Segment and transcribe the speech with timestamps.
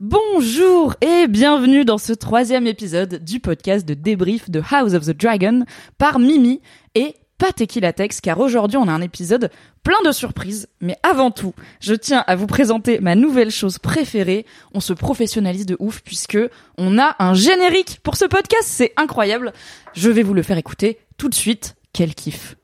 [0.00, 5.16] Bonjour et bienvenue dans ce troisième épisode du podcast de débrief de House of the
[5.16, 5.64] Dragon
[5.98, 6.60] par Mimi
[6.96, 9.50] et pas Tequila Tex car aujourd'hui on a un épisode
[9.84, 10.66] plein de surprises.
[10.80, 14.46] Mais avant tout, je tiens à vous présenter ma nouvelle chose préférée.
[14.72, 16.38] On se professionnalise de ouf puisque
[16.76, 18.64] on a un générique pour ce podcast.
[18.64, 19.52] C'est incroyable.
[19.94, 21.76] Je vais vous le faire écouter tout de suite.
[21.92, 22.56] Quel kiff.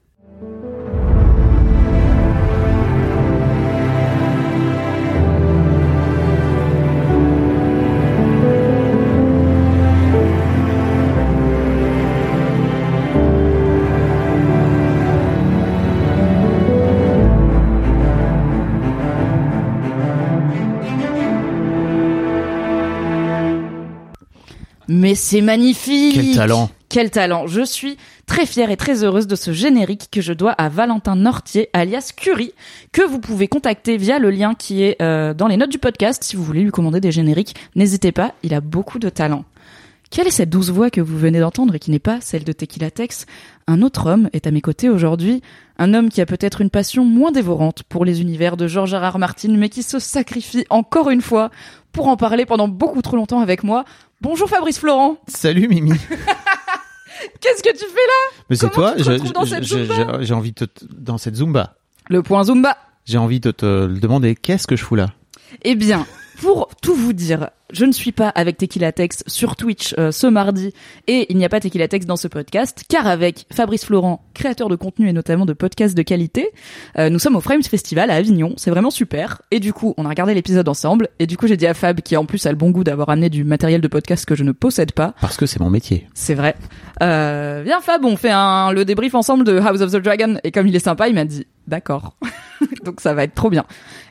[24.92, 27.96] Mais c'est magnifique Quel talent Quel talent Je suis
[28.26, 32.10] très fière et très heureuse de ce générique que je dois à Valentin Nortier, alias
[32.16, 32.54] Curie,
[32.90, 36.24] que vous pouvez contacter via le lien qui est euh, dans les notes du podcast.
[36.24, 39.44] Si vous voulez lui commander des génériques, n'hésitez pas, il a beaucoup de talent.
[40.10, 42.50] Quelle est cette douce voix que vous venez d'entendre et qui n'est pas celle de
[42.50, 43.26] Tequila Tex?
[43.68, 45.40] Un autre homme est à mes côtés aujourd'hui,
[45.78, 48.92] un homme qui a peut-être une passion moins dévorante pour les univers de George.
[48.92, 49.18] R.
[49.18, 51.50] Martin, mais qui se sacrifie encore une fois
[51.92, 53.84] pour en parler pendant beaucoup trop longtemps avec moi.
[54.20, 55.18] Bonjour Fabrice Florent.
[55.28, 55.92] Salut Mimi.
[57.40, 58.42] Qu'est-ce que tu fais là?
[58.50, 61.76] Mais c'est toi, j'ai envie de te, dans cette Zumba.
[62.08, 62.76] Le point Zumba.
[63.04, 65.10] J'ai envie de te le demander, qu'est-ce que je fous là?
[65.62, 66.04] Eh bien,
[66.40, 70.26] pour tout vous dire, je ne suis pas avec Tequila Tex sur Twitch euh, ce
[70.26, 70.72] mardi
[71.06, 74.70] et il n'y a pas Tequila Tex dans ce podcast car avec Fabrice Florent, créateur
[74.70, 76.48] de contenu et notamment de podcasts de qualité,
[76.98, 80.06] euh, nous sommes au Frames Festival à Avignon, c'est vraiment super et du coup on
[80.06, 82.50] a regardé l'épisode ensemble et du coup j'ai dit à Fab qui en plus a
[82.50, 85.36] le bon goût d'avoir amené du matériel de podcast que je ne possède pas, Parce
[85.36, 86.08] que c'est mon métier.
[86.14, 86.56] c'est vrai.
[87.02, 90.52] Euh, viens Fab, on fait un, le débrief ensemble de House of the Dragon et
[90.52, 92.16] comme il est sympa, il m'a dit d'accord.
[92.84, 93.66] Donc ça va être trop bien.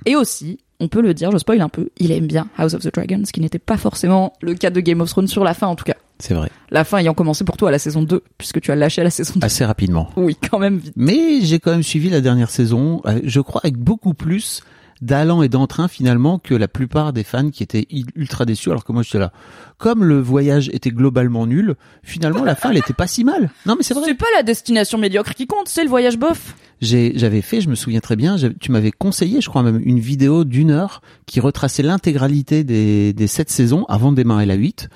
[0.06, 2.82] Et aussi, on peut le dire, je spoil un peu, il aime bien House of
[2.82, 5.54] the Dragon, ce qui n'était pas forcément le cas de Game of Thrones sur la
[5.54, 5.96] fin en tout cas.
[6.20, 6.50] C'est vrai.
[6.70, 9.04] La fin ayant commencé pour toi à la saison 2, puisque tu as lâché à
[9.06, 9.46] la saison 2.
[9.46, 10.10] Assez rapidement.
[10.18, 10.94] Oui, quand même vite.
[10.98, 14.62] Mais j'ai quand même suivi la dernière saison, euh, je crois avec beaucoup plus
[15.02, 18.92] d'allant et d'entrain finalement que la plupart des fans qui étaient ultra déçus alors que
[18.92, 19.32] moi j'étais là.
[19.78, 23.50] Comme le voyage était globalement nul, finalement la fin elle était pas si mal.
[23.66, 24.04] Non mais c'est vrai.
[24.06, 26.56] C'est pas la destination médiocre qui compte, c'est le voyage bof.
[26.82, 30.00] J'ai, j'avais fait, je me souviens très bien, tu m'avais conseillé, je crois même, une
[30.00, 34.88] vidéo d'une heure qui retraçait l'intégralité des, des sept saisons avant de démarrer la 8.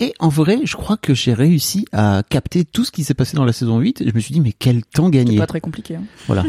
[0.00, 3.36] Et en vrai, je crois que j'ai réussi à capter tout ce qui s'est passé
[3.36, 4.00] dans la saison 8.
[4.00, 5.36] Et je me suis dit, mais quel temps C'est gagné.
[5.38, 5.96] pas très compliqué.
[5.96, 6.02] hein.
[6.28, 6.44] Voilà.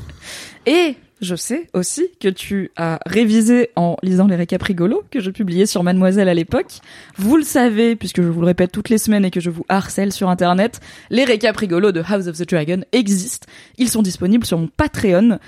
[0.66, 5.30] Et je sais aussi que tu as révisé en lisant les récaps rigolos que je
[5.30, 6.80] publiais sur Mademoiselle à l'époque.
[7.16, 9.64] Vous le savez, puisque je vous le répète toutes les semaines et que je vous
[9.68, 10.80] harcèle sur Internet,
[11.10, 13.46] les récaps rigolos de House of the Dragon existent.
[13.78, 15.38] Ils sont disponibles sur mon Patreon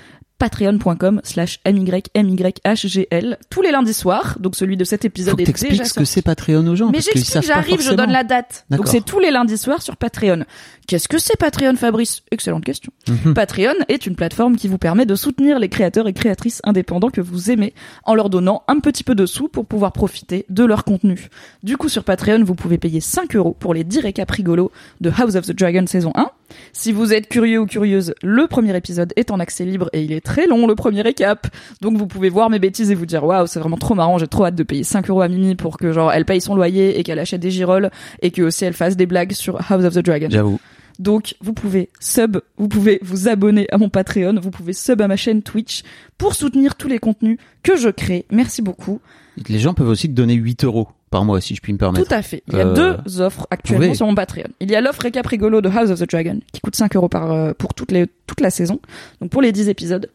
[0.43, 5.69] patreon.com slash mymyhgl tous les lundis soirs donc celui de cet Faut épisode que est
[5.69, 6.89] déjà ce que c'est Patreon aux gens.
[6.91, 8.65] Mais j'explique, j'arrive, je donne la date.
[8.69, 10.43] Donc c'est tous les lundis soirs sur Patreon.
[10.85, 12.23] Qu'est-ce que c'est Patreon, Fabrice?
[12.31, 12.91] Excellente question.
[13.07, 13.33] Mhm.
[13.33, 17.21] Patreon est une plateforme qui vous permet de soutenir les créateurs et créatrices indépendants que
[17.21, 17.73] vous aimez
[18.03, 21.29] en leur donnant un petit peu de sous pour pouvoir profiter de leur contenu.
[21.63, 25.09] Du coup, sur Patreon, vous pouvez payer 5 euros pour les 10 récaps rigolos de
[25.09, 26.29] House of the Dragon saison 1
[26.71, 30.11] Si vous êtes curieux ou curieuse, le premier épisode est en accès libre et il
[30.11, 31.47] est très long, le premier récap.
[31.81, 34.27] Donc vous pouvez voir mes bêtises et vous dire waouh, c'est vraiment trop marrant, j'ai
[34.27, 36.99] trop hâte de payer 5 euros à Mimi pour que genre elle paye son loyer
[36.99, 37.91] et qu'elle achète des girolles
[38.21, 40.27] et que aussi elle fasse des blagues sur House of the Dragon.
[40.29, 40.59] J'avoue.
[40.99, 45.07] Donc, vous pouvez sub, vous pouvez vous abonner à mon Patreon, vous pouvez sub à
[45.07, 45.81] ma chaîne Twitch
[46.17, 48.25] pour soutenir tous les contenus que je crée.
[48.31, 49.01] Merci beaucoup.
[49.47, 52.07] Les gens peuvent aussi te donner 8 euros par mois, si je puis me permettre.
[52.07, 52.41] Tout à fait.
[52.47, 52.73] Il y a Euh,
[53.05, 54.47] deux offres actuellement sur mon Patreon.
[54.59, 57.07] Il y a l'offre récap rigolo de House of the Dragon, qui coûte 5 euros
[57.07, 58.79] par, euh, pour toutes les, toute la saison.
[59.21, 60.09] Donc, pour les 10 épisodes.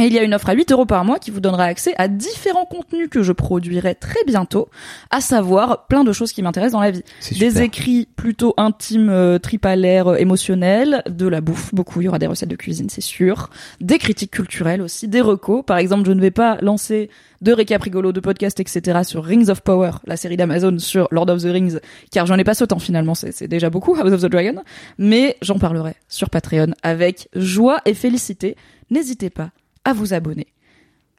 [0.00, 1.92] Et il y a une offre à 8 euros par mois qui vous donnera accès
[1.98, 4.68] à différents contenus que je produirai très bientôt,
[5.10, 7.02] à savoir plein de choses qui m'intéressent dans la vie.
[7.36, 12.00] Des écrits plutôt intimes, euh, tripalaires, euh, émotionnels, de la bouffe, beaucoup.
[12.00, 13.50] Il y aura des recettes de cuisine, c'est sûr.
[13.80, 15.64] Des critiques culturelles aussi, des recos.
[15.66, 17.10] Par exemple, je ne vais pas lancer
[17.42, 19.00] de récap rigolo, de podcast, etc.
[19.02, 21.78] sur Rings of Power, la série d'Amazon sur Lord of the Rings,
[22.12, 24.62] car j'en ai pas ce temps finalement, c'est déjà beaucoup, House of the Dragon.
[24.98, 28.56] Mais j'en parlerai sur Patreon avec joie et félicité.
[28.90, 29.50] N'hésitez pas
[29.88, 30.46] à vous abonner.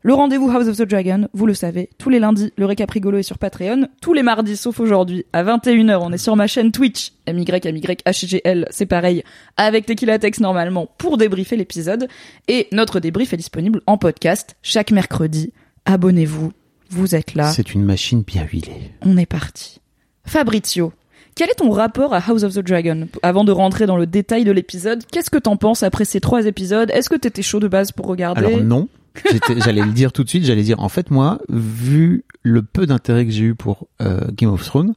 [0.03, 3.17] Le rendez-vous House of the Dragon, vous le savez, tous les lundis, le récap rigolo
[3.17, 3.87] est sur Patreon.
[3.99, 8.85] Tous les mardis, sauf aujourd'hui, à 21h, on est sur ma chaîne Twitch, MYMYHGL, c'est
[8.85, 9.23] pareil,
[9.57, 12.07] avec Tequila Tex normalement, pour débriefer l'épisode.
[12.47, 15.51] Et notre débrief est disponible en podcast chaque mercredi.
[15.85, 16.53] Abonnez-vous,
[16.91, 18.91] vous êtes là, C'est une machine bien huilée.
[19.01, 19.79] on est parti.
[20.25, 20.93] Fabrizio,
[21.35, 23.07] quel est ton rapport à House of the Dragon?
[23.23, 26.45] Avant de rentrer dans le détail de l'épisode, qu'est-ce que t'en penses après ces trois
[26.45, 26.91] épisodes?
[26.91, 28.45] Est-ce que t'étais chaud de base pour regarder?
[28.45, 28.89] Alors non,
[29.57, 33.25] j'allais le dire tout de suite, j'allais dire en fait moi, vu le peu d'intérêt
[33.25, 34.93] que j'ai eu pour euh, Game of Thrones,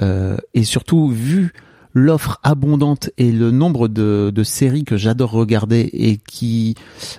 [0.00, 1.52] euh, et surtout vu
[1.94, 6.74] l'offre abondante et le nombre de, de séries que j'adore regarder et qui,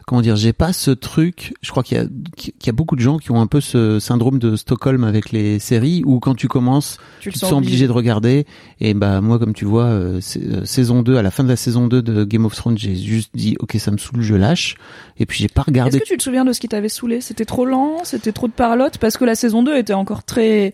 [0.06, 1.54] comment dire, j'ai pas ce truc.
[1.62, 2.06] Je crois qu'il y a
[2.36, 5.32] qu'il y a beaucoup de gens qui ont un peu ce syndrome de Stockholm avec
[5.32, 8.46] les séries où quand tu commences, tu tu te sens obligé de regarder.
[8.80, 11.56] Et bah moi, comme tu vois, euh, euh, saison 2, à la fin de la
[11.56, 14.76] saison 2 de Game of Thrones, j'ai juste dit ok, ça me saoule, je lâche.
[15.18, 16.00] Et puis j'ai pas Est-ce regardé.
[16.00, 17.22] que tu te souviens de ce qui t'avait saoulé?
[17.22, 18.04] C'était trop lent?
[18.04, 20.74] C'était trop de parlotte Parce que la saison 2 était encore très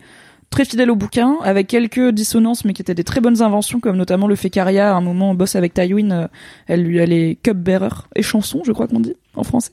[0.50, 3.96] très fidèle au bouquin, avec quelques dissonances, mais qui étaient des très bonnes inventions, comme
[3.96, 6.28] notamment le fait qu'Aria, à un moment, bosse avec Tywin, euh,
[6.66, 9.70] elle lui elle est cupbearer et chanson, je crois qu'on dit en français.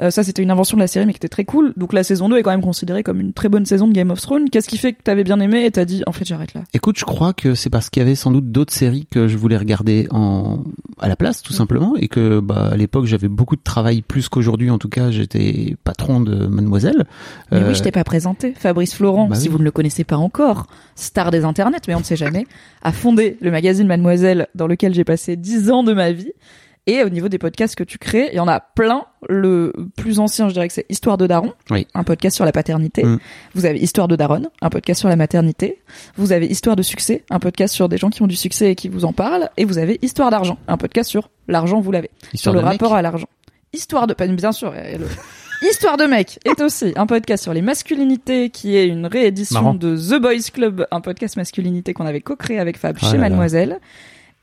[0.00, 1.72] Euh, ça, c'était une invention de la série, mais qui était très cool.
[1.76, 4.10] Donc la saison 2 est quand même considérée comme une très bonne saison de Game
[4.10, 4.48] of Thrones.
[4.50, 6.98] Qu'est-ce qui fait que t'avais bien aimé et t'as dit, en fait, j'arrête là Écoute,
[6.98, 9.56] je crois que c'est parce qu'il y avait sans doute d'autres séries que je voulais
[9.56, 10.64] regarder en
[10.98, 14.28] à la place, tout simplement, et que bah à l'époque j'avais beaucoup de travail plus
[14.28, 14.70] qu'aujourd'hui.
[14.70, 17.06] En tout cas, j'étais patron de Mademoiselle.
[17.50, 18.52] Mais Euh, oui, je t'ai pas présenté.
[18.56, 19.52] Fabrice Florent, bah si oui.
[19.52, 20.66] vous ne le connaissez pas encore,
[20.96, 22.46] star des internets, mais on ne sait jamais,
[22.82, 26.32] a fondé le magazine Mademoiselle dans lequel j'ai passé dix ans de ma vie.
[26.92, 29.04] Et au niveau des podcasts que tu crées, il y en a plein.
[29.28, 31.86] Le plus ancien, je dirais que c'est Histoire de Daron, Oui.
[31.94, 33.04] un podcast sur la paternité.
[33.04, 33.18] Mm.
[33.54, 35.80] Vous avez Histoire de Daronne, un podcast sur la maternité.
[36.16, 38.74] Vous avez Histoire de succès, un podcast sur des gens qui ont du succès et
[38.74, 39.50] qui vous en parlent.
[39.56, 42.64] Et vous avez Histoire d'argent, un podcast sur l'argent, vous l'avez sur Histoire le de
[42.66, 42.72] mec.
[42.80, 43.28] rapport à l'argent.
[43.72, 45.06] Histoire de, bien sûr, le-
[45.68, 49.74] Histoire de mec est aussi un podcast sur les masculinités qui est une réédition Marrant.
[49.74, 53.12] de The Boys Club, un podcast masculinité qu'on avait co-créé avec Fab Oh chez là
[53.24, 53.28] là.
[53.28, 53.78] Mademoiselle.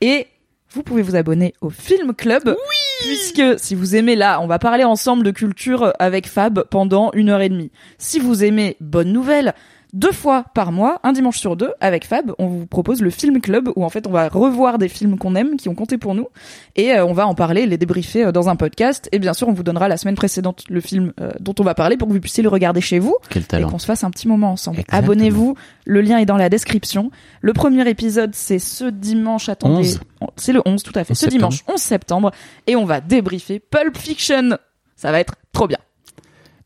[0.00, 0.28] Et
[0.70, 2.54] vous pouvez vous abonner au Film Club.
[3.00, 7.30] Puisque si vous aimez là, on va parler ensemble de culture avec Fab pendant une
[7.30, 7.70] heure et demie.
[7.96, 9.54] Si vous aimez Bonne Nouvelle,
[9.92, 13.40] deux fois par mois, un dimanche sur deux, avec Fab, on vous propose le Film
[13.40, 16.14] Club où en fait on va revoir des films qu'on aime, qui ont compté pour
[16.14, 16.28] nous,
[16.76, 19.08] et euh, on va en parler, les débriefer euh, dans un podcast.
[19.12, 21.74] Et bien sûr, on vous donnera la semaine précédente le film euh, dont on va
[21.74, 24.10] parler pour que vous puissiez le regarder chez vous Quel et qu'on se fasse un
[24.10, 24.82] petit moment ensemble.
[24.88, 27.10] Abonnez-vous, le lien est dans la description.
[27.40, 30.30] Le premier épisode, c'est ce dimanche, attendez, 11.
[30.36, 32.30] c'est le 11 tout à fait, 11 ce dimanche 11 septembre,
[32.66, 34.58] et on va débriefer Pulp Fiction.
[34.96, 35.78] Ça va être trop bien.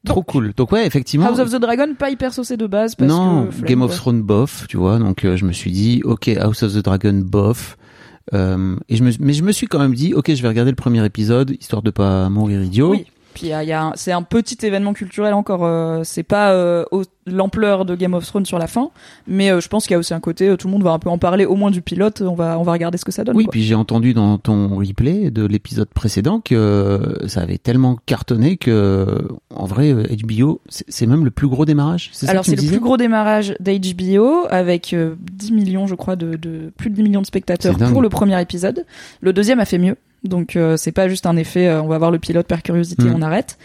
[0.04, 0.52] Trop cool.
[0.56, 1.26] Donc ouais, effectivement.
[1.26, 3.94] House of the Dragon, pas hyper saucé de base parce non, que Game of.
[3.94, 4.99] Thrones bof, tu vois.
[4.99, 7.76] Donc euh, je me suis dit, ok, House of the Dragon bof.
[8.35, 10.71] Euh, et je me, mais je me suis quand même dit, ok, je vais regarder
[10.71, 12.90] le premier épisode histoire de pas mourir idiot.
[12.90, 13.06] Oui.
[13.34, 15.64] Puis il y a, c'est un petit événement culturel encore.
[15.64, 18.90] euh, c'est pas euh, au- l'ampleur de Game of Thrones sur la fin,
[19.28, 20.48] mais euh, je pense qu'il y a aussi un côté.
[20.48, 22.20] euh, tout le monde va un peu en parler, au moins du pilote.
[22.20, 23.36] On va on va regarder ce que ça donne.
[23.36, 23.52] Oui, quoi.
[23.52, 28.56] puis j'ai entendu dans ton replay de l'épisode précédent que euh, ça avait tellement cartonné
[28.56, 29.06] que,
[29.54, 32.10] en vrai, euh, HBO, c'est c'est même le plus gros démarrage.
[32.12, 35.52] C'est ça Alors que tu c'est me le plus gros démarrage d'HBO avec euh, 10
[35.52, 38.84] millions, je crois, de, de plus de 10 millions de spectateurs pour le premier épisode.
[39.20, 41.68] Le deuxième a fait mieux, donc euh, c'est pas juste un effet.
[41.68, 43.14] euh, on va voir le pilote par curiosité, Mm.
[43.16, 43.58] on arrête.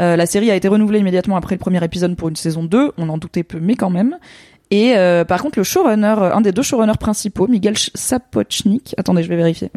[0.00, 2.92] Euh, la série a été renouvelée immédiatement après le premier épisode pour une saison 2.
[2.98, 4.16] On en doutait peu, mais quand même.
[4.70, 9.22] Et euh, par contre, le showrunner, un des deux showrunners principaux, Miguel Ch- Sapochnik, attendez,
[9.22, 9.70] je vais vérifier,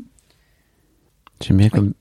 [1.41, 1.93] J'aime bien comme.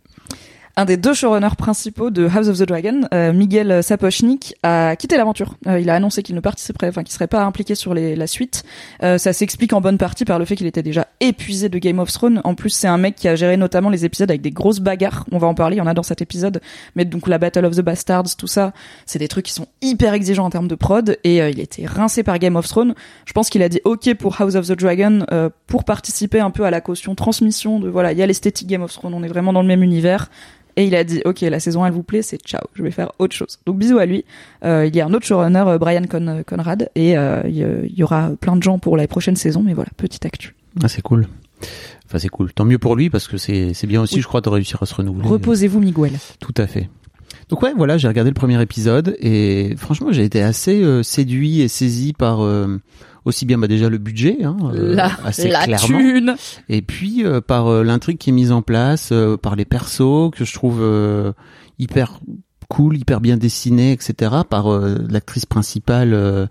[0.78, 5.16] Un des deux showrunners principaux de House of the Dragon, euh, Miguel Sapochnik, a quitté
[5.16, 5.54] l'aventure.
[5.66, 8.62] Euh, il a annoncé qu'il ne participerait, enfin qu'il serait pas impliqué sur la suite.
[9.02, 11.98] Euh, ça s'explique en bonne partie par le fait qu'il était déjà épuisé de Game
[11.98, 12.42] of Thrones.
[12.44, 15.24] En plus, c'est un mec qui a géré notamment les épisodes avec des grosses bagarres.
[15.32, 16.60] On va en parler, il y en a dans cet épisode.
[16.94, 18.74] Mais donc la Battle of the Bastards, tout ça,
[19.06, 21.16] c'est des trucs qui sont hyper exigeants en termes de prod.
[21.24, 22.94] Et il était rincé par Game of Thrones.
[23.24, 25.24] Je pense qu'il a dit OK pour House of the Dragon
[25.66, 28.82] pour participer un peu à la caution transmission de voilà, il y a l'esthétique Game
[28.82, 30.28] of Thrones, on est vraiment dans le même univers
[30.76, 33.10] et il a dit, ok, la saison elle vous plaît, c'est ciao, je vais faire
[33.18, 33.58] autre chose.
[33.64, 34.24] Donc bisous à lui.
[34.62, 38.02] Euh, il y a un autre showrunner, euh, Brian Con Conrad, et euh, il y,
[38.02, 40.54] aura plein de gens pour la prochaine saison, mais voilà, petite actu.
[40.82, 41.28] Ah, c'est cool.
[42.06, 42.52] Enfin, c'est cool.
[42.52, 44.94] Tant mieux pour lui, parce que c'est bien aussi, je crois, de réussir à se
[44.94, 45.26] renouveler.
[45.26, 46.12] Reposez-vous, Miguel.
[46.40, 46.90] Tout à fait.
[47.48, 51.68] Donc ouais, voilà, j'ai regardé le premier épisode et franchement, j'ai été assez séduit et
[51.68, 52.40] saisi par
[53.26, 56.36] aussi bien bah déjà le budget, hein, euh, assez clairement,
[56.68, 59.12] et puis euh, par euh, l'intrigue qui est mise en place,
[59.42, 61.34] par les persos que je trouve
[61.78, 62.20] hyper
[62.68, 64.36] cool, hyper bien dessiné, etc.
[64.48, 66.48] Par l'actrice principale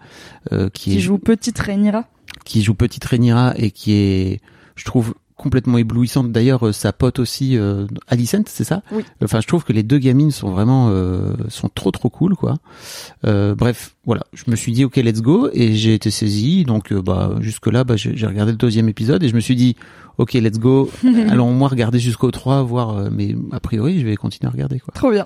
[0.74, 2.06] qui, qui joue Petite Rhaenyra,
[2.44, 4.42] qui joue Petite Rhaenyra et qui est,
[4.76, 6.32] je trouve, complètement éblouissante.
[6.32, 8.82] D'ailleurs, euh, sa pote aussi, euh, Alicent, c'est ça?
[8.92, 9.04] Oui.
[9.24, 12.56] Enfin, je trouve que les deux gamines sont vraiment euh, sont trop trop cool, quoi.
[13.26, 14.24] Euh, bref, voilà.
[14.34, 16.64] Je me suis dit ok, let's go, et j'ai été saisi.
[16.64, 19.76] Donc, bah jusque là, bah, j'ai regardé le deuxième épisode et je me suis dit
[20.18, 20.90] ok, let's go.
[21.30, 23.12] Allons moi regarder jusqu'au 3, voir.
[23.12, 24.94] mais a priori, je vais continuer à regarder, quoi.
[24.94, 25.26] Trop bien.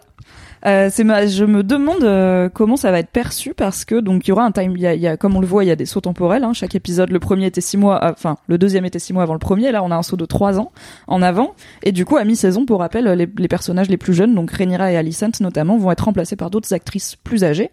[0.65, 4.27] Euh, c'est ma, je me demande euh, comment ça va être perçu parce que donc
[4.27, 5.67] il y aura un time, il y a, y a, comme on le voit, il
[5.67, 6.43] y a des sauts temporels.
[6.43, 9.23] Hein, chaque épisode, le premier était six mois, euh, enfin le deuxième était six mois
[9.23, 9.71] avant le premier.
[9.71, 10.71] Là, on a un saut de trois ans
[11.07, 11.55] en avant.
[11.83, 14.91] Et du coup, à mi-saison, pour rappel, les, les, personnages les plus jeunes, donc Rhaenyra
[14.91, 17.71] et Alicent notamment, vont être remplacés par d'autres actrices plus âgées.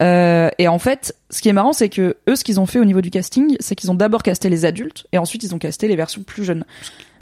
[0.00, 2.78] Euh, et en fait, ce qui est marrant, c'est que eux, ce qu'ils ont fait
[2.78, 5.58] au niveau du casting, c'est qu'ils ont d'abord casté les adultes et ensuite ils ont
[5.58, 6.64] casté les versions plus jeunes.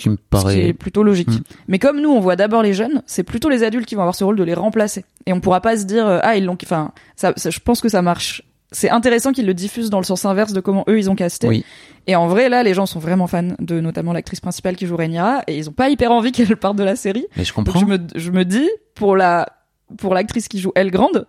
[0.00, 0.54] Qui me paraît.
[0.54, 1.28] Ce qui est plutôt logique.
[1.28, 1.40] Hmm.
[1.69, 4.14] Mais comme nous, on voit d'abord les jeunes, c'est plutôt les adultes qui vont avoir
[4.14, 5.04] ce rôle de les remplacer.
[5.26, 7.88] Et on pourra pas se dire, euh, ah, ils l'ont, enfin, ça, je pense que
[7.88, 8.42] ça marche.
[8.73, 11.49] C'est intéressant qu'ils le diffusent dans le sens inverse de comment eux ils ont casté.
[11.49, 11.64] Oui.
[12.07, 14.97] Et en vrai, là, les gens sont vraiment fans de notamment l'actrice principale qui joue
[14.97, 17.26] Rhaenyra et ils ont pas hyper envie qu'elle parte de la série.
[17.37, 17.80] Mais je comprends.
[17.80, 19.47] Donc je me, je me dis, pour la,
[19.99, 21.26] pour l'actrice qui joue Elle Grande,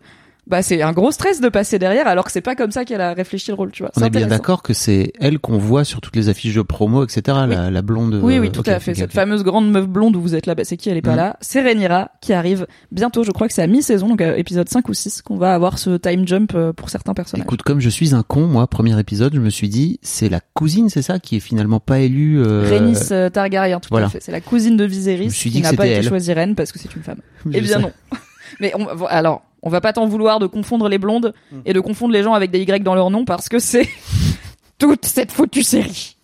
[0.51, 2.99] bah c'est un gros stress de passer derrière alors que c'est pas comme ça qu'elle
[2.99, 3.91] a réfléchi le rôle tu vois.
[3.95, 7.05] On est, bien d'accord que c'est elle qu'on voit sur toutes les affiches de promo
[7.05, 8.93] etc la, la, blonde oui oui tout à fait.
[8.93, 11.13] cette fameuse grande meuf blonde où vous êtes là bah c'est qui elle est pas
[11.13, 11.17] mm.
[11.17, 11.37] là.
[11.39, 14.89] C'est Rhaenyra qui arrive bientôt je crois que c'est à mi-saison donc euh, épisode 5
[14.89, 17.45] ou 6 qu'on va avoir ce time jump euh, pour certains personnages.
[17.45, 20.41] Écoute comme je suis un con moi premier épisode je me suis dit c'est la
[20.53, 22.67] cousine c'est ça qui est finalement pas élue euh...
[22.69, 24.19] Rhaenys euh, Targaryen tout à fait.
[24.21, 27.03] C'est la cousine de Viserys qui n'a pas été choisie reine parce que c'est une
[27.03, 27.19] femme.
[27.53, 27.91] Eh bien non.
[28.59, 31.59] Mais on, alors on va pas t'en vouloir de confondre les blondes mm.
[31.65, 33.87] et de confondre les gens avec des Y dans leur nom parce que c'est
[34.77, 36.17] toute cette foutue série.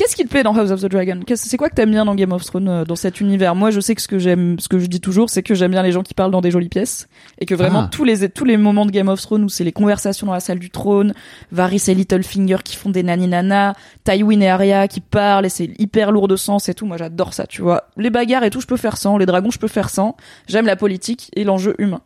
[0.00, 1.20] Qu'est-ce qui te plaît dans House of the Dragon?
[1.34, 3.54] C'est quoi que t'aimes bien dans Game of Thrones, euh, dans cet univers?
[3.54, 5.72] Moi, je sais que ce que j'aime, ce que je dis toujours, c'est que j'aime
[5.72, 7.06] bien les gens qui parlent dans des jolies pièces
[7.38, 7.88] et que vraiment ah.
[7.92, 10.40] tous les tous les moments de Game of Thrones où c'est les conversations dans la
[10.40, 11.12] salle du trône,
[11.52, 16.12] Varys et Littlefinger qui font des nani-nana, Tywin et Arya qui parlent et c'est hyper
[16.12, 16.86] lourd de sens et tout.
[16.86, 17.84] Moi, j'adore ça, tu vois.
[17.98, 19.18] Les bagarres et tout, je peux faire sans.
[19.18, 20.16] Les dragons, je peux faire sans.
[20.48, 22.00] J'aime la politique et l'enjeu humain.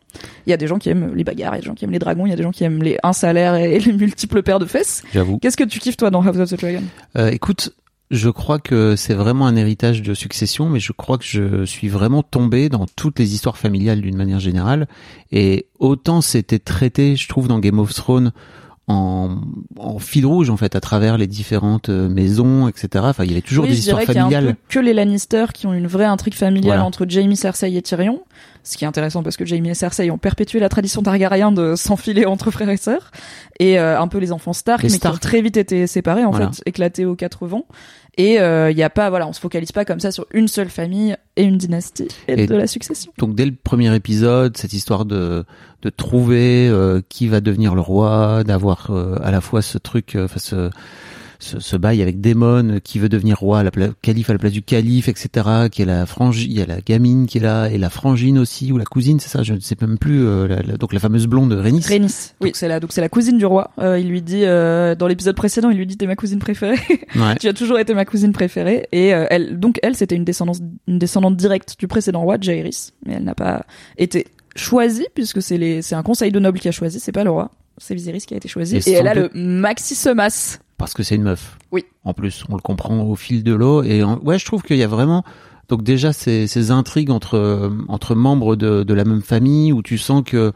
[0.47, 1.85] Il y a des gens qui aiment les bagarres, il y a des gens qui
[1.85, 3.93] aiment les dragons, il y a des gens qui aiment les un salaire et les
[3.93, 5.01] multiples paires de fesses.
[5.13, 5.37] J'avoue.
[5.37, 6.83] Qu'est-ce que tu kiffes toi dans House of the Dragon?
[7.17, 7.73] Euh, Écoute,
[8.11, 11.87] je crois que c'est vraiment un héritage de succession, mais je crois que je suis
[11.87, 14.87] vraiment tombé dans toutes les histoires familiales d'une manière générale.
[15.31, 18.31] Et autant c'était traité, je trouve, dans Game of Thrones
[18.87, 19.41] en,
[19.77, 23.33] en, fil rouge en fait à travers les différentes euh, maisons etc enfin il y
[23.33, 26.05] avait toujours des histoires familiales y a un que les Lannister qui ont une vraie
[26.05, 28.21] intrigue familiale entre Jaime Cersei et Tyrion
[28.65, 31.75] ce qui est intéressant parce que Jaime et Cersei ont perpétué la tradition Targaryen de
[31.75, 33.11] s'enfiler entre frères et sœurs.
[33.59, 36.33] Et euh, un peu les enfants Stark mais qui ont très vite été séparés en
[36.33, 37.65] fait éclatés aux quatre vents.
[38.17, 40.47] Et il euh, y a pas voilà on se focalise pas comme ça sur une
[40.47, 43.11] seule famille et une dynastie et, de la succession.
[43.17, 45.43] donc dès le premier épisode cette histoire de
[45.81, 50.17] de trouver euh, qui va devenir le roi d'avoir euh, à la fois ce truc
[50.17, 50.69] enfin ce
[51.39, 54.61] ce, ce, bail avec Démon qui veut devenir roi, la calife à la place du
[54.61, 55.67] calife, etc.
[55.71, 58.37] Qui est la frangine, il y a la gamine qui est là et la frangine
[58.37, 60.25] aussi ou la cousine, c'est ça, je ne sais même plus.
[60.25, 61.85] Euh, la, donc la fameuse blonde Rhaenys.
[61.87, 63.71] Rhaenys, oui, c'est la donc c'est la cousine du roi.
[63.79, 66.79] Euh, il lui dit euh, dans l'épisode précédent, il lui dit t'es ma cousine préférée.
[67.15, 67.35] Ouais.
[67.39, 70.59] tu as toujours été ma cousine préférée et euh, elle donc elle c'était une descendance
[70.87, 73.65] une descendante directe du précédent roi Jaehaerys, mais elle n'a pas
[73.97, 77.23] été choisie puisque c'est les c'est un conseil de nobles qui a choisi, c'est pas
[77.23, 77.51] le roi.
[77.77, 79.95] C'est Viserys qui a été choisi et, elle a le maxi
[80.77, 81.57] parce que c'est une meuf.
[81.71, 81.85] Oui.
[82.03, 83.81] En plus, on le comprend au fil de l'eau.
[83.83, 85.23] Et ouais, je trouve qu'il y a vraiment
[85.69, 89.97] donc déjà ces, ces intrigues entre entre membres de, de la même famille où tu
[89.97, 90.51] sens que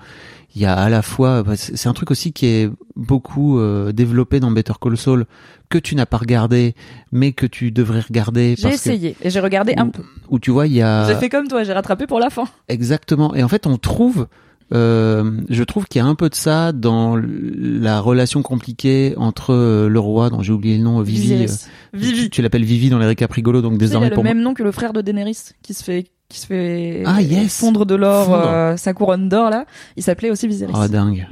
[0.55, 3.91] il y a à la fois bah, c'est un truc aussi qui est beaucoup euh,
[3.91, 5.25] développé dans Better Call Saul
[5.69, 6.73] que tu n'as pas regardé,
[7.11, 8.55] mais que tu devrais regarder.
[8.57, 10.03] J'ai essayé et j'ai regardé un peu.
[10.29, 12.45] où tu vois, il y a J'ai fait comme toi, j'ai rattrapé pour la fin.
[12.67, 13.35] exactement.
[13.35, 14.27] Et en fait, on trouve,
[14.73, 19.53] euh, je trouve qu'il y a un peu de ça dans la relation compliquée entre
[19.53, 21.33] euh, le roi, dont j'ai oublié le nom, Vivi.
[21.33, 21.47] Euh,
[21.93, 22.23] Vivi.
[22.23, 24.23] Tu, tu l'appelles Vivi dans les récaps rigolos, donc sais, il désormais a le pour
[24.23, 27.57] même nom que le frère de Daenerys qui se fait qui se fait Ah, yes.
[27.59, 29.65] fondre de l'or euh, sa couronne d'or là.
[29.97, 30.71] Il s'appelait aussi Viserys.
[30.75, 31.27] Ah dingue.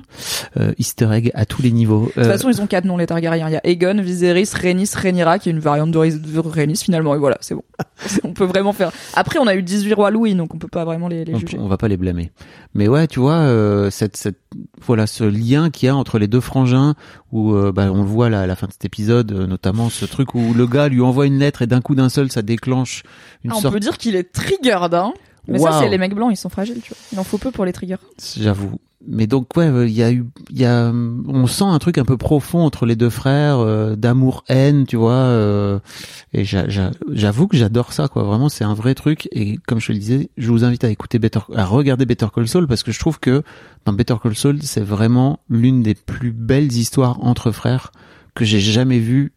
[0.57, 2.07] Euh, Easter egg à tous les niveaux.
[2.15, 3.47] De toute façon, ils ont quatre noms les Targaryens.
[3.47, 7.13] Il y a Aegon, Viserys, Rhaenys, Rhaenyra, qui est une variante de Rhaenys- finalement.
[7.13, 7.63] Et voilà, c'est bon.
[8.23, 8.91] on peut vraiment faire.
[9.13, 11.39] Après, on a eu 18 rois Louis, donc on peut pas vraiment les, les on,
[11.39, 11.57] juger.
[11.59, 12.31] on va pas les blâmer.
[12.73, 14.39] Mais ouais, tu vois, euh, cette, cette,
[14.83, 16.95] voilà, ce lien qu'il y a entre les deux frangins,
[17.31, 19.89] où euh, bah, on le voit là, à la fin de cet épisode, euh, notamment
[19.89, 22.41] ce truc où le gars lui envoie une lettre et d'un coup d'un seul, ça
[22.41, 23.03] déclenche
[23.43, 24.86] une Ah, on peut dire qu'il est triggered,
[25.47, 26.97] Mais ça, c'est les mecs blancs, ils sont fragiles, tu vois.
[27.13, 27.95] Il en faut peu pour les triggers.
[28.37, 28.79] J'avoue.
[29.09, 31.97] Mais donc ouais, euh, il y a eu, il y a, on sent un truc
[31.97, 35.13] un peu profond entre les deux frères, euh, d'amour-haine, tu vois.
[35.13, 35.79] euh,
[36.33, 38.23] et j'a- j'a- j'avoue que j'adore ça, quoi.
[38.23, 39.29] Vraiment, c'est un vrai truc.
[39.31, 42.27] Et comme je te le disais, je vous invite à écouter Better, à regarder Better
[42.35, 43.43] Call Saul parce que je trouve que
[43.85, 47.93] dans Better Call Saul, c'est vraiment l'une des plus belles histoires entre frères
[48.35, 49.31] que j'ai jamais vu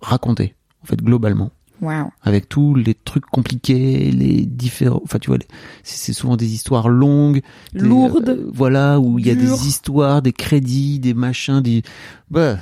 [0.00, 0.54] raconter.
[0.82, 1.50] En fait, globalement
[1.82, 2.08] Waouh.
[2.22, 5.46] avec tous les trucs compliqués, les différents, enfin tu vois, les-
[5.82, 7.42] c'est souvent des histoires longues,
[7.74, 8.28] des- Lourdes.
[8.30, 11.82] euh, voilà, où il y a des histoires, des crédits, des machins, des,
[12.30, 12.58] bah,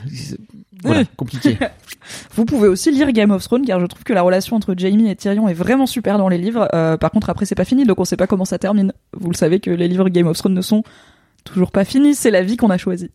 [0.83, 1.59] voilà, compliqué.
[2.35, 5.09] Vous pouvez aussi lire Game of Thrones car je trouve que la relation entre Jamie
[5.09, 6.69] et Tyrion est vraiment super dans les livres.
[6.75, 8.93] Euh, par contre, après, c'est pas fini, donc on sait pas comment ça termine.
[9.13, 10.83] Vous le savez que les livres Game of Thrones ne sont
[11.45, 12.15] toujours pas finis.
[12.17, 13.11] C'est la vie qu'on a choisie.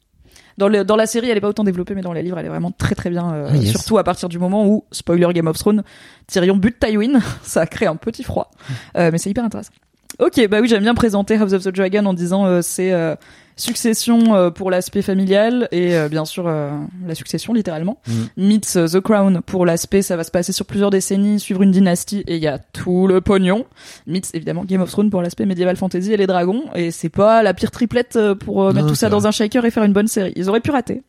[0.57, 2.45] Dans, le, dans la série, elle est pas autant développée, mais dans les livres, elle
[2.47, 3.31] est vraiment très très bien.
[3.33, 3.69] euh, Ah, yes.
[3.71, 5.83] Surtout à partir du moment où, spoiler Game of Thrones,
[6.25, 7.19] Tyrion bute Tywin.
[7.43, 8.49] ça crée un petit froid.
[8.97, 9.71] Euh, mais c'est hyper intéressant.
[10.19, 13.15] Ok, bah oui, j'aime bien présenter House of the Dragon en disant euh, c'est euh,
[13.57, 16.71] succession euh, pour l'aspect familial et euh, bien sûr euh,
[17.05, 17.99] la succession littéralement.
[18.07, 18.13] Mm.
[18.37, 22.23] Meets The Crown pour l'aspect ça va se passer sur plusieurs décennies, suivre une dynastie
[22.27, 23.65] et il y a tout le pognon.
[24.05, 27.43] Meets évidemment Game of Thrones pour l'aspect médiéval fantasy et les dragons et c'est pas
[27.43, 30.07] la pire triplette pour Non, mettre tout ça dans un shaker et faire une bonne
[30.07, 30.33] série.
[30.35, 31.01] Ils auraient pu rater.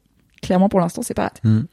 [0.43, 1.41] Clairement pour l'instant c'est pas raté.
[1.45, 1.65] Mm.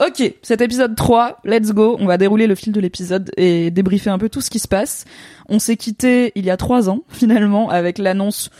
[0.00, 1.96] Ok, cet épisode 3, let's go.
[2.00, 4.66] On va dérouler le fil de l'épisode et débriefer un peu tout ce qui se
[4.66, 5.04] passe.
[5.48, 8.50] On s'est quitté il y a trois ans, finalement, avec l'annonce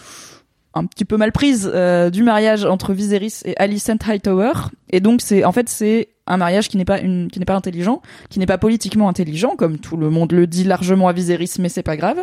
[0.74, 4.52] un petit peu mal prise euh, du mariage entre Viserys et Alicent Hightower.
[4.90, 7.56] Et donc c'est, en fait, c'est un mariage qui n'est pas une, qui n'est pas
[7.56, 11.50] intelligent, qui n'est pas politiquement intelligent, comme tout le monde le dit largement à Viserys,
[11.58, 12.18] mais c'est pas grave.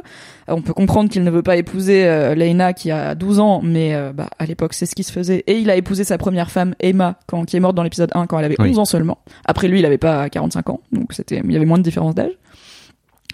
[0.50, 3.62] Euh, on peut comprendre qu'il ne veut pas épouser euh, Lena qui a 12 ans,
[3.64, 5.44] mais euh, bah, à l'époque c'est ce qui se faisait.
[5.48, 8.28] Et il a épousé sa première femme, Emma, quand, qui est morte dans l'épisode 1
[8.28, 8.70] quand elle avait Oui.
[8.70, 9.20] 11 ans seulement.
[9.46, 12.16] Après lui, il avait pas 45 ans, donc c'était, il y avait moins de différence
[12.16, 12.32] d'âge.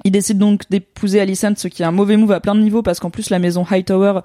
[0.04, 2.82] Il décide donc d'épouser Alicent, ce qui est un mauvais move à plein de niveaux
[2.82, 4.20] parce qu'en plus la maison Hightower,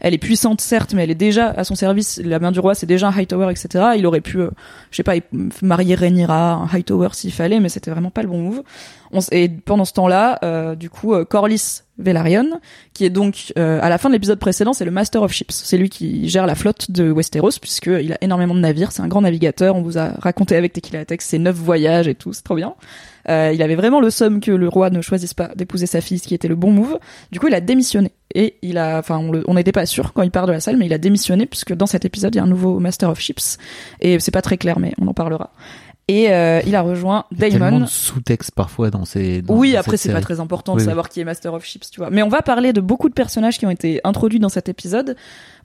[0.00, 2.20] elle est puissante certes, mais elle est déjà à son service.
[2.24, 3.84] La main du roi, c'est déjà un Hightower, etc.
[3.96, 4.50] Il aurait pu, euh,
[4.90, 5.14] je sais pas,
[5.62, 8.62] marier Rhaenyra, un Hightower s'il fallait, mais c'était vraiment pas le bon move.
[9.32, 12.60] Et pendant ce temps-là, euh, du coup, euh, Corlys Velaryon,
[12.92, 15.52] qui est donc euh, à la fin de l'épisode précédent, c'est le Master of Ships.
[15.52, 18.92] C'est lui qui gère la flotte de Westeros puisqu'il a énormément de navires.
[18.92, 19.76] C'est un grand navigateur.
[19.76, 22.32] On vous a raconté avec Tequila Tex ses neuf voyages et tout.
[22.32, 22.74] C'est trop bien.
[23.28, 26.18] Euh, il avait vraiment le somme que le roi ne choisisse pas d'épouser sa fille,
[26.18, 26.98] ce qui était le bon move.
[27.32, 28.12] Du coup, il a démissionné.
[28.34, 30.86] Et il a, enfin, on n'était pas sûr quand il part de la salle, mais
[30.86, 33.58] il a démissionné puisque dans cet épisode, il y a un nouveau Master of Ships.
[34.00, 35.50] Et c'est pas très clair, mais on en parlera.
[36.08, 37.80] Et euh, il a rejoint Il y a tellement Damon.
[37.80, 39.42] de sous-texte parfois dans ces.
[39.42, 40.88] dans- Oui, dans après c'est pas très important de Oui, oui.
[40.88, 42.10] savoir qui est Master of Ships, tu vois.
[42.10, 45.16] Mais on va parler de beaucoup de personnages qui ont été introduits dans cet épisode,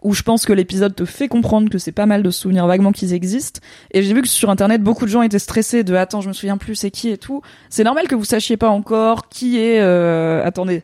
[0.02, 2.66] où je pense que l'épisode te fait comprendre que c'est pas mal de se souvenir
[2.66, 3.60] vaguement qu'ils existent.
[3.92, 6.34] Et j'ai vu que sur internet, beaucoup de gens étaient stressés de attends, je me
[6.34, 7.44] souviens plus, c'est qui et tout.
[7.70, 9.80] C'est normal que vous sachiez pas encore qui est.
[9.80, 10.44] Euh...
[10.44, 10.82] Attendez.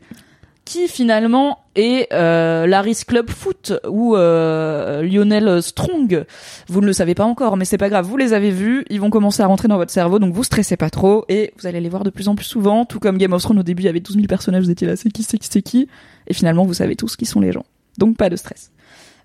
[0.68, 6.26] Qui finalement est euh, Laris Club Foot ou euh, Lionel Strong
[6.68, 8.04] Vous ne le savez pas encore, mais c'est pas grave.
[8.04, 10.76] Vous les avez vus, ils vont commencer à rentrer dans votre cerveau, donc vous stressez
[10.76, 12.84] pas trop et vous allez les voir de plus en plus souvent.
[12.84, 14.86] Tout comme Game of Thrones au début, il y avait 12 000 personnages, vous étiez
[14.86, 15.88] là, c'est qui, c'est qui, c'est qui?
[16.26, 17.64] Et finalement, vous savez tous qui sont les gens.
[17.96, 18.70] Donc pas de stress.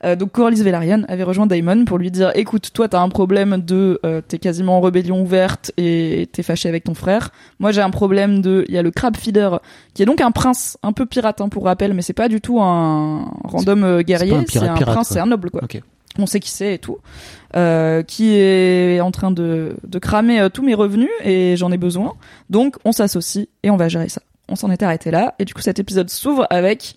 [0.04, 3.62] Euh, donc Corlys Velaryon avait rejoint Daemon pour lui dire écoute toi t'as un problème
[3.62, 7.82] de euh, t'es quasiment en rébellion ouverte et t'es fâché avec ton frère moi j'ai
[7.82, 9.60] un problème de il y a le crab feeder
[9.94, 12.42] qui est donc un prince un peu pirate hein, pour rappel mais c'est pas du
[12.42, 15.62] tout un random euh, guerrier un c'est pirate un pirate, prince c'est un noble quoi
[15.64, 15.82] Ok.
[16.20, 16.98] on sait qui c'est et tout,
[17.56, 21.78] euh, qui est en train de, de cramer euh, tous mes revenus et j'en ai
[21.78, 22.14] besoin.
[22.50, 24.22] Donc on s'associe et on va gérer ça.
[24.50, 26.96] On s'en est arrêté là et du coup cet épisode s'ouvre avec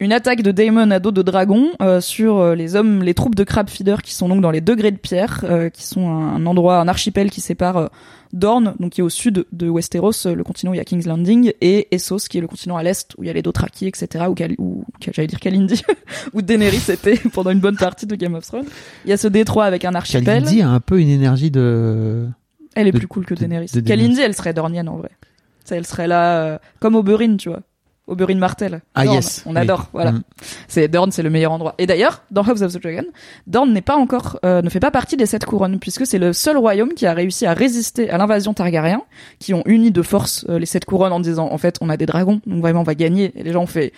[0.00, 3.34] une attaque de Daemon à dos de dragon euh, sur euh, les hommes, les troupes
[3.34, 6.46] de crab feeder qui sont donc dans les degrés de pierre, euh, qui sont un,
[6.46, 7.90] endroit, un archipel qui sépare
[8.32, 11.06] Dorne, donc qui est au sud de Westeros, le continent où il y a King's
[11.06, 13.86] Landing, et Essos, qui est le continent à l'est où il y a les Dothraki,
[13.86, 14.26] etc.
[14.28, 15.82] Ou, ou j'allais dire Kalindi,
[16.32, 18.66] où Daenerys était pendant une bonne partie de Game of Thrones.
[19.04, 20.24] Il y a ce détroit avec un archipel.
[20.24, 22.28] Kalindi a un peu une énergie de.
[22.76, 23.70] Elle est plus cool que Daenerys.
[23.84, 25.10] Kalindi, elle serait dornienne en vrai.
[25.70, 27.62] Elle serait là comme Oberyn, tu vois.
[28.08, 28.80] Oberyn Martel.
[28.94, 29.42] Ah yes.
[29.46, 30.12] On adore, voilà.
[30.12, 30.22] Mm.
[30.66, 31.74] C'est Dorne, c'est le meilleur endroit.
[31.78, 33.04] Et d'ailleurs, dans House of the Dragon,
[33.46, 36.32] Dorne n'est pas encore, euh, ne fait pas partie des sept couronnes, puisque c'est le
[36.32, 39.02] seul royaume qui a réussi à résister à l'invasion Targaryen,
[39.38, 41.96] qui ont uni de force euh, les sept couronnes en disant, en fait, on a
[41.96, 43.32] des dragons, donc vraiment on va gagner.
[43.36, 43.92] Et les gens ont fait,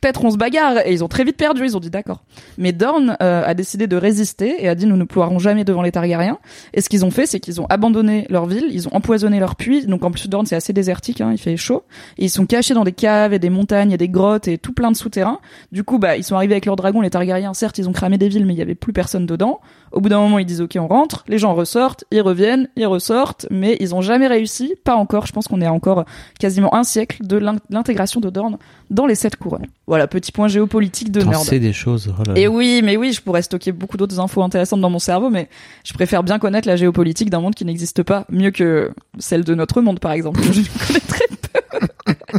[0.00, 0.86] peut-être on se bagarre.
[0.86, 1.64] Et ils ont très vite perdu.
[1.64, 2.22] Ils ont dit d'accord.
[2.58, 5.82] Mais Dorne euh, a décidé de résister et a dit nous ne pourrons jamais devant
[5.82, 6.38] les Targaryens.
[6.72, 8.66] Et ce qu'ils ont fait c'est qu'ils ont abandonné leur ville.
[8.70, 9.86] Ils ont empoisonné leur puits.
[9.86, 11.84] Donc en plus Dorne c'est assez désertique hein, il fait chaud.
[12.18, 14.90] Ils sont cachés dans des caves et des montagnes et des grottes et tout plein
[14.90, 15.40] de souterrains.
[15.72, 17.54] Du coup bah ils sont arrivés avec leurs dragons les Targaryens.
[17.54, 19.60] Certes ils ont cramé des villes mais il y avait plus personne dedans
[19.94, 22.86] au bout d'un moment ils disent ok on rentre les gens ressortent ils reviennent ils
[22.86, 26.04] ressortent mais ils ont jamais réussi pas encore je pense qu'on est encore
[26.38, 28.58] quasiment un siècle de l'intégration de Dorne
[28.90, 31.44] dans les sept couronnes voilà, petit point géopolitique de merde.
[31.44, 32.14] sais des choses.
[32.18, 35.28] Oh et oui, mais oui, je pourrais stocker beaucoup d'autres infos intéressantes dans mon cerveau,
[35.28, 35.48] mais
[35.84, 39.54] je préfère bien connaître la géopolitique d'un monde qui n'existe pas, mieux que celle de
[39.54, 40.40] notre monde, par exemple.
[40.52, 42.38] je connais très peu.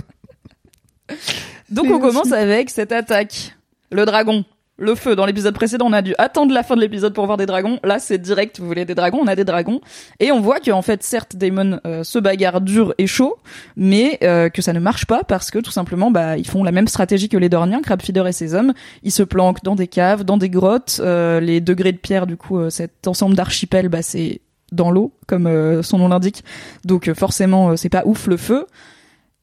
[1.70, 3.56] Donc on commence avec cette attaque.
[3.92, 4.44] Le dragon
[4.78, 5.16] le feu.
[5.16, 7.80] Dans l'épisode précédent, on a dû attendre la fin de l'épisode pour voir des dragons.
[7.84, 8.60] Là, c'est direct.
[8.60, 9.80] Vous voulez des dragons On a des dragons.
[10.20, 13.38] Et on voit qu'en fait, certes, Daemon euh, se bagarre dur et chaud,
[13.78, 16.72] mais euh, que ça ne marche pas parce que tout simplement, bah, ils font la
[16.72, 18.74] même stratégie que les Dorniens, Crabfeeder et ses hommes.
[19.04, 21.00] Ils se planquent dans des caves, dans des grottes.
[21.04, 25.82] Euh, les degrés de pierre, du coup, cet ensemble d'archipels, bah, c'est dans l'eau, comme
[25.84, 26.44] son nom l'indique.
[26.84, 28.66] Donc forcément, c'est pas ouf le feu.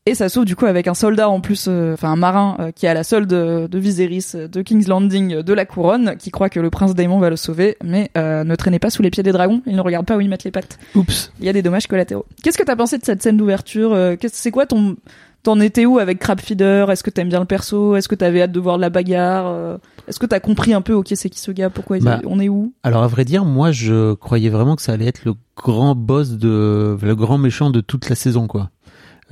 [0.05, 2.73] Et ça s'ouvre du coup avec un soldat en plus, euh, enfin un marin euh,
[2.73, 6.33] qui est à la solde de, de Viserys, de King's Landing, de la couronne, qui
[6.33, 9.11] croit que le prince Daemon va le sauver, mais euh, ne traînez pas sous les
[9.11, 10.81] pieds des dragons, il ne regarde pas où ils mettent les pattes.
[10.97, 11.31] Oups.
[11.38, 12.27] Il y a des dommages collatéraux.
[12.43, 13.97] Qu'est-ce que t'as pensé de cette scène d'ouverture
[14.33, 14.97] C'est quoi ton...
[15.45, 17.97] T'en étais où avec Crabfeeder Est-ce que t'aimes bien le perso?
[17.97, 21.09] Est-ce que t'avais hâte de voir la bagarre Est-ce que t'as compris un peu, ok,
[21.15, 22.73] c'est qui ce gars Pourquoi bah, on est où?
[22.85, 26.31] Alors à vrai dire, moi je croyais vraiment que ça allait être le grand boss
[26.31, 28.71] de le grand méchant de toute la saison, quoi.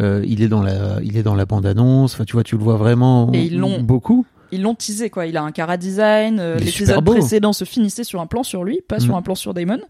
[0.01, 2.15] Euh, il est dans la, il est dans la bande annonce.
[2.15, 4.27] Enfin, tu vois, tu le vois vraiment Et ils l'ont beaucoup.
[4.53, 5.27] Ils l'ont teasé quoi.
[5.27, 6.39] Il a un cara design.
[6.41, 9.19] Euh, l'épisode précédent se finissait sur un plan sur lui, pas sur mm.
[9.19, 9.81] un plan sur Damon.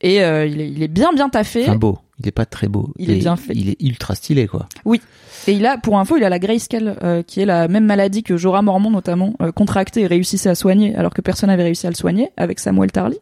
[0.00, 1.64] Et euh, il, est, il est bien bien taffé.
[1.64, 1.98] Enfin beau.
[2.20, 2.92] Il est pas très beau.
[2.96, 3.54] Il est bien fait.
[3.56, 4.68] Il est ultra stylé quoi.
[4.84, 5.00] Oui.
[5.46, 8.22] Et il a, pour info, il a la grayscale, euh, qui est la même maladie
[8.22, 11.86] que Jorah Mormont notamment, euh, contracté et réussissait à soigner, alors que personne n'avait réussi
[11.86, 13.18] à le soigner, avec Samuel Tarly.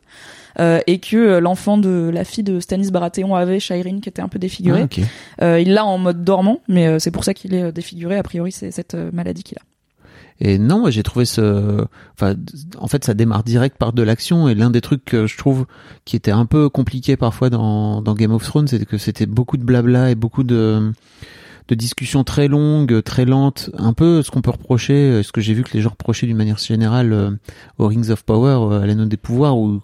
[0.61, 4.23] Euh, et que euh, l'enfant de la fille de Stanis Baratheon avait, Shireen, qui était
[4.23, 4.87] un peu défigurée.
[5.41, 8.17] Ah, euh, il l'a en mode dormant, mais c'est pour ça qu'il est défiguré.
[8.17, 9.63] A priori, c'est cette maladie qu'il a.
[10.41, 11.85] Et non, j'ai trouvé ce,
[12.15, 12.35] enfin,
[12.79, 14.49] en fait, ça démarre direct par de l'action.
[14.49, 15.67] Et l'un des trucs que je trouve
[16.05, 19.57] qui était un peu compliqué parfois dans, dans Game of Thrones, c'est que c'était beaucoup
[19.57, 20.91] de blabla et beaucoup de,
[21.69, 25.55] de discussions très longues, très lentes, un peu ce qu'on peut reprocher, ce que j'ai
[25.55, 27.39] vu que les gens reprochaient d'une manière générale
[27.79, 29.81] aux Rings of Power, à l'anneau des pouvoirs, où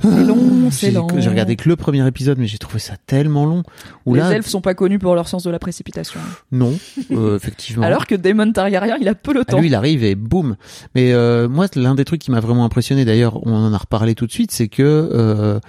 [0.00, 1.08] c'est long, c'est long.
[1.16, 3.62] J'ai regardé que le premier épisode, mais j'ai trouvé ça tellement long.
[4.04, 6.20] Où les elfes sont pas connus pour leur sens de la précipitation.
[6.52, 6.76] Non,
[7.12, 7.84] euh, effectivement.
[7.84, 9.56] Alors que Daemon Targaryen, il a peu le temps.
[9.58, 10.56] Ah, lui, il arrive et boum.
[10.94, 14.14] Mais euh, moi, l'un des trucs qui m'a vraiment impressionné, d'ailleurs, on en a reparlé
[14.14, 15.60] tout de suite, c'est que euh,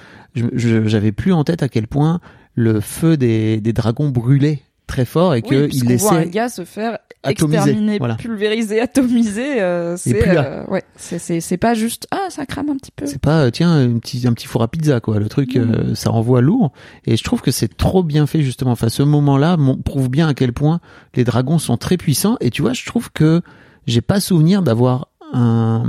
[0.54, 2.20] j'avais plus en tête à quel point
[2.56, 6.50] le feu des, des dragons brûlait très fort et que il laissait voit un gars
[6.50, 9.62] se faire exterminer, pulvériser, atomiser.
[9.62, 13.06] Euh, c'est euh, ouais, c'est c'est pas juste ah ça crame un petit peu.
[13.06, 15.20] C'est pas euh, tiens un petit un petit four à pizza quoi.
[15.20, 16.72] Le truc euh, ça renvoie lourd
[17.06, 18.72] et je trouve que c'est trop bien fait justement.
[18.72, 20.80] Enfin ce moment-là prouve bien à quel point
[21.16, 23.42] les dragons sont très puissants et tu vois je trouve que
[23.86, 25.84] j'ai pas souvenir d'avoir un,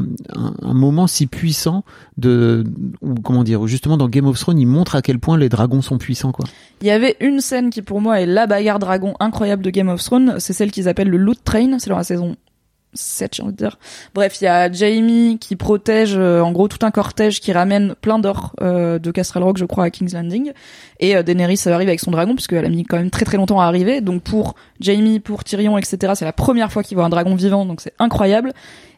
[0.63, 1.85] moment si puissant
[2.17, 2.65] de
[3.01, 5.83] ou comment dire justement dans Game of Thrones il montre à quel point les dragons
[5.83, 6.47] sont puissants quoi.
[6.81, 9.89] Il y avait une scène qui pour moi est la bagarre dragon incroyable de Game
[9.89, 12.37] of Thrones, c'est celle qu'ils appellent le Loot Train, c'est dans la saison
[12.95, 13.79] 7 j'ai envie de dire.
[14.15, 17.95] Bref, il y a Jamie qui protège euh, en gros tout un cortège qui ramène
[18.01, 20.53] plein d'or euh, de Castle Rock je crois à King's Landing.
[21.01, 23.61] Et euh, Daenerys arrive avec son dragon puisqu'elle a mis quand même très très longtemps
[23.61, 24.01] à arriver.
[24.01, 27.65] Donc pour Jamie, pour Tyrion etc c'est la première fois qu'il voit un dragon vivant
[27.65, 28.53] donc c'est incroyable.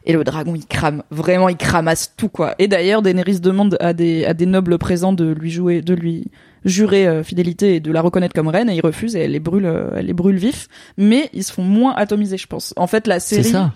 [0.05, 1.03] Et le dragon il crame.
[1.11, 2.55] Vraiment il cramasse tout quoi.
[2.59, 6.31] Et d'ailleurs Daenerys demande à des à des nobles présents de lui jouer de lui
[6.65, 9.39] jurer euh, fidélité et de la reconnaître comme reine et ils refusent et elle les
[9.39, 12.87] brûle euh, elle les brûle vifs mais ils se font moins atomiser je pense en
[12.87, 13.73] fait la série ça.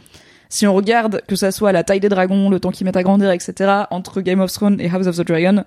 [0.50, 3.04] si on regarde que ça soit la taille des dragons le temps qu'ils mettent à
[3.04, 5.64] grandir etc entre Game of Thrones et House of the Dragon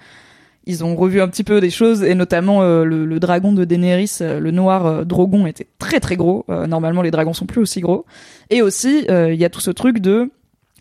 [0.69, 3.65] ils ont revu un petit peu des choses et notamment euh, le, le dragon de
[3.65, 6.45] Daenerys, euh, le noir euh, Drogon était très très gros.
[6.49, 8.05] Normalement, les dragons sont plus aussi gros.
[8.51, 10.31] Et aussi, il y a tout ce truc de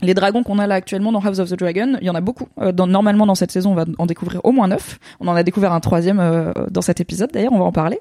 [0.01, 2.21] les dragons qu'on a là actuellement dans House of the Dragon, il y en a
[2.21, 2.47] beaucoup.
[2.62, 4.99] Euh, normalement, dans cette saison, on va en découvrir au moins neuf.
[5.19, 7.99] On en a découvert un troisième euh, dans cet épisode, d'ailleurs, on va en parler.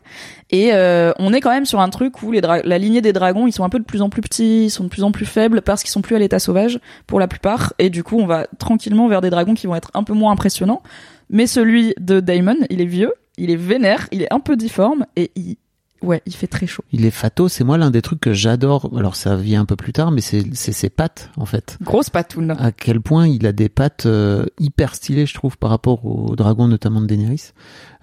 [0.50, 3.52] Et euh, on est quand même sur un truc où la lignée des dragons, ils
[3.52, 5.62] sont un peu de plus en plus petits, ils sont de plus en plus faibles
[5.62, 7.72] parce qu'ils sont plus à l'état sauvage pour la plupart.
[7.78, 10.32] Et du coup, on va tranquillement vers des dragons qui vont être un peu moins
[10.32, 10.82] impressionnants.
[11.30, 15.06] Mais celui de Daemon, il est vieux, il est vénère, il est un peu difforme
[15.16, 15.56] et il,
[16.02, 16.84] ouais, il fait très chaud.
[16.92, 18.90] Il est fato, c'est moi l'un des trucs que j'adore.
[18.96, 21.78] Alors ça vient un peu plus tard, mais c'est c'est ses pattes en fait.
[21.82, 22.56] Grosse patoune.
[22.58, 26.36] À quel point il a des pattes euh, hyper stylées, je trouve, par rapport au
[26.36, 27.52] dragon notamment de Daenerys.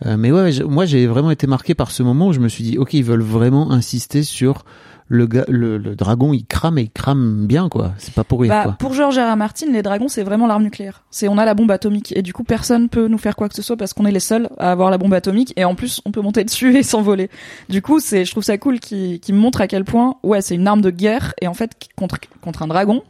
[0.06, 2.64] Euh, mais ouais, moi j'ai vraiment été marqué par ce moment où je me suis
[2.64, 4.66] dit, ok, ils veulent vraiment insister sur
[5.08, 7.94] le, le, le dragon, il crame et il crame bien quoi.
[7.98, 9.32] C'est pas pour rire Bah, pour George R.
[9.32, 9.36] R.
[9.36, 11.04] Martin, les dragons, c'est vraiment l'arme nucléaire.
[11.12, 13.56] C'est on a la bombe atomique et du coup personne peut nous faire quoi que
[13.56, 16.02] ce soit parce qu'on est les seuls à avoir la bombe atomique et en plus
[16.06, 17.30] on peut monter dessus et s'envoler.
[17.70, 20.56] Du coup, c'est je trouve ça cool qui qui montre à quel point ouais c'est
[20.56, 23.04] une arme de guerre et en fait contre contre un dragon,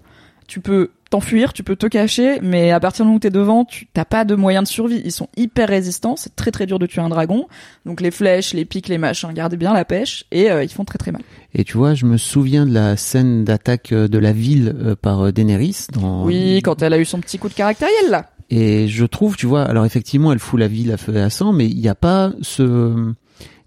[0.47, 3.65] tu peux t'enfuir, tu peux te cacher, mais à partir du moment où t'es devant,
[3.65, 4.99] tu t'as pas de moyen de survie.
[5.05, 7.45] Ils sont hyper résistants, c'est très très dur de tuer un dragon.
[7.85, 10.85] Donc les flèches, les pics, les machins, gardez bien la pêche et euh, ils font
[10.85, 11.21] très très mal.
[11.53, 14.95] Et tu vois, je me souviens de la scène d'attaque euh, de la ville euh,
[14.95, 18.31] par Daenerys dans Oui, quand elle a eu son petit coup de caractériel là.
[18.49, 21.29] Et je trouve, tu vois, alors effectivement, elle fout la ville à feu et à
[21.29, 23.13] sang, mais il n'y a pas ce,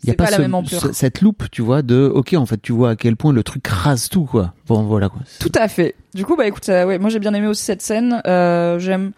[0.06, 0.80] il y a C'est pas, pas la ce- même ampleur.
[0.80, 3.42] ce- cette loupe, tu vois, de, ok, en fait, tu vois à quel point le
[3.42, 4.54] truc rase tout, quoi.
[4.68, 5.20] Bon, voilà, quoi.
[5.40, 5.94] Tout à fait.
[6.14, 8.22] Du coup, bah écoute, ça, ouais, moi j'ai bien aimé aussi cette scène.
[8.26, 9.12] Euh, J'aime.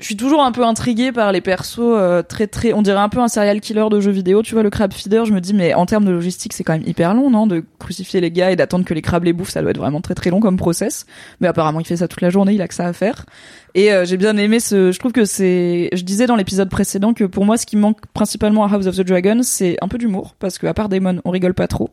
[0.00, 2.72] Je suis toujours un peu intriguée par les persos euh, très très.
[2.72, 4.42] On dirait un peu un serial killer de jeux vidéo.
[4.42, 5.24] Tu vois le crab feeder.
[5.24, 7.64] Je me dis mais en termes de logistique c'est quand même hyper long, non De
[7.78, 10.14] crucifier les gars et d'attendre que les crabes les bouffent, ça doit être vraiment très
[10.16, 11.06] très long comme process.
[11.40, 12.54] Mais apparemment il fait ça toute la journée.
[12.54, 13.24] Il a que ça à faire.
[13.74, 14.92] Et euh, j'ai bien aimé ce.
[14.92, 15.88] Je trouve que c'est.
[15.92, 18.96] Je disais dans l'épisode précédent que pour moi ce qui manque principalement à House of
[18.96, 21.90] the Dragon c'est un peu d'humour parce que à part Daemon on rigole pas trop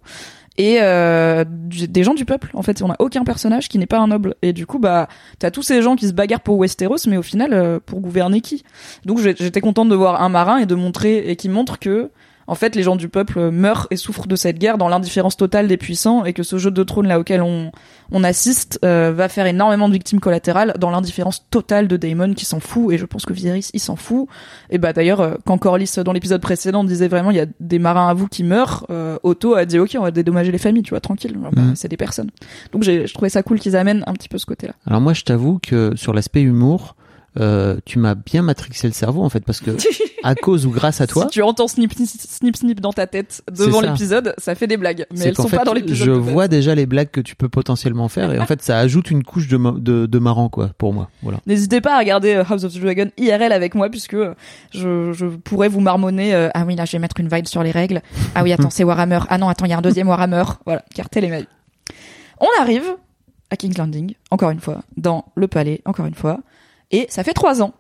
[0.58, 2.50] et euh, des gens du peuple.
[2.54, 4.36] En fait, on a aucun personnage qui n'est pas un noble.
[4.41, 5.08] Et du coup, bah,
[5.39, 8.41] t'as tous ces gens qui se bagarrent pour Westeros, mais au final, euh, pour gouverner
[8.41, 8.63] qui?
[9.06, 12.10] Donc, j'étais contente de voir un marin et de montrer et qui montre que,
[12.52, 15.68] en fait, les gens du peuple meurent et souffrent de cette guerre dans l'indifférence totale
[15.70, 17.72] des puissants et que ce jeu de trône là auquel on
[18.14, 22.44] on assiste euh, va faire énormément de victimes collatérales dans l'indifférence totale de Daemon qui
[22.44, 24.28] s'en fout et je pense que Viserys il s'en fout.
[24.70, 27.80] Et bah d'ailleurs euh, quand Corlys dans l'épisode précédent disait vraiment il y a des
[27.80, 30.84] marins à vous qui meurent euh, Otto a dit ok on va dédommager les familles
[30.84, 31.38] tu vois tranquille.
[31.42, 31.76] Bah, Mhm.
[31.78, 32.32] c'est des personnes.
[32.74, 35.00] Donc j'ai je trouvais ça cool qu'ils amènent un petit peu ce côté là Alors
[35.00, 36.98] moi, je t'avoue que sur l'aspect humour,
[37.39, 39.72] euh, tu m'as bien matrixé le cerveau, en fait, parce que
[40.24, 43.08] à cause ou grâce à toi, si tu entends snip snip snip, snip dans ta
[43.08, 46.12] tête devant l'épisode ça fait des blagues mais elles sont fait, pas dans l'épisode je
[46.12, 49.24] vois déjà les blagues que tu peux potentiellement faire, et en fait, ça ajoute une
[49.24, 51.10] couche de, ma- de, de marrant, quoi, pour moi.
[51.24, 51.39] Voilà.
[51.48, 54.34] N'hésitez pas à regarder euh, House of the Dragon IRL avec moi puisque euh,
[54.74, 56.36] je, je pourrais vous marmonner.
[56.36, 58.02] euh, ah oui, là je vais mettre une vibe sur les règles.
[58.36, 59.20] Ah oui, attends, c'est Warhammer.
[59.30, 60.44] Ah non, attends, il y a un deuxième Warhammer.
[60.65, 61.48] Voilà, cartel les mails.
[62.39, 62.84] On arrive
[63.50, 66.39] à King's Landing, encore une fois, dans le palais, encore une fois.
[66.91, 67.73] Et ça fait trois ans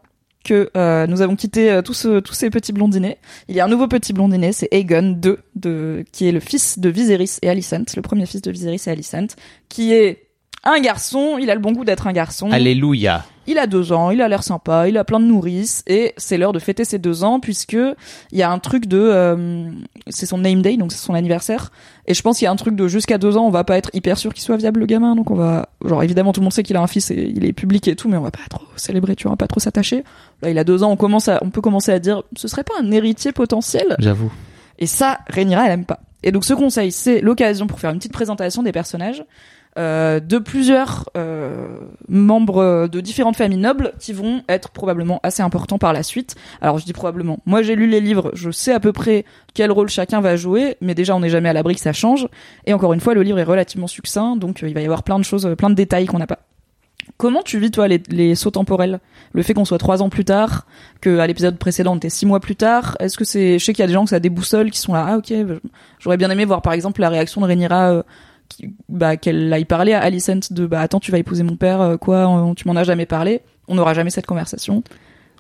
[0.43, 3.19] que euh, nous avons quitté euh, tous, ce- tous ces petits blondinets.
[3.47, 6.79] Il y a un nouveau petit blondinet, c'est Aegon II, de, qui est le fils
[6.79, 9.35] de Viserys et Alicent, le premier fils de Viserys et Alicent,
[9.69, 10.27] qui est
[10.63, 12.49] un garçon, il a le bon goût d'être un garçon.
[12.51, 13.25] Alléluia.
[13.47, 16.37] Il a deux ans, il a l'air sympa, il a plein de nourrices et c'est
[16.37, 19.71] l'heure de fêter ses deux ans puisque il y a un truc de, euh,
[20.07, 21.71] c'est son name day donc c'est son anniversaire
[22.07, 23.77] et je pense qu'il y a un truc de jusqu'à deux ans on va pas
[23.77, 26.45] être hyper sûr qu'il soit viable le gamin donc on va genre évidemment tout le
[26.45, 28.31] monde sait qu'il a un fils et il est public et tout mais on va
[28.31, 30.03] pas trop célébrer tu vois on va pas trop s'attacher
[30.41, 32.63] là il a deux ans on commence à on peut commencer à dire ce serait
[32.63, 33.95] pas un héritier potentiel?
[33.99, 34.31] J'avoue.
[34.79, 35.99] et ça, Rhaenyra, elle aime pas.
[36.23, 39.23] Et donc ce conseil, c'est l'occasion pour faire une petite présentation des personnages
[39.77, 41.67] euh, de plusieurs euh,
[42.09, 46.35] membres de différentes familles nobles qui vont être probablement assez importants par la suite.
[46.61, 47.39] Alors je dis probablement.
[47.45, 50.77] Moi j'ai lu les livres, je sais à peu près quel rôle chacun va jouer,
[50.81, 52.27] mais déjà on n'est jamais à l'abri que ça change.
[52.65, 55.03] Et encore une fois, le livre est relativement succinct, donc euh, il va y avoir
[55.03, 56.39] plein de choses, euh, plein de détails qu'on n'a pas.
[57.17, 58.99] Comment tu vis toi les, sauts temporels?
[59.33, 60.65] Le fait qu'on soit trois ans plus tard,
[61.01, 62.95] que à l'épisode précédent on était six mois plus tard.
[62.99, 64.93] Est-ce que c'est, je sais qu'il y a des gens que ça déboussole, qui sont
[64.93, 65.33] là, ah ok,
[65.99, 68.30] j'aurais bien aimé voir par exemple la réaction de Rhaenyra, euh, qui,
[68.89, 71.97] bah qu'elle aille parler à Alicent de, bah attends tu vas épouser mon père, euh,
[71.97, 73.41] quoi, tu m'en as jamais parlé.
[73.67, 74.83] On n'aura jamais cette conversation.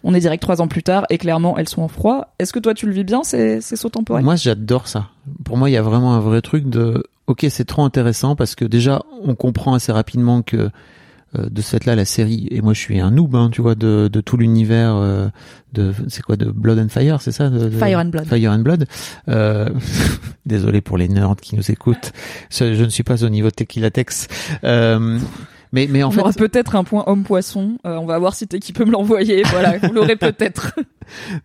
[0.03, 2.33] On est direct trois ans plus tard et clairement elles sont en froid.
[2.39, 4.23] Est-ce que toi tu le vis bien ces, ces sauts temporels?
[4.23, 5.09] Moi, j'adore ça.
[5.43, 8.55] Pour moi, il y a vraiment un vrai truc de, ok, c'est trop intéressant parce
[8.55, 10.69] que déjà, on comprend assez rapidement que
[11.37, 14.09] de cette là la série et moi je suis un noob hein, tu vois de,
[14.11, 15.29] de tout l'univers euh,
[15.73, 18.25] de c'est quoi de Blood and Fire c'est ça de, de- Fire and Blood.
[18.25, 18.85] Fire and Blood
[19.29, 19.69] euh,
[20.45, 22.11] désolé pour les nerds qui nous écoutent
[22.49, 24.27] je, je ne suis pas au niveau de Tequila Tex
[24.63, 25.19] euh,
[25.73, 27.77] mais mais en on fait aura peut-être un point homme poisson.
[27.85, 29.43] Euh, on va voir si Teki peut me l'envoyer.
[29.51, 30.73] Voilà, vous l'aurez peut-être.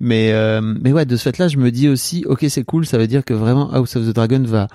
[0.01, 2.99] mais euh, mais ouais, de ce fait-là, je me dis aussi, ok, c'est cool, ça
[2.99, 4.66] veut dire que vraiment House of the Dragon va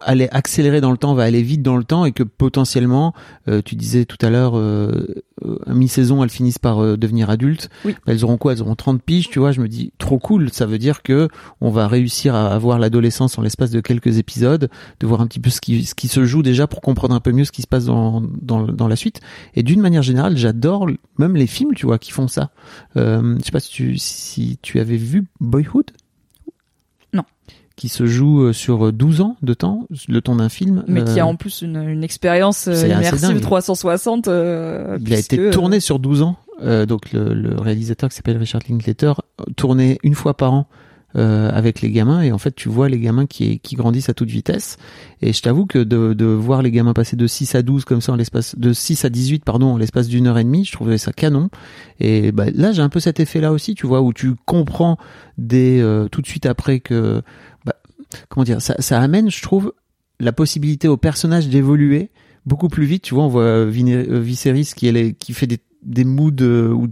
[0.00, 3.14] aller accélérer dans le temps, va aller vite dans le temps et que potentiellement,
[3.48, 7.30] euh, tu disais tout à l'heure, euh, euh, à mi-saison, elles finissent par euh, devenir
[7.30, 7.68] adultes.
[7.84, 7.94] Oui.
[8.06, 8.52] Elles auront quoi?
[8.52, 9.52] Elles auront 30 piges, tu vois?
[9.52, 10.50] Je me dis, trop cool.
[10.52, 11.28] Ça veut dire que
[11.60, 14.68] on va réussir à avoir l'adolescence en l'espace de quelques épisodes,
[15.00, 17.20] de voir un petit peu ce qui, ce qui se joue déjà pour comprendre un
[17.20, 19.20] peu mieux ce qui se passe dans, dans, dans la suite.
[19.54, 20.86] Et d'une manière générale, j'adore
[21.18, 22.50] même les films, tu vois, qui font ça.
[22.96, 25.90] Euh, je sais pas si tu, si tu avais vu Boyhood?
[27.76, 30.82] Qui se joue euh, sur 12 ans de temps, le temps d'un film.
[30.88, 33.40] Mais qui Euh, a en plus une, une expérience euh, immersive dingue.
[33.40, 34.28] 360.
[34.28, 36.36] euh, Il a été tourné sur 12 ans.
[36.62, 39.12] Euh, donc le, le réalisateur qui s'appelle Richard Linklater
[39.56, 40.66] tournait une fois par an
[41.14, 44.14] euh, avec les gamins et en fait tu vois les gamins qui, qui grandissent à
[44.14, 44.76] toute vitesse
[45.22, 48.00] et je t'avoue que de, de voir les gamins passer de 6 à 12 comme
[48.00, 50.72] ça en l'espace de 6 à 18 pardon en l'espace d'une heure et demie je
[50.72, 51.48] trouvais ça canon
[52.00, 54.96] et bah, là j'ai un peu cet effet là aussi tu vois où tu comprends
[55.38, 57.22] dès euh, tout de suite après que
[58.28, 59.72] comment dire ça, ça amène je trouve
[60.20, 62.10] la possibilité au personnage d'évoluer
[62.46, 63.02] beaucoup plus vite.
[63.02, 66.84] Tu vois, on voit Vine- euh, Viserys qui, elle fait des, des moods euh, ou,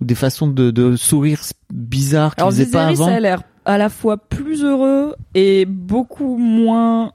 [0.00, 1.40] ou des façons de, de sourire
[1.72, 3.16] bizarres qu'il faisait pas Viserys avant.
[3.16, 7.12] a l'air à la fois plus heureux et beaucoup moins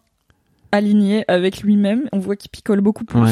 [0.72, 2.04] aligné avec lui-même.
[2.12, 3.20] On voit qu'il picole beaucoup plus.
[3.20, 3.32] Ouais.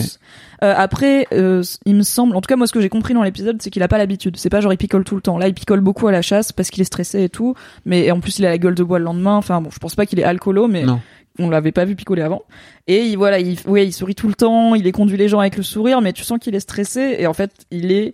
[0.63, 3.23] Euh, après, euh, il me semble, en tout cas moi ce que j'ai compris dans
[3.23, 4.37] l'épisode, c'est qu'il a pas l'habitude.
[4.37, 5.37] C'est pas genre il picole tout le temps.
[5.37, 7.55] Là, il picole beaucoup à la chasse parce qu'il est stressé et tout.
[7.85, 9.35] Mais en plus, il a la gueule de bois le lendemain.
[9.35, 11.01] Enfin bon, je pense pas qu'il est alcoolo, mais Non.
[11.39, 12.43] on l'avait pas vu picoler avant.
[12.87, 14.75] Et il, voilà, il, ouais, il sourit tout le temps.
[14.75, 17.15] Il est conduit les gens avec le sourire, mais tu sens qu'il est stressé.
[17.19, 18.13] Et en fait, il est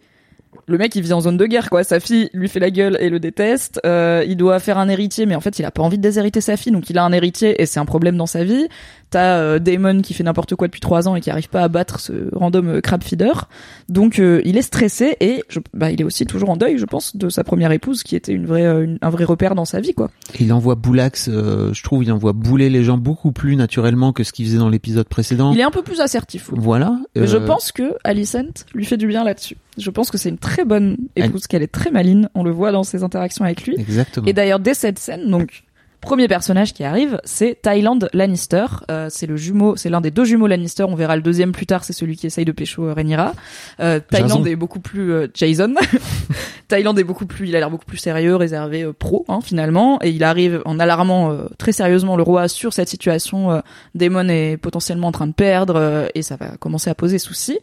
[0.68, 2.98] le mec il vit en zone de guerre quoi sa fille lui fait la gueule
[3.00, 5.82] et le déteste euh, il doit faire un héritier mais en fait il a pas
[5.84, 8.26] envie de déshériter sa fille donc il a un héritier et c'est un problème dans
[8.26, 8.68] sa vie
[9.12, 11.68] t'as euh, Damon qui fait n'importe quoi depuis trois ans et qui arrive pas à
[11.68, 13.48] battre ce random euh, crab feeder
[13.90, 16.86] donc euh, il est stressé et je, bah, il est aussi toujours en deuil je
[16.86, 19.66] pense de sa première épouse qui était une vraie euh, une- un vrai repère dans
[19.66, 20.10] sa vie quoi
[20.40, 24.24] Il envoie Boulax, euh, je trouve, il envoie bouler les gens beaucoup plus naturellement que
[24.24, 25.52] ce qu'il faisait dans l'épisode précédent.
[25.54, 26.60] il est un peu plus assertif oui.
[26.62, 26.98] Voilà.
[27.16, 29.58] Mais je pense que Alicent lui fait du bien là-dessus.
[29.80, 32.30] Je pense que c'est une très bonne épouse, qu'elle est très maline.
[32.36, 33.76] On le voit dans ses interactions avec lui.
[33.80, 34.28] Exactement.
[34.28, 35.64] Et d'ailleurs, dès cette scène, donc,
[36.02, 38.66] premier personnage qui arrive, c'est Thailand Lannister.
[38.90, 40.84] Euh, c'est le jumeau, c'est l'un des deux jumeaux Lannister.
[40.84, 43.34] On verra le deuxième plus tard, c'est celui qui essaye de pécho euh, Rhaenyra.
[43.80, 45.74] Euh, Thailand est beaucoup plus euh, Jason.
[46.70, 50.00] Thailand est beaucoup plus, il a l'air beaucoup plus sérieux, réservé, euh, pro, hein, finalement.
[50.02, 53.52] Et il arrive en alarmant euh, très sérieusement le roi sur cette situation.
[53.52, 53.60] Euh,
[53.96, 57.60] Daemon est potentiellement en train de perdre euh, et ça va commencer à poser souci.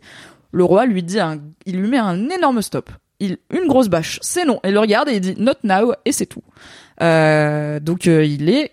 [0.57, 2.89] Le roi lui dit, un, il lui met un énorme stop.
[3.21, 4.59] Il, une grosse bâche, c'est non.
[4.65, 6.43] Il le regarde et il dit not now et c'est tout.
[7.03, 8.73] Euh, donc euh, il est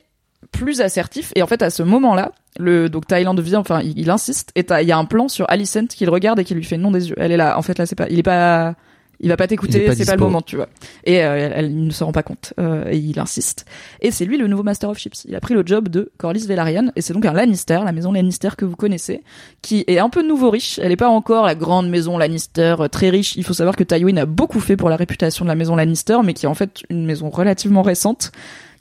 [0.54, 4.10] plus assertif et en fait à ce moment-là, le donc Thaïlande vient, enfin il, il
[4.10, 6.64] insiste et il y a un plan sur Alicent qui le regarde et qui lui
[6.64, 7.16] fait non des yeux.
[7.18, 7.58] Elle est là.
[7.58, 8.76] En fait là c'est pas, il est pas,
[9.24, 10.68] il va pas t'écouter, c'est pas le moment, tu vois.
[11.06, 13.66] Et euh, elle, elle- il ne se rend pas compte euh, et il insiste.
[14.02, 15.26] Et c'est lui le nouveau Master of Chips.
[15.26, 18.12] Il a pris le job de Corlys Velaryon et c'est donc un Lannister, la maison
[18.12, 19.24] Lannister que vous connaissez,
[19.62, 20.80] qui est un peu nouveau riche.
[20.84, 23.36] Elle est pas encore la grande maison Lannister euh, très riche.
[23.36, 26.18] Il faut savoir que Tywin a beaucoup fait pour la réputation de la maison Lannister,
[26.24, 28.32] mais qui est en fait une maison relativement récente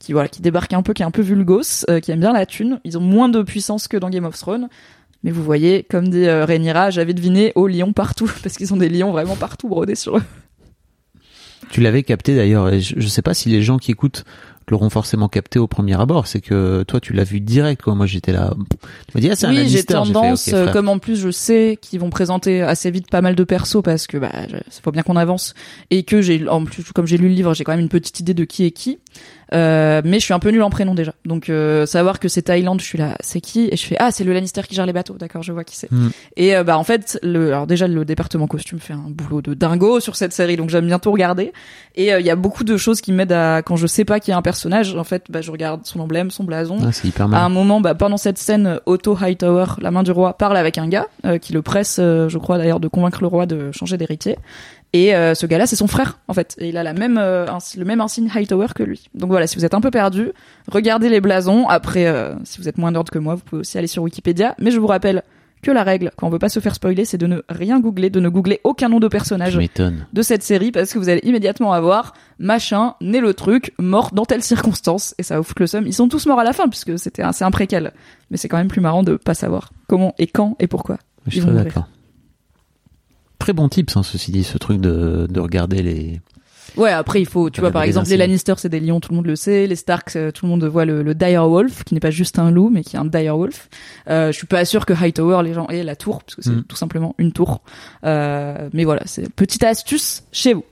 [0.00, 2.33] qui voilà qui débarque un peu qui est un peu vulgos euh, qui aime bien
[2.33, 4.68] la thune ils ont moins de puissance que dans Game of Thrones
[5.22, 8.78] mais vous voyez comme dit euh, Rhaenyra j'avais deviné aux lions partout parce qu'ils ont
[8.78, 10.22] des lions vraiment partout brodés sur eux
[11.70, 14.24] Tu l'avais capté d'ailleurs, et je, je sais pas si les gens qui écoutent
[14.68, 16.26] l'auront forcément capté au premier abord.
[16.26, 17.94] C'est que toi, tu l'as vu direct, quoi.
[17.94, 18.54] Moi, j'étais là.
[19.08, 19.80] Tu m'as dit, ah, c'est un oui j'ai Lannister.
[19.80, 23.44] fait, tendance comme en plus je sais qu'ils vont présenter assez vite pas mal de
[23.44, 24.32] persos parce que bah
[24.82, 25.54] faut bien qu'on avance
[25.90, 28.20] et que j'ai en plus comme j'ai lu le livre j'ai quand même une petite
[28.20, 28.98] idée de qui est qui
[29.52, 32.42] Euh, mais je suis un peu nul en prénom déjà donc euh, savoir que c'est
[32.42, 33.68] Thaïlande je suis là c'est qui?
[33.70, 35.76] Et je fais ah c'est le Lannister qui gère les bateaux d'accord je vois qui
[35.76, 36.08] c'est Hmm.
[36.36, 39.52] Et euh, bah en fait, le, alors déjà le département costume fait un boulot de
[39.54, 41.52] dingo sur cette série, donc j'aime bien tout regarder.
[41.94, 44.18] Et euh, il y a beaucoup de choses qui m'aident à quand je sais pas
[44.20, 46.78] qui est un personnage, en fait, bah je regarde son emblème, son blason.
[46.82, 47.52] Ah, c'est hyper À un mal.
[47.52, 51.06] moment, bah, pendant cette scène, Otto Hightower, la main du roi, parle avec un gars
[51.26, 54.38] euh, qui le presse, euh, je crois d'ailleurs, de convaincre le roi de changer d'héritier.
[54.92, 56.55] Et euh, ce gars-là, c'est son frère, en fait.
[56.59, 59.05] Et il a la même, euh, le même insigne Hightower que lui.
[59.14, 60.33] Donc voilà, si vous êtes un peu perdu,
[60.70, 61.66] regardez les blasons.
[61.68, 64.55] Après, euh, si vous êtes moins nerd que moi, vous pouvez aussi aller sur Wikipédia.
[64.59, 65.22] Mais je vous rappelle
[65.62, 68.11] que la règle, quand on veut pas se faire spoiler, c'est de ne rien googler,
[68.11, 69.57] de ne googler aucun nom de personnage
[70.12, 74.24] de cette série parce que vous allez immédiatement avoir machin, né le truc, mort dans
[74.24, 75.87] telle circonstance et ça vous fout le seum.
[75.87, 77.92] Ils sont tous morts à la fin puisque c'était un, c'est un préquel.
[78.31, 80.98] Mais c'est quand même plus marrant de pas savoir comment et quand et pourquoi.
[81.28, 81.87] Je suis d'accord.
[83.42, 86.20] Très bon tips, hein, ceci dit, ce truc de, de regarder les.
[86.76, 88.16] Ouais, après il faut, tu vois, par exemple, les.
[88.16, 89.66] Lannister c'est des lions, tout le monde le sait.
[89.66, 92.38] Les Starks, euh, tout le monde voit le, le dire wolf, qui n'est pas juste
[92.38, 93.68] un loup, mais qui est un dire wolf.
[94.09, 96.52] Euh, je suis pas sûr que Hightower, les gens aient la tour, parce que c'est
[96.52, 96.62] Mm.
[96.68, 97.62] tout simplement une tour.
[98.05, 100.64] Euh, mais voilà, c'est petite astuce chez vous.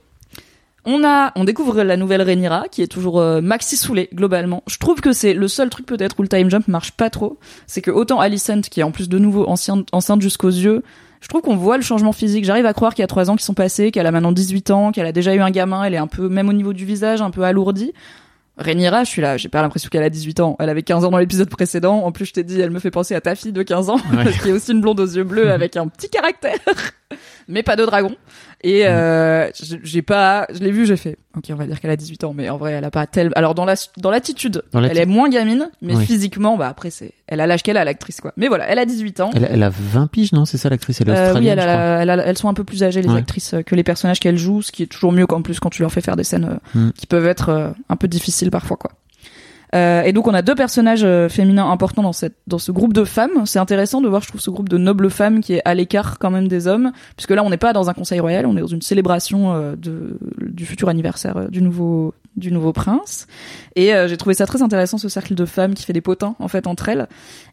[0.85, 4.63] On a, on découvre la nouvelle Rhaenyra qui est toujours euh, maxi saoulée globalement.
[4.67, 7.37] Je trouve que c'est le seul truc peut-être où le time jump marche pas trop,
[7.67, 10.83] c'est que autant Alicent qui est en plus de nouveau ancien, enceinte jusqu'aux yeux,
[11.21, 12.45] je trouve qu'on voit le changement physique.
[12.45, 14.71] J'arrive à croire qu'il y a trois ans qui sont passés, qu'elle a maintenant 18
[14.71, 16.85] ans, qu'elle a déjà eu un gamin, elle est un peu même au niveau du
[16.85, 17.93] visage un peu alourdie.
[18.57, 20.55] Rhaenyra, je suis là, j'ai pas l'impression qu'elle a 18 ans.
[20.59, 22.03] Elle avait 15 ans dans l'épisode précédent.
[22.03, 23.97] En plus, je t'ai dit, elle me fait penser à ta fille de 15 ans,
[24.41, 26.59] qui est aussi une blonde aux yeux bleus avec un petit caractère,
[27.47, 28.15] mais pas de dragon.
[28.63, 29.49] Et euh,
[29.83, 31.17] j'ai pas, je l'ai vu, j'ai fait.
[31.35, 33.31] Ok, on va dire qu'elle a 18 ans, mais en vrai, elle a pas tel.
[33.35, 37.39] Alors dans la dans l'attitude, elle est moins gamine, mais physiquement, bah après c'est, elle
[37.39, 38.33] a l'âge qu'elle a l'actrice quoi.
[38.37, 39.31] Mais voilà, elle a 18 ans.
[39.33, 41.37] Elle, elle a 20 piges, non C'est ça l'actrice, elle est australienne.
[41.37, 43.73] Euh, oui, elle, a, elle elles sont un peu plus âgées les actrices euh, que
[43.73, 46.01] les personnages qu'elles jouent, ce qui est toujours mieux qu'en plus quand tu leur fais
[46.01, 46.91] faire des scènes euh, hmm.
[46.91, 48.91] qui peuvent être un peu difficiles parfois quoi.
[49.73, 52.93] Euh, et donc on a deux personnages euh, féminins importants dans cette dans ce groupe
[52.93, 53.45] de femmes.
[53.45, 56.19] C'est intéressant de voir, je trouve, ce groupe de nobles femmes qui est à l'écart
[56.19, 58.61] quand même des hommes, puisque là on n'est pas dans un conseil royal, on est
[58.61, 63.27] dans une célébration euh, de du futur anniversaire du nouveau du nouveau prince.
[63.75, 66.47] Et j'ai trouvé ça très intéressant ce cercle de femmes qui fait des potins en
[66.47, 67.07] fait entre elles.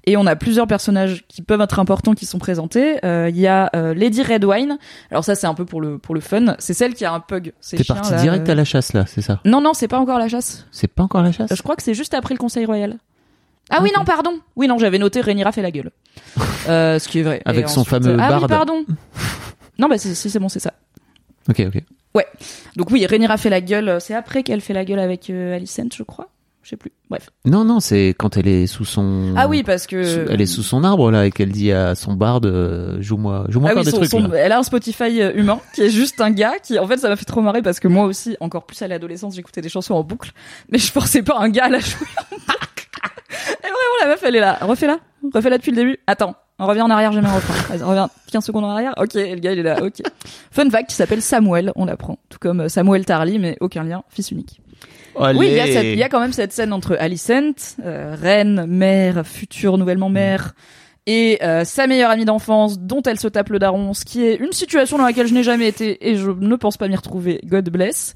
[0.08, 2.98] Et on a plusieurs personnages qui peuvent être importants qui sont présentés.
[3.02, 4.78] Il y a Lady Redwine.
[5.10, 6.56] Alors ça c'est un peu pour le pour le fun.
[6.58, 7.52] C'est celle qui a un pug.
[7.68, 10.28] T'es parti direct à la chasse là, c'est ça Non non, c'est pas encore la
[10.28, 10.66] chasse.
[10.70, 11.52] C'est pas encore la chasse.
[11.54, 12.98] Je crois que c'est juste après le Conseil royal.
[13.70, 14.40] Ah oui, non, pardon.
[14.56, 15.90] Oui, non, j'avais noté Rhaenyra fait la gueule.
[16.68, 17.40] Euh, ce qui est vrai.
[17.46, 18.32] Avec son fameux ah, barde.
[18.34, 18.84] Ah oui, pardon.
[19.78, 20.74] non, bah si, c'est bon, c'est ça.
[21.48, 21.82] Ok, ok.
[22.14, 22.26] Ouais.
[22.76, 23.98] Donc oui, Rhaenyra fait la gueule.
[24.02, 26.28] C'est après qu'elle fait la gueule avec euh, Alicent, je crois.
[26.68, 26.92] Je sais plus.
[27.08, 27.30] Bref.
[27.46, 29.32] Non, non, c'est quand elle est sous son.
[29.38, 30.30] Ah oui, parce que.
[30.30, 33.70] elle est sous son arbre là et qu'elle dit à son barde, euh, joue-moi, joue-moi
[33.74, 34.12] ah des trucs.
[34.34, 37.08] Elle a un Spotify euh, humain qui est juste un gars qui, en fait, ça
[37.08, 39.94] m'a fait trop marrer parce que moi aussi, encore plus à l'adolescence, j'écoutais des chansons
[39.94, 40.32] en boucle,
[40.70, 42.88] mais je forçais pas un gars à la jouer en boucle.
[43.30, 44.58] et vraiment, la meuf, elle est là.
[44.60, 44.98] Refais-la.
[45.32, 45.98] Refais-la depuis le début.
[46.06, 46.34] Attends.
[46.58, 47.76] On revient en arrière, un refrain.
[47.76, 48.92] Vas-y, on revient 15 secondes en arrière.
[48.98, 49.82] Ok, le gars, il est là.
[49.82, 50.02] Ok.
[50.50, 52.18] Fun fact, qui s'appelle Samuel, on l'apprend.
[52.28, 54.60] Tout comme euh, Samuel Tarly, mais aucun lien, fils unique.
[55.34, 58.14] Oui, il y, a cette, il y, a quand même cette scène entre Alicent, euh,
[58.20, 60.54] reine, mère, future nouvellement mère,
[61.06, 64.36] et euh, sa meilleure amie d'enfance, dont elle se tape le daron, ce qui est
[64.36, 67.40] une situation dans laquelle je n'ai jamais été et je ne pense pas m'y retrouver.
[67.44, 68.14] God bless.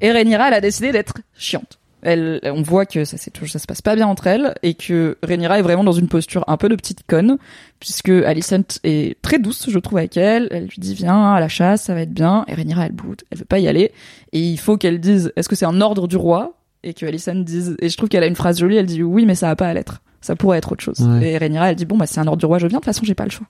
[0.00, 3.82] Et Rhaenyra, elle a décidé d'être chiante elle, on voit que ça, ça se passe
[3.82, 6.76] pas bien entre elles et que Rhaenyra est vraiment dans une posture un peu de
[6.76, 7.36] petite conne
[7.80, 10.46] puisque Alicent est très douce, je trouve, avec elle.
[10.52, 12.44] Elle lui dit viens à la chasse, ça va être bien.
[12.46, 13.90] Et Rhaenyra elle boude, elle veut pas y aller
[14.32, 16.54] et il faut qu'elle dise est-ce que c'est un ordre du roi?
[16.84, 19.26] Et que Alicent dise et je trouve qu'elle a une phrase jolie, elle dit oui
[19.26, 21.00] mais ça va pas à l'être, ça pourrait être autre chose.
[21.20, 22.84] Et Rhaenyra elle dit bon bah c'est un ordre du roi, je viens de toute
[22.84, 23.48] façon j'ai pas le choix.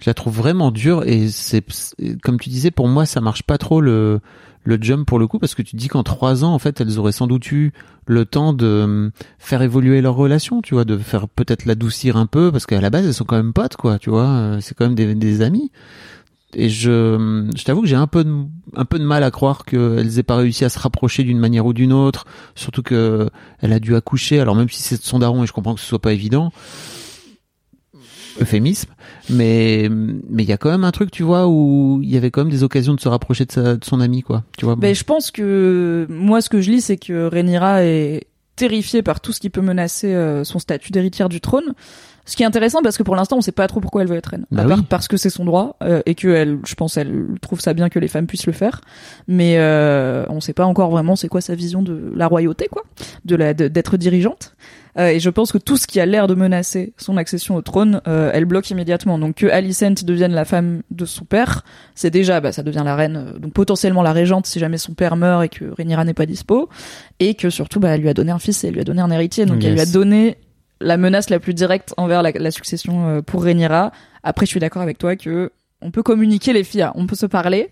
[0.00, 1.64] Je la trouve vraiment dure et c'est
[2.22, 4.20] comme tu disais pour moi ça marche pas trop le
[4.64, 6.98] le jump pour le coup parce que tu dis qu'en trois ans en fait elles
[6.98, 7.72] auraient sans doute eu
[8.06, 12.26] le temps de euh, faire évoluer leur relation tu vois de faire peut-être l'adoucir un
[12.26, 14.74] peu parce qu'à la base elles sont quand même potes quoi tu vois euh, c'est
[14.76, 15.70] quand même des, amis.
[16.52, 18.34] Et je, je t'avoue que j'ai un peu de,
[18.74, 21.64] un peu de mal à croire qu'elles aient pas réussi à se rapprocher d'une manière
[21.64, 22.24] ou d'une autre
[22.56, 23.30] surtout que
[23.60, 25.86] elle a dû accoucher alors même si c'est son daron et je comprends que ce
[25.86, 26.50] soit pas évident
[28.40, 28.90] euphémisme,
[29.28, 32.30] mais mais il y a quand même un truc, tu vois, où il y avait
[32.30, 34.44] quand même des occasions de se rapprocher de, sa, de son ami, quoi.
[34.56, 34.76] Tu vois.
[34.76, 38.26] Ben, je pense que moi, ce que je lis, c'est que Rhaenyra est
[38.60, 41.72] terrifiée par tout ce qui peut menacer euh, son statut d'héritière du trône.
[42.26, 44.16] Ce qui est intéressant parce que pour l'instant on sait pas trop pourquoi elle veut
[44.16, 44.44] être reine.
[44.50, 47.72] Bah parce que c'est son droit euh, et que elle, je pense, elle trouve ça
[47.72, 48.82] bien que les femmes puissent le faire.
[49.26, 52.82] Mais euh, on sait pas encore vraiment c'est quoi sa vision de la royauté, quoi,
[53.24, 54.54] de la d'être dirigeante.
[54.98, 57.62] Euh, et je pense que tout ce qui a l'air de menacer son accession au
[57.62, 59.18] trône, euh, elle bloque immédiatement.
[59.18, 61.64] Donc que Alicent devienne la femme de son père,
[61.94, 64.94] c'est déjà, bah, ça devient la reine, euh, donc potentiellement la régente si jamais son
[64.94, 66.68] père meurt et que Rhaenyra n'est pas dispo,
[67.18, 69.00] et que surtout, bah, elle lui a donné un fils et elle lui a donné
[69.00, 69.46] un héritier.
[69.46, 70.36] Donc elle lui a donné
[70.80, 73.92] la menace la plus directe envers la, succession pour Rhaenyra.
[74.22, 77.26] Après, je suis d'accord avec toi que on peut communiquer les filles, on peut se
[77.26, 77.70] parler.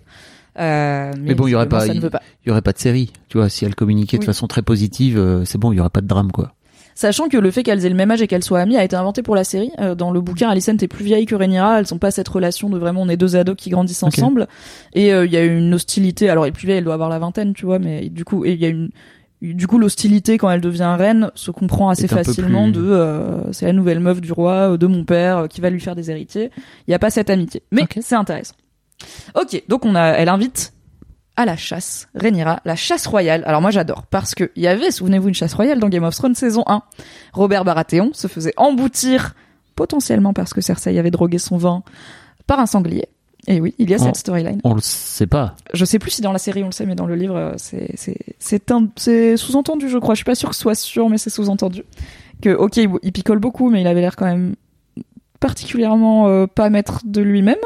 [0.58, 2.02] Euh, mais, bon, il y aurait pas, il
[2.46, 3.48] y, aurait pas de série, tu vois.
[3.48, 6.32] Si elle communiquait de façon très positive, c'est bon, il y aurait pas de drame,
[6.32, 6.54] quoi.
[6.98, 8.96] Sachant que le fait qu'elles aient le même âge et qu'elles soient amies a été
[8.96, 9.70] inventé pour la série.
[9.78, 11.78] Euh, dans le bouquin, Alicent est plus vieille que Rhaenyra.
[11.78, 14.48] Elles sont pas cette relation de vraiment on est deux ados qui grandissent ensemble.
[14.94, 16.28] Et euh, il y a une hostilité.
[16.28, 17.78] Alors elle est plus vieille, elle doit avoir la vingtaine, tu vois.
[17.78, 18.90] Mais du coup, il y a une
[19.40, 23.72] du coup, l'hostilité quand elle devient reine se comprend assez facilement de euh, c'est la
[23.72, 26.50] nouvelle meuf du roi, de mon père, qui va lui faire des héritiers.
[26.88, 28.56] Il y a pas cette amitié, mais c'est intéressant.
[29.36, 30.72] Ok, donc on a, elle invite
[31.38, 32.08] à la chasse.
[32.16, 33.44] Rhaenyra, la chasse royale.
[33.46, 36.14] Alors moi j'adore parce que il y avait, souvenez-vous, une chasse royale dans Game of
[36.16, 36.82] Thrones saison 1.
[37.32, 39.36] Robert Baratheon se faisait emboutir
[39.76, 41.84] potentiellement parce que Cersei avait drogué son vin
[42.48, 43.08] par un sanglier.
[43.46, 44.60] Et oui, il y a cette storyline.
[44.64, 45.54] On le sait pas.
[45.72, 47.92] Je sais plus si dans la série on le sait, mais dans le livre c'est
[47.94, 50.14] c'est c'est un c'est sous-entendu, je crois.
[50.14, 51.84] Je suis pas sûr que ce soit sûr, mais c'est sous-entendu
[52.42, 54.56] que ok il, picole beaucoup, mais il avait l'air quand même
[55.40, 57.56] particulièrement euh, pas maître de lui-même.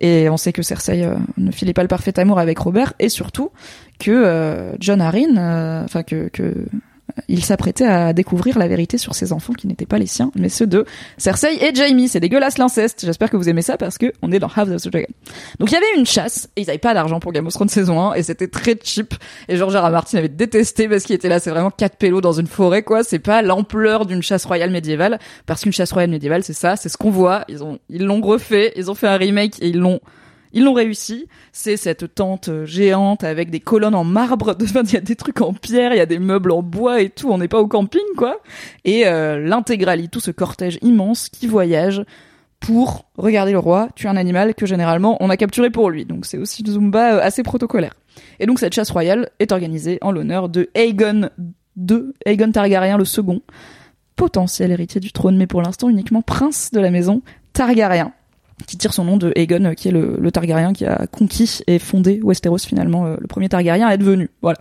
[0.00, 2.94] Et on sait que Cersei euh, ne filait pas le parfait amour avec Robert.
[2.98, 3.50] Et surtout
[3.98, 6.66] que euh, John Arryn enfin que, que
[7.28, 10.48] il s'apprêtait à découvrir la vérité sur ses enfants qui n'étaient pas les siens, mais
[10.48, 10.84] ceux de
[11.18, 12.06] Cersei et Jaime.
[12.08, 13.04] C'est dégueulasse l'inceste.
[13.04, 15.06] J'espère que vous aimez ça parce que on est dans House of the Dragon.
[15.58, 17.68] Donc il y avait une chasse et ils avaient pas d'argent pour Game of Thrones
[17.68, 19.14] saison 1 et c'était très cheap.
[19.48, 19.84] Et George R.
[19.84, 19.90] R.
[19.90, 21.40] Martin avait détesté parce qu'il était là.
[21.40, 23.02] C'est vraiment quatre pélos dans une forêt quoi.
[23.02, 26.88] C'est pas l'ampleur d'une chasse royale médiévale parce qu'une chasse royale médiévale c'est ça, c'est
[26.88, 27.44] ce qu'on voit.
[27.48, 30.00] Ils ont ils l'ont refait, ils ont fait un remake et ils l'ont
[30.56, 31.28] ils l'ont réussi.
[31.52, 34.56] C'est cette tente euh, géante avec des colonnes en marbre.
[34.84, 37.10] Il y a des trucs en pierre, il y a des meubles en bois et
[37.10, 37.30] tout.
[37.30, 38.40] On n'est pas au camping, quoi.
[38.84, 42.04] Et euh, l'intégralité, tout ce cortège immense qui voyage
[42.58, 46.06] pour regarder le roi tuer un animal que généralement on a capturé pour lui.
[46.06, 47.92] Donc c'est aussi Zumba euh, assez protocolaire.
[48.40, 51.28] Et donc cette chasse royale est organisée en l'honneur de Aegon
[51.76, 53.42] II, Aegon Targaryen le second,
[54.16, 57.20] potentiel héritier du trône, mais pour l'instant uniquement prince de la maison
[57.52, 58.12] Targaryen
[58.66, 61.60] qui tire son nom de Aegon, euh, qui est le, le, Targaryen qui a conquis
[61.66, 64.30] et fondé Westeros finalement, euh, le premier Targaryen à être venu.
[64.42, 64.58] Voilà.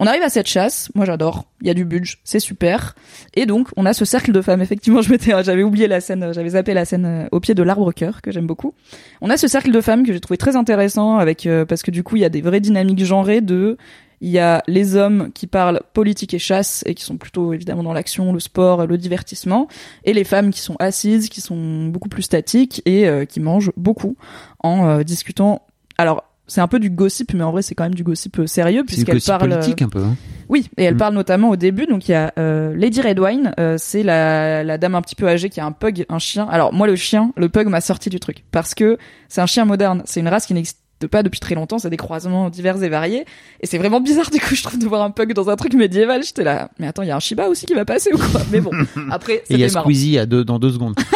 [0.00, 2.94] On arrive à cette chasse, moi j'adore, il y a du budget, c'est super.
[3.34, 6.32] Et donc on a ce cercle de femmes, effectivement je m'étais j'avais oublié la scène,
[6.32, 8.74] j'avais zappé la scène euh, au pied de l'arbre cœur que j'aime beaucoup.
[9.20, 12.04] On a ce cercle de femmes que j'ai trouvé très intéressant avec parce que du
[12.04, 13.76] coup il y a des vraies dynamiques genrées de
[14.20, 17.82] il y a les hommes qui parlent politique et chasse et qui sont plutôt évidemment
[17.82, 19.68] dans l'action, le sport, le divertissement,
[20.04, 23.72] et les femmes qui sont assises, qui sont beaucoup plus statiques et euh, qui mangent
[23.76, 24.16] beaucoup
[24.60, 25.62] en euh, discutant.
[25.98, 28.46] Alors c'est un peu du gossip, mais en vrai c'est quand même du gossip euh,
[28.46, 30.02] sérieux puisqu'elle parle politique un peu.
[30.02, 30.16] Hein.
[30.48, 30.98] Oui, et elle mm.
[30.98, 31.86] parle notamment au début.
[31.86, 32.32] Donc il y a
[32.74, 36.18] Lady Redwine, c'est la, la dame un petit peu âgée qui a un pug, un
[36.18, 36.48] chien.
[36.50, 38.96] Alors moi le chien, le pug m'a sorti du truc parce que
[39.28, 41.96] c'est un chien moderne, c'est une race qui n'existe pas depuis très longtemps, c'est des
[41.96, 43.24] croisements divers et variés.
[43.60, 45.74] Et c'est vraiment bizarre du coup, je trouve, de voir un pug dans un truc
[45.74, 46.24] médiéval.
[46.24, 48.40] J'étais là, mais attends, il y a un Shiba aussi qui va passer ou quoi?
[48.50, 48.70] Mais bon,
[49.10, 50.96] après, c'est Et il y a Squeezie à deux, dans deux secondes.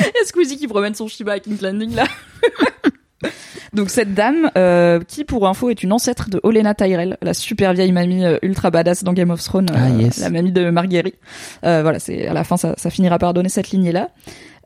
[0.00, 2.04] Il y a Squeezie qui promène son Shiba à King's Landing là.
[3.74, 7.72] Donc cette dame, euh, qui pour info est une ancêtre de Olena Tyrell, la super
[7.74, 11.16] vieille mamie euh, ultra badass dans Game of Thrones, ah, euh, la mamie de Marguerite.
[11.62, 14.10] voilà, c'est à la fin ça, ça finira par donner cette lignée là.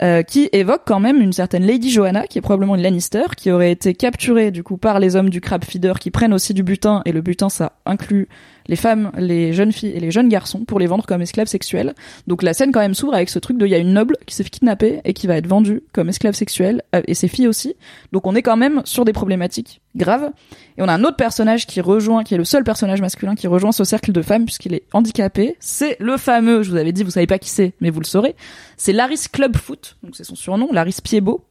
[0.01, 3.51] Euh, qui évoque quand même une certaine Lady Joanna, qui est probablement une Lannister, qui
[3.51, 6.63] aurait été capturée du coup par les hommes du crab feeder, qui prennent aussi du
[6.63, 8.29] butin, et le butin ça inclut
[8.69, 11.95] les femmes, les jeunes filles et les jeunes garçons pour les vendre comme esclaves sexuels.
[12.27, 14.17] Donc la scène quand même s'ouvre avec ce truc de il y a une noble
[14.27, 17.29] qui s'est fait kidnapper et qui va être vendue comme esclave sexuelle euh, et ses
[17.29, 17.75] filles aussi.
[18.13, 20.31] Donc on est quand même sur des problématiques graves.
[20.77, 23.47] Et on a un autre personnage qui rejoint, qui est le seul personnage masculin qui
[23.47, 25.57] rejoint ce cercle de femmes puisqu'il est handicapé.
[25.61, 28.07] C'est le fameux, je vous avais dit, vous savez pas qui c'est, mais vous le
[28.07, 28.37] saurez.
[28.77, 31.45] C'est Laris Clubfoot, donc c'est son surnom, Laris Piedbeau.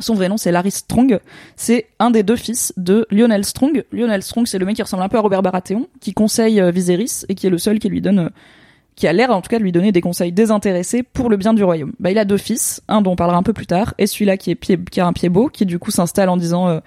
[0.00, 1.20] Son vrai nom, c'est Larry Strong.
[1.56, 3.84] C'est un des deux fils de Lionel Strong.
[3.92, 6.70] Lionel Strong, c'est le mec qui ressemble un peu à Robert Baratheon, qui conseille euh,
[6.70, 8.28] Viserys et qui est le seul qui lui donne, euh,
[8.96, 11.54] qui a l'air en tout cas de lui donner des conseils désintéressés pour le bien
[11.54, 11.92] du royaume.
[12.00, 14.36] Bah, il a deux fils, un dont on parlera un peu plus tard, et celui-là
[14.36, 16.80] qui est pied, qui a un pied beau, qui du coup s'installe en disant euh,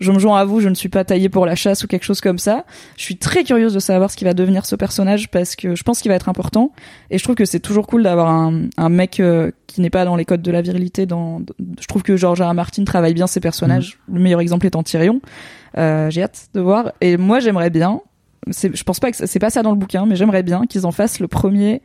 [0.00, 2.04] je me joins à vous, je ne suis pas taillé pour la chasse ou quelque
[2.04, 2.64] chose comme ça.
[2.96, 5.82] Je suis très curieuse de savoir ce qui va devenir ce personnage parce que je
[5.82, 6.72] pense qu'il va être important
[7.10, 10.04] et je trouve que c'est toujours cool d'avoir un, un mec euh, qui n'est pas
[10.04, 11.06] dans les codes de la virilité.
[11.06, 11.40] Dans,
[11.80, 12.50] je trouve que George R.
[12.50, 12.54] R.
[12.54, 13.98] Martin travaille bien ses personnages.
[14.08, 14.14] Mm.
[14.14, 15.20] Le meilleur exemple étant Tyrion.
[15.78, 16.92] Euh, J'ai hâte de voir.
[17.00, 18.00] Et moi, j'aimerais bien.
[18.46, 20.92] Je pense pas que c'est pas ça dans le bouquin, mais j'aimerais bien qu'ils en
[20.92, 21.80] fassent le premier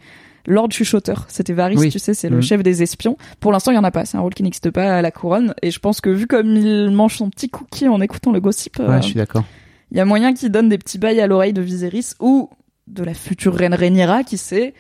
[0.49, 1.25] Lord Chuchoteur.
[1.29, 2.41] C'était Varys, tu sais, c'est le mm.
[2.41, 3.17] chef des espions.
[3.39, 4.05] Pour l'instant, il y en a pas.
[4.05, 5.53] C'est un rôle qui n'existe pas à la couronne.
[5.61, 8.79] Et je pense que vu comme il mange son petit cookie en écoutant le gossip,
[8.79, 9.45] ouais, euh, je suis d'accord.
[9.91, 12.49] Il y a moyen qu'il donne des petits bails à l'oreille de Viserys ou
[12.87, 14.73] de la future reine Rhaenyra, qui sait,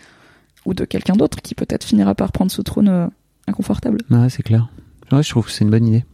[0.65, 3.07] ou de quelqu'un d'autre qui peut-être finira par prendre ce trône euh,
[3.47, 3.99] inconfortable.
[4.09, 4.69] Ouais, c'est clair.
[5.11, 6.05] Ouais, je trouve que c'est une bonne idée.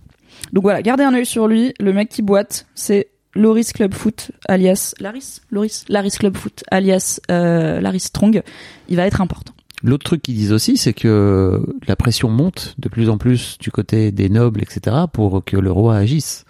[0.53, 1.73] Donc voilà, gardez un œil sur lui.
[1.79, 7.99] Le mec qui boite, c'est Loris Clubfoot, alias Laris, Loris, Laris Clubfoot, alias euh, Laris
[7.99, 8.41] Strong,
[8.89, 9.53] il va être important.
[9.83, 13.71] L'autre truc qu'ils disent aussi, c'est que la pression monte de plus en plus du
[13.71, 16.45] côté des nobles, etc., pour que le roi agisse.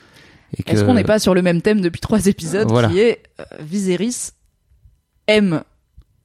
[0.67, 4.31] Est-ce qu'on n'est pas sur le même thème depuis trois épisodes, qui est euh, Viserys
[5.27, 5.63] aime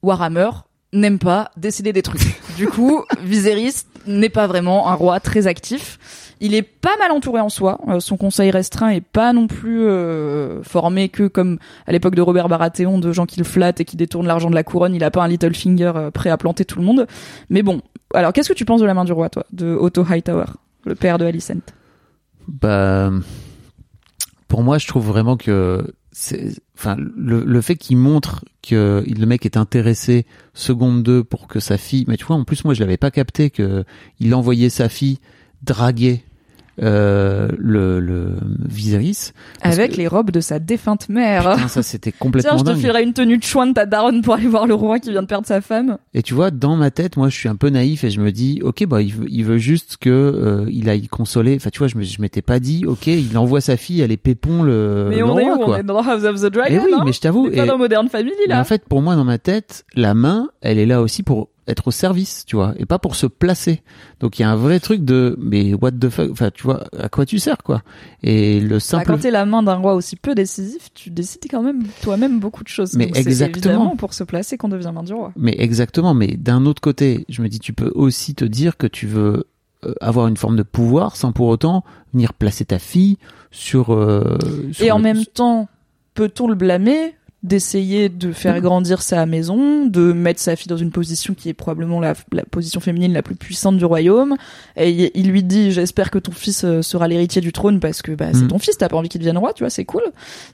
[0.03, 0.49] Warhammer,
[0.93, 2.39] n'aime pas décider des trucs.
[2.57, 5.99] du coup, Viserys n'est pas vraiment un roi très actif.
[6.43, 7.79] Il est pas mal entouré en soi.
[7.87, 12.21] Euh, son conseil restreint est pas non plus euh, formé que comme à l'époque de
[12.21, 14.95] Robert Baratheon, de gens qui le flattent et qui détournent l'argent de la couronne.
[14.95, 17.05] Il a pas un little finger euh, prêt à planter tout le monde.
[17.51, 17.81] Mais bon,
[18.15, 20.45] alors qu'est-ce que tu penses de la main du roi, toi, de Otto Hightower,
[20.85, 21.61] le père de Alicent
[22.47, 23.11] Bah,
[24.47, 25.93] pour moi, je trouve vraiment que
[26.75, 30.25] enfin, le, le fait qu'il montre que le mec est intéressé
[30.55, 33.11] seconde deux pour que sa fille, mais tu vois, en plus moi je l'avais pas
[33.11, 33.85] capté que
[34.19, 35.19] il envoyait sa fille
[35.63, 36.23] draguer
[36.81, 38.35] euh, le, le
[38.67, 39.31] Viserys.
[39.61, 41.51] Avec que- les robes de sa défunte mère.
[41.55, 42.77] Putain, ça c'était Tiens, complètement je te dingue.
[42.79, 45.21] filerai une tenue de chouin de ta daronne pour aller voir le roi qui vient
[45.21, 45.97] de perdre sa femme.
[46.13, 48.31] Et tu vois, dans ma tête, moi, je suis un peu naïf et je me
[48.31, 51.55] dis, ok, bah, il veut, il veut juste que euh, il aille consoler.
[51.55, 54.11] Enfin, tu vois, je me, je m'étais pas dit, ok, il envoie sa fille, elle
[54.11, 55.75] est pépon le, Mais le on est roi, où quoi.
[55.75, 57.55] On est dans House of the Dragon, Eh oui, hein mais je t'avoue, On est
[57.57, 58.59] pas et- dans Modern Family, Mais là.
[58.61, 61.87] en fait, pour moi, dans ma tête, la main, elle est là aussi pour être
[61.87, 63.81] au service, tu vois, et pas pour se placer.
[64.19, 66.85] Donc il y a un vrai truc de, mais what the fuck, enfin, tu vois,
[66.99, 67.83] à quoi tu sers, quoi.
[68.23, 69.05] Et le Bah, simple.
[69.05, 72.63] quand t'es la main d'un roi aussi peu décisif, tu décides quand même toi-même beaucoup
[72.63, 72.93] de choses.
[72.95, 73.73] Mais Donc c'est exactement.
[73.73, 75.31] évidemment pour se placer qu'on devient main du roi.
[75.37, 78.87] Mais exactement, mais d'un autre côté, je me dis, tu peux aussi te dire que
[78.87, 79.45] tu veux
[79.85, 81.83] euh, avoir une forme de pouvoir sans pour autant
[82.13, 83.17] venir placer ta fille
[83.51, 83.93] sur.
[83.93, 84.37] euh,
[84.71, 85.69] sur Et en le- même temps,
[86.15, 87.15] peut-on le blâmer?
[87.43, 88.61] D'essayer de faire Oui.
[88.61, 92.43] grandir sa maison, de mettre sa fille dans une position qui est probablement la, la
[92.43, 94.35] position féminine la plus puissante du royaume.
[94.77, 98.11] Et il, lui dit, j'espère que ton fils euh, sera l'héritier du trône parce que
[98.11, 98.47] bah, c'est Mm.
[98.49, 100.03] ton fils, t'as pas envie qu'il devienne roi, tu vois, c'est cool.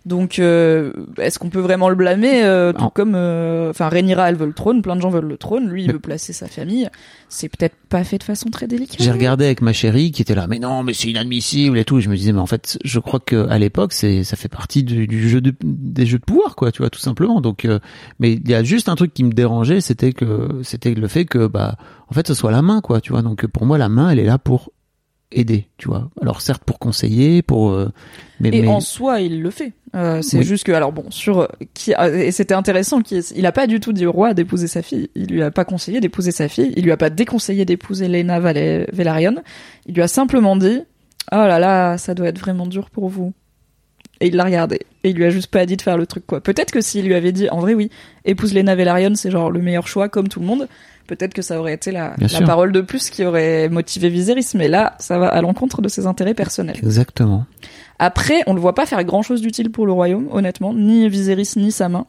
[0.05, 4.35] Donc, euh, est-ce qu'on peut vraiment le blâmer euh, Tout comme, euh, enfin, Rhaenyra, elle
[4.38, 6.89] veut le trône, plein de gens veulent le trône, lui, il veut placer sa famille.
[7.30, 9.01] C'est peut-être pas fait de façon très délicate.
[9.01, 11.99] J'ai regardé avec ma chérie qui était là, mais non, mais c'est inadmissible et tout.
[11.99, 14.47] Et je me disais, mais en fait, je crois que à l'époque, c'est ça fait
[14.47, 17.41] partie du, du jeu de, des jeux de pouvoir, quoi, tu vois, tout simplement.
[17.41, 17.80] Donc, euh,
[18.19, 21.25] mais il y a juste un truc qui me dérangeait, c'était que c'était le fait
[21.25, 21.78] que, bah,
[22.09, 23.21] en fait, ce soit la main, quoi, tu vois.
[23.21, 24.71] Donc, pour moi, la main, elle est là pour
[25.32, 26.09] aider, tu vois.
[26.21, 27.89] Alors certes pour conseiller, pour, euh,
[28.39, 29.73] mais, Et mais en soi, il le fait.
[29.95, 30.43] Euh, c'est Oui.
[30.45, 33.80] juste que, alors bon, sur euh, qui et c'était intéressant, qui il a pas du
[33.80, 35.09] tout dit au roi d'épouser sa fille.
[35.15, 36.73] Il lui a pas conseillé d'épouser sa fille.
[36.78, 39.36] Il lui a pas déconseillé d'épouser Lena Val- Velaryon.
[39.86, 40.80] Il lui a simplement dit,
[41.32, 43.34] oh là là, ça doit être vraiment dur pour vous.
[44.19, 44.80] Et il l'a regardé.
[45.03, 46.41] Et il lui a juste pas dit de faire le truc, quoi.
[46.41, 47.91] Peut-être que s'il lui avait dit, en vrai, oui,
[48.25, 50.67] épouse Lena Velaryon, c'est genre le meilleur choix, comme tout le monde.
[51.08, 54.51] Peut-être que ça aurait été la, parole de plus qui aurait motivé Viserys.
[54.55, 56.78] Mais là, ça va à l'encontre de ses intérêts personnels.
[56.84, 57.45] exactement.
[57.99, 61.53] Après, on le voit pas faire grand chose d'utile pour le royaume, honnêtement, ni Viserys
[61.55, 62.05] ni sa main.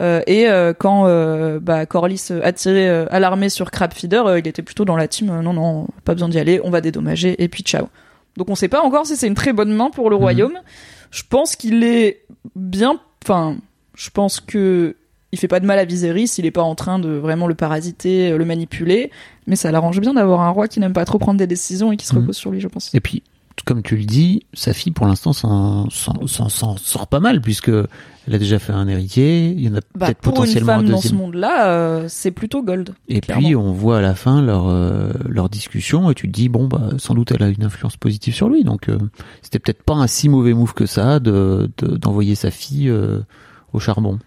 [0.00, 4.46] Euh, et euh, quand euh, bah, Corlys a tiré euh, à l'armée sur Crabfeeder, il
[4.48, 7.48] était plutôt dans la team non non, pas besoin d'y aller, on va dédommager et
[7.48, 7.88] puis ciao.
[8.36, 10.22] Donc on sait pas encore si c'est une très bonne main pour le Mhm.
[10.22, 10.58] royaume.
[11.10, 12.22] Je pense qu'il est
[12.54, 13.56] bien, enfin,
[13.96, 14.94] je pense que
[15.32, 17.54] il fait pas de mal à Viserys, il est pas en train de vraiment le
[17.54, 19.10] parasiter, euh, le manipuler,
[19.46, 21.96] mais ça l'arrange bien d'avoir un roi qui n'aime pas trop prendre des décisions et
[21.96, 22.22] qui se Mhm.
[22.22, 22.94] repose sur lui, je pense.
[22.94, 23.22] Et puis,
[23.64, 28.38] comme tu le dis, sa fille, pour l'instant, s'en, sort pas mal, puisque elle a
[28.38, 30.88] déjà fait un héritier, il y en a Bah, peut-être pour une potentiellement un femme
[30.90, 32.94] dans ce monde-là, euh, c'est plutôt gold.
[33.08, 33.42] Et clairement.
[33.46, 36.68] puis, on voit à la fin leur, euh, leur discussion, et tu te dis, bon,
[36.68, 38.98] bah, sans doute, elle a une influence positive sur lui, donc, euh,
[39.42, 43.18] c'était peut-être pas un si mauvais move que ça, de, de- d'envoyer sa fille, euh,
[43.72, 44.18] au charbon.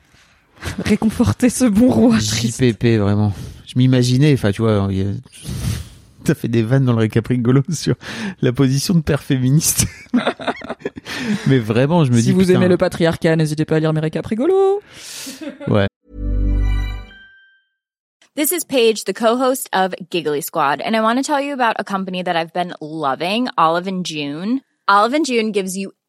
[0.86, 2.64] Réconforter ce bon roi triste.
[2.64, 3.34] JPP, vraiment.
[3.68, 5.06] Je m'imaginais, enfin, tu vois, il y a-
[6.24, 7.96] T'as fait des vannes dans le récap rigolo sur
[8.44, 9.88] la position de père féministe.
[11.48, 12.32] Mais vraiment, je me Si dis.
[12.32, 14.82] vous putain, aimez le patriarcat, n'hésitez pas à lire mes récaps rigolos.
[15.68, 15.88] Ouais.
[18.36, 21.76] This is Paige, the co-host of Giggly Squad, and I want to tell you about
[21.80, 24.62] a company that I've been loving, Olive and June.
[24.88, 25.92] Olive and June gives you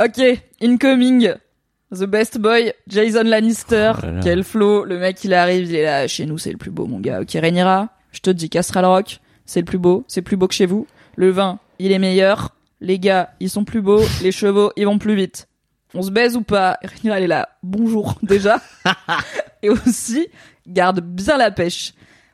[0.00, 0.20] Ok,
[0.60, 1.32] incoming.
[1.92, 3.92] The best boy, Jason Lannister.
[3.98, 4.20] Oh là là.
[4.22, 4.84] Quel flow.
[4.84, 6.08] Le mec, il arrive, il est là.
[6.08, 7.20] Chez nous, c'est le plus beau, mon gars.
[7.20, 10.04] Ok, Rhaenyra, je te dis, Castral Rock, c'est le plus beau.
[10.08, 10.86] C'est plus beau que chez vous.
[11.16, 12.54] Le vin, il est meilleur.
[12.80, 14.02] Les gars, ils sont plus beaux.
[14.22, 15.48] Les chevaux, ils vont plus vite.
[15.94, 16.78] On se baise ou pas?
[16.82, 17.50] Rhaenyra, elle est là.
[17.62, 18.60] Bonjour, déjà.
[19.62, 20.28] Et aussi,
[20.66, 21.92] garde bien la pêche.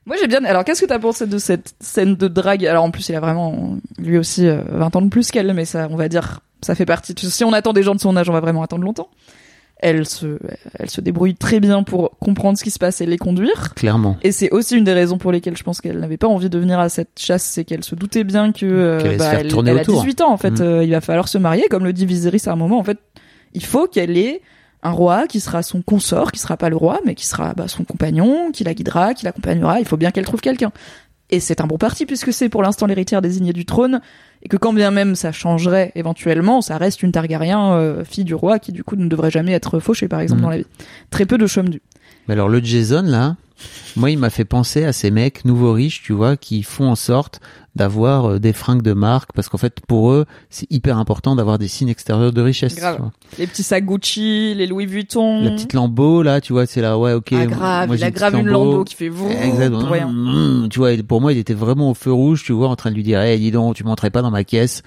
[0.08, 0.42] Moi, j'ai bien.
[0.44, 2.64] Alors, qu'est-ce que t'as pensé de cette scène de drague?
[2.64, 5.66] Alors, en plus, il a vraiment, lui aussi, euh, 20 ans de plus qu'elle, mais
[5.66, 7.14] ça, on va dire, ça fait partie.
[7.16, 9.10] Si on attend des gens de son âge, on va vraiment attendre longtemps.
[9.80, 10.38] Elle se,
[10.78, 13.74] elle se débrouille très bien pour comprendre ce qui se passe et les conduire.
[13.74, 14.16] Clairement.
[14.22, 16.58] Et c'est aussi une des raisons pour lesquelles je pense qu'elle n'avait pas envie de
[16.58, 19.34] venir à cette chasse, c'est qu'elle se doutait bien que euh, Qu'elle allait se bah,
[19.34, 20.00] elle, tourner elle a autour.
[20.00, 20.58] 18 ans en fait.
[20.58, 20.62] Mm.
[20.62, 22.78] Euh, il va falloir se marier, comme le dit Viserys à un moment.
[22.78, 22.98] En fait,
[23.52, 24.40] il faut qu'elle ait
[24.82, 27.68] un roi qui sera son consort, qui sera pas le roi, mais qui sera bah,
[27.68, 29.80] son compagnon, qui la guidera, qui l'accompagnera.
[29.80, 30.70] Il faut bien qu'elle trouve quelqu'un.
[31.30, 34.00] Et c'est un bon parti puisque c'est pour l'instant l'héritière désignée du trône
[34.42, 38.34] et que quand bien même ça changerait éventuellement, ça reste une Targaryen, euh, fille du
[38.34, 40.44] roi, qui du coup ne devrait jamais être fauchée par exemple Mm.
[40.44, 40.66] dans la vie.
[41.10, 41.82] Très peu de chôme du.
[42.28, 43.36] Mais alors le Jason là,
[43.96, 46.96] moi il m'a fait penser à ces mecs nouveaux riches, tu vois, qui font en
[46.96, 47.40] sorte
[47.78, 51.58] d'avoir euh, des fringues de marque parce qu'en fait pour eux c'est hyper important d'avoir
[51.58, 52.76] des signes extérieurs de richesse.
[52.76, 52.96] Grave.
[52.96, 53.12] tu vois.
[53.38, 55.42] Les petits sacs Gucci, les Louis Vuitton.
[55.42, 57.32] La petite lambeau là, tu vois, c'est là ouais ok.
[57.32, 59.88] ah, grave, moi, il a grave une lambeau qui fait vous Exactement.
[60.10, 62.90] Mmh, tu vois, pour moi, il était vraiment au feu rouge, tu vois, en train
[62.90, 64.82] de lui dire, hey, dis donc, tu montrais pas dans ma caisse.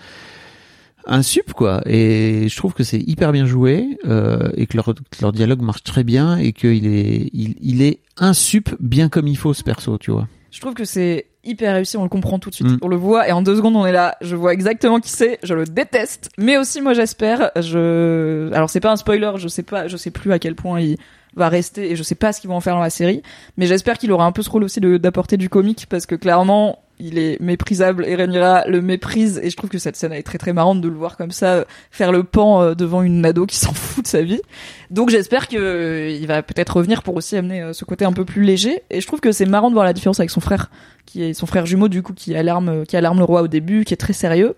[1.06, 1.82] Un sup, quoi.
[1.88, 5.62] Et je trouve que c'est hyper bien joué, euh, et que leur, que leur dialogue
[5.62, 9.54] marche très bien, et qu'il est, il, il est un sup bien comme il faut,
[9.54, 10.28] ce perso, tu vois.
[10.52, 12.68] Je trouve que c'est hyper réussi, on le comprend tout de suite.
[12.68, 12.80] Mm.
[12.82, 15.40] On le voit et en deux secondes on est là, je vois exactement qui c'est,
[15.44, 16.30] je le déteste.
[16.38, 20.12] Mais aussi moi j'espère, je alors c'est pas un spoiler, je sais pas, je sais
[20.12, 20.98] plus à quel point il
[21.36, 23.24] va rester et je sais pas ce qu'ils vont en faire dans la série,
[23.58, 26.16] mais j'espère qu'il aura un peu ce rôle aussi de d'apporter du comique parce que
[26.16, 30.24] clairement il est méprisable et Rhaenyra le méprise et je trouve que cette scène est
[30.24, 33.26] très très marrante de le voir comme ça euh, faire le pan euh, devant une
[33.26, 34.42] ado qui s'en fout de sa vie.
[34.90, 38.26] Donc j'espère que euh, il va peut-être revenir pour aussi amener ce côté un peu
[38.26, 40.70] plus léger et je trouve que c'est marrant de voir la différence avec son frère
[41.06, 43.84] qui est son frère jumeau du coup qui alarme qui alarme le roi au début
[43.84, 44.56] qui est très sérieux.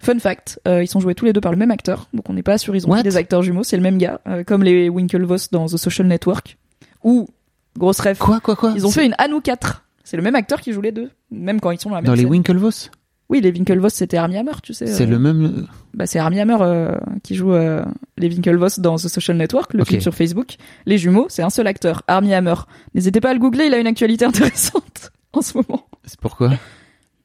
[0.00, 2.32] Fun fact, euh, ils sont joués tous les deux par le même acteur, donc on
[2.32, 4.62] n'est pas sûr ils ont pris des acteurs jumeaux, c'est le même gars, euh, comme
[4.62, 6.56] les Winklevoss dans The Social Network,
[7.02, 7.28] ou
[7.76, 8.72] grosse rêve, Quoi, quoi, quoi?
[8.76, 9.84] ils ont fait une Anou 4.
[10.08, 12.06] C'est le même acteur qui joue les deux, même quand ils sont dans la même
[12.06, 12.24] Dans les.
[12.24, 12.90] Winklevoss
[13.28, 14.86] Oui, les Winklevoss c'était Armie Hammer, tu sais.
[14.86, 15.66] C'est euh, le même...
[15.92, 17.84] bah, c'est Armie Hammer euh, qui joue euh,
[18.16, 20.56] les Winklevoss dans The Social Network, le film sur Facebook.
[20.86, 22.54] Les jumeaux, c'est un seul acteur, Armie Hammer.
[22.94, 25.86] N'hésitez pas à le googler, il a une actualité intéressante en ce moment.
[26.06, 26.52] C'est pourquoi?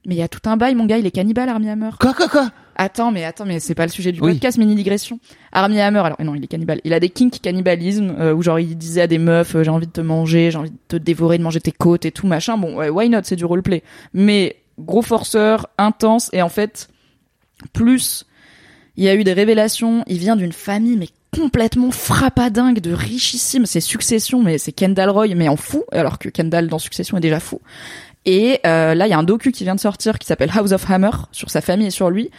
[0.05, 1.91] Mais il y a tout un bail, mon gars, il est cannibale, Armie Hammer.
[2.01, 2.49] Quoi, quoi, quoi?
[2.75, 4.33] Attends, mais attends, mais c'est pas le sujet du Oui.
[4.33, 5.19] podcast, mini digression.
[5.51, 6.81] Armie Hammer, alors non, il est cannibale.
[6.83, 9.69] Il a des kinks cannibalisme euh, où genre il disait à des meufs, euh, j'ai
[9.69, 12.27] envie de te manger, j'ai envie de te dévorer, de manger tes côtes et tout
[12.27, 12.57] machin.
[12.57, 13.83] Bon, ouais, why not, c'est du roleplay.
[14.13, 16.89] Mais gros forceur, intense et en fait,
[17.73, 18.25] plus
[18.95, 20.03] il y a eu des révélations.
[20.07, 23.65] Il vient d'une famille mais complètement frappadingue de richissime.
[23.65, 25.83] C'est Succession, mais c'est Kendall Roy, mais en fou.
[25.91, 27.59] Alors que Kendall dans Succession est déjà fou.
[28.25, 30.71] Et euh, là, il y a un docu qui vient de sortir qui s'appelle House
[30.71, 32.29] of Hammer sur sa famille et sur lui.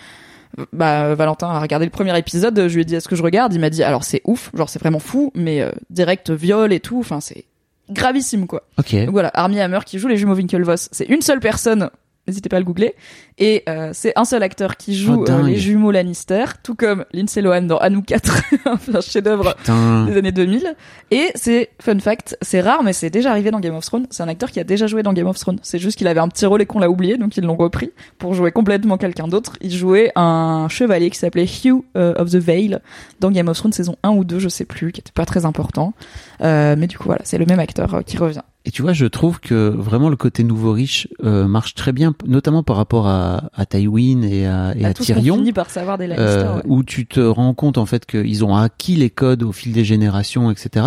[0.72, 2.68] Bah, Valentin a regardé le premier épisode.
[2.68, 3.52] Je lui ai dit est-ce que je regarde?
[3.52, 6.80] Il m'a dit alors c'est ouf, genre c'est vraiment fou, mais euh, direct viol et
[6.80, 6.98] tout.
[6.98, 7.44] Enfin c'est
[7.90, 8.62] gravissime quoi.
[8.78, 8.94] Ok.
[8.94, 10.88] Donc voilà, Armie Hammer qui joue les jumeaux Winklevoss.
[10.92, 11.90] C'est une seule personne,
[12.26, 12.94] n'hésitez pas à le googler.
[13.38, 17.04] Et euh, c'est un seul acteur qui joue Oh, euh, les jumeaux Lannister, tout comme
[17.12, 18.42] Lindsay Lohan dans Anou 4,
[18.94, 20.74] un chef-d'œuvre des années 2000.
[21.10, 24.06] Et c'est, fun fact, c'est rare, mais c'est déjà arrivé dans Game of Thrones.
[24.10, 25.58] C'est un acteur qui a déjà joué dans Game of Thrones.
[25.62, 27.90] C'est juste qu'il avait un petit rôle et qu'on l'a oublié, donc ils l'ont repris
[28.18, 29.56] pour jouer complètement quelqu'un d'autre.
[29.60, 32.80] Il jouait un chevalier qui s'appelait Hugh euh, of the Vale
[33.20, 35.44] dans Game of Thrones saison 1 ou 2, je sais plus, qui était pas très
[35.44, 35.94] important.
[36.40, 38.42] Euh, mais du coup, voilà, c'est le même acteur euh, qui revient.
[38.66, 42.14] Et tu vois, je trouve que vraiment le côté nouveau riche euh, marche très bien,
[42.26, 45.36] notamment par rapport à, à Tywin et à, et à, À tout Tyrion.
[45.36, 46.62] finit par savoir des euh, ouais.
[46.64, 49.84] où tu te rends compte en fait qu'ils ont acquis les codes au fil des
[49.84, 50.86] générations, etc.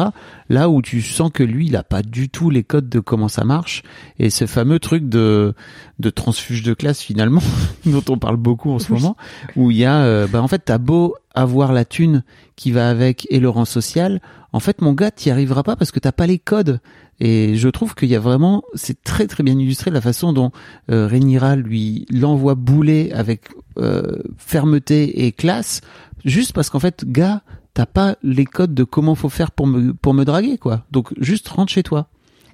[0.50, 3.28] Là où tu sens que lui, il a pas du tout les codes de comment
[3.28, 3.84] ça marche
[4.18, 5.54] et ce fameux truc de
[6.00, 7.42] de transfuge de classe finalement
[7.86, 9.00] dont on parle beaucoup en ce Oui.
[9.00, 9.18] moment,
[9.56, 12.24] où il y a, euh, bah en fait, t'as beau avoir la thune
[12.56, 14.22] qui va avec et le rang social,
[14.54, 16.80] en fait, mon gars, t'y arriveras pas parce que t'as pas les codes.
[17.20, 20.52] Et je trouve qu'il y a vraiment, c'est très très bien illustré la façon dont
[20.92, 21.10] euh,
[21.56, 25.82] lui l'envoie bouler avec euh, fermeté et classe,
[26.26, 27.42] juste parce qu'en fait, gars,
[27.74, 30.86] t'as pas les codes de comment faut faire pour me pour me draguer quoi.
[30.92, 32.10] Donc juste rentre chez toi.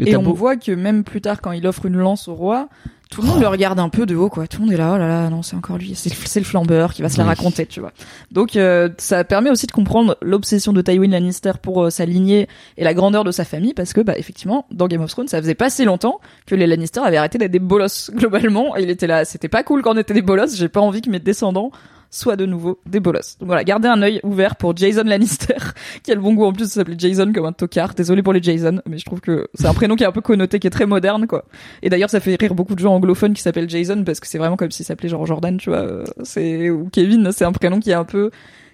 [0.06, 2.70] Et on beau- voit que même plus tard, quand il offre une lance au roi,
[3.14, 4.48] tout le monde le regarde un peu de haut, quoi.
[4.48, 6.94] Tout le monde est là, oh là là, non, c'est encore lui, c'est le, flambeur
[6.94, 7.92] qui va se la raconter, tu vois.
[8.32, 12.48] Donc, euh, ça permet aussi de comprendre l'obsession de Tywin Lannister pour euh, sa lignée
[12.76, 15.40] et la grandeur de sa famille, parce que, bah, effectivement, dans Game of Thrones, ça
[15.40, 18.76] faisait pas si longtemps que les Lannister avaient arrêté d'être des bolosses, globalement.
[18.78, 21.02] Et il était là, c'était pas cool quand on était des bolosses, j'ai pas envie
[21.02, 21.72] que mes descendants
[22.14, 23.38] soient de nouveau des bolosses.
[23.40, 25.56] Donc voilà, gardez un œil ouvert pour Jason Lannister,
[26.04, 27.94] qui a le bon goût en plus de s'appeler Jason comme un tocard.
[27.94, 30.22] Désolé pour les Jason, mais je trouve que c'est un prénom qui est un peu
[30.22, 31.46] connoté, qui est très moderne, quoi.
[31.82, 34.38] Et d'ailleurs, ça fait rire beaucoup de gens anglophones qui s'appellent Jason parce que c'est
[34.38, 35.80] vraiment comme s'il s'appelait genre Jordan, tu vois.
[35.80, 38.30] euh, C'est ou Kevin, c'est un prénom qui est un peu,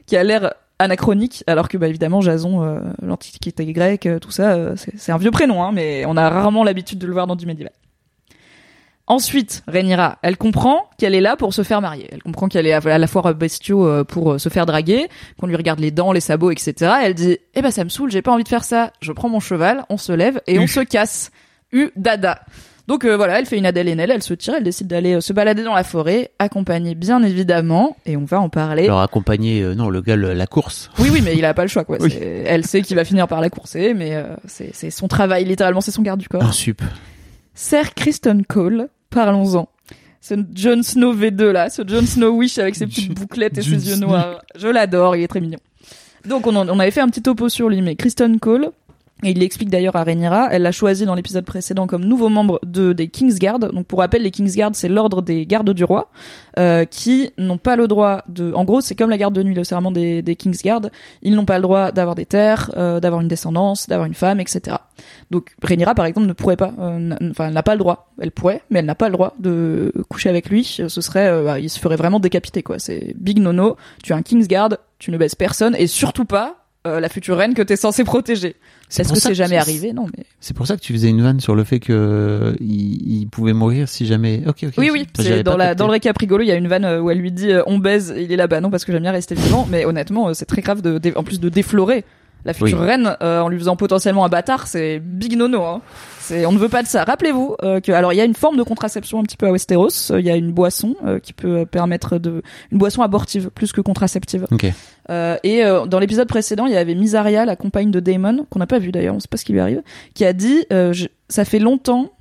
[0.05, 4.53] qui a l'air anachronique, alors que bah évidemment Jason, euh, l'antiquité grecque, euh, tout ça,
[4.53, 7.27] euh, c'est c'est un vieux prénom, hein, mais on a rarement l'habitude de le voir
[7.27, 7.73] dans du médiéval.
[9.09, 12.07] Ensuite, Rhaenyra, elle comprend qu'elle est là pour se faire marier.
[12.11, 15.07] Elle comprend qu'elle est à la fois bestiaux euh, pour euh, se faire draguer,
[15.39, 16.93] qu'on lui regarde les dents, les sabots, etc.
[17.01, 18.93] Elle dit, eh ben ça me saoule, j'ai pas envie de faire ça.
[19.01, 21.31] Je prends mon cheval, on se lève et on se casse.
[21.71, 22.41] U dada.
[22.85, 25.33] Donc euh, voilà, elle fait une Adèle Haenel, elle se tire, elle décide d'aller se
[25.33, 28.83] balader dans la forêt, accompagnée bien évidemment, et on va en parler.
[28.83, 30.91] Alors accompagner, non, le gars, la course.
[30.99, 31.97] Oui, oui, mais il a pas le choix, quoi.
[32.21, 36.03] Elle sait qu'il va finir par la courser, mais c'est son travail, littéralement, c'est son
[36.03, 36.43] garde du corps.
[36.43, 36.83] Un sup.
[37.55, 39.67] Sir Kristen Cole, parlons-en.
[40.21, 43.89] Ce Jon Snow V2 là, ce Jon Snow Wish avec ses petites bouclettes et ses
[43.89, 44.41] yeux noirs.
[44.55, 45.59] Je l'adore, il est très mignon.
[46.25, 48.71] Donc on, on avait fait un petit topo sur lui, mais Kristen Cole,
[49.23, 52.59] et il l'explique d'ailleurs à Rhaenyra, elle l'a choisi dans l'épisode précédent comme nouveau membre
[52.65, 53.59] de des Kingsguard.
[53.59, 56.09] Donc pour rappel, les Kingsguard, c'est l'ordre des gardes du roi
[56.57, 58.53] euh, qui n'ont pas le droit de.
[58.53, 60.83] En gros, c'est comme la garde de nuit, le serment des, des Kingsguard.
[61.21, 64.39] Ils n'ont pas le droit d'avoir des terres, euh, d'avoir une descendance, d'avoir une femme,
[64.39, 64.77] etc.
[65.31, 66.73] Donc Rhaenyra, par exemple, ne pourrait pas.
[66.79, 68.11] Euh, enfin, elle n'a pas le droit.
[68.21, 70.63] Elle pourrait, mais elle n'a pas le droit de coucher avec lui.
[70.63, 72.79] Ce serait, euh, bah, il se ferait vraiment décapiter quoi.
[72.79, 73.75] C'est big nono.
[74.01, 77.53] Tu es un Kingsguard, tu ne baisses personne et surtout pas euh, la future reine
[77.53, 78.55] que t'es censé protéger.
[78.89, 79.91] Est-ce que c'est jamais arrivé?
[79.91, 83.27] Non, mais c'est pour ça que tu faisais une vanne sur le fait que il,
[83.29, 84.43] pouvait mourir si jamais.
[84.47, 84.73] Ok, ok.
[84.77, 85.07] Oui, oui.
[85.43, 87.33] dans la dans le récap rigolo, il y a une vanne euh, où elle lui
[87.33, 88.61] dit euh, on baise, il est là-bas.
[88.61, 89.67] Non, parce que j'aime bien rester vivant.
[89.69, 92.05] Mais honnêtement, c'est très grave de, en plus de déflorer
[92.45, 94.67] la future reine en lui faisant potentiellement un bâtard.
[94.67, 95.63] C'est big nono.
[95.63, 95.81] Hein
[96.31, 97.03] on ne veut pas de ça.
[97.03, 99.51] Rappelez-vous euh, que alors il y a une forme de contraception un petit peu à
[99.51, 100.11] Westeros.
[100.11, 103.71] Euh, il y a une boisson euh, qui peut permettre de une boisson abortive plus
[103.71, 104.45] que contraceptive.
[105.43, 108.79] et dans l'épisode précédent, il y avait Misaria, la compagne de Daemon, qu'on n'a pas
[108.79, 109.81] vu d'ailleurs, on sait pas ce qui lui arrive,
[110.13, 110.65] qui a dit
[111.29, 112.11] ça fait longtemps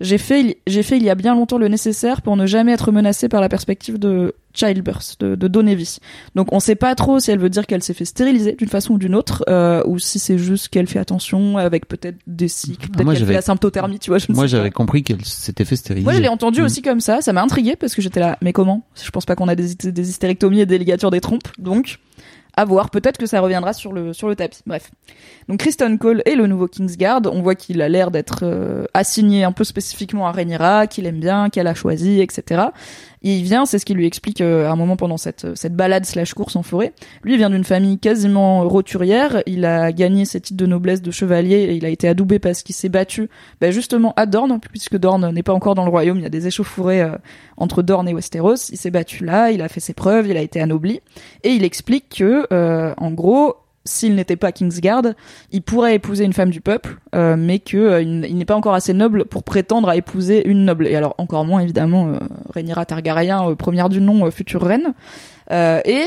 [0.00, 2.90] j'ai fait, j'ai fait il y a bien longtemps le nécessaire pour ne jamais être
[2.90, 5.98] menacée par la perspective de childbirth, de, de donner vie.
[6.34, 8.94] Donc on sait pas trop si elle veut dire qu'elle s'est fait stériliser d'une façon
[8.94, 12.88] ou d'une autre, euh, ou si c'est juste qu'elle fait attention avec peut-être des cycles,
[12.88, 14.18] ah, peut-être qu'elle fait la symptothermie, tu vois.
[14.18, 16.04] Je moi j'avais compris qu'elle s'était fait stériliser.
[16.04, 16.64] Moi je l'ai entendu mm.
[16.64, 18.82] aussi comme ça, ça m'a intrigué parce que j'étais là, mais comment?
[19.02, 21.98] Je pense pas qu'on a des, des hystérectomies et des ligatures des trompes, donc
[22.64, 22.90] à.
[22.90, 24.60] Peut-être que ça reviendra sur le sur tapis.
[24.66, 24.90] Bref.
[25.48, 27.22] Donc Kristen Cole est le nouveau Kingsguard.
[27.26, 31.20] On voit qu'il a l'air d'être euh, assigné un peu spécifiquement à Rhaenyra, qu'il aime
[31.20, 32.62] bien, qu'elle a choisi, etc.
[33.22, 36.06] il vient, c'est ce qu'il lui explique euh, à un moment pendant cette cette balade
[36.06, 36.92] slash course en forêt.
[37.22, 39.42] Lui vient d'une famille quasiment roturière.
[39.46, 42.62] Il a gagné ses titres de noblesse de chevalier et il a été adoubé parce
[42.62, 43.28] qu'il s'est battu,
[43.60, 46.18] bah, justement à Dorne, puisque Dorne n'est pas encore dans le royaume.
[46.18, 47.16] Il y a des échauffourées euh,
[47.56, 48.70] entre Dorne et Westeros.
[48.70, 51.00] Il s'est battu là, il a fait ses preuves, il a été anobli
[51.44, 52.46] et il explique que
[52.96, 55.14] en gros s'il n'était pas Kingsguard,
[55.52, 58.74] il pourrait épouser une femme du peuple, euh, mais que euh, il n'est pas encore
[58.74, 60.86] assez noble pour prétendre à épouser une noble.
[60.86, 62.18] Et alors encore moins évidemment euh,
[62.54, 64.92] Rhaenyra Targaryen, première du nom, future reine.
[65.50, 66.04] et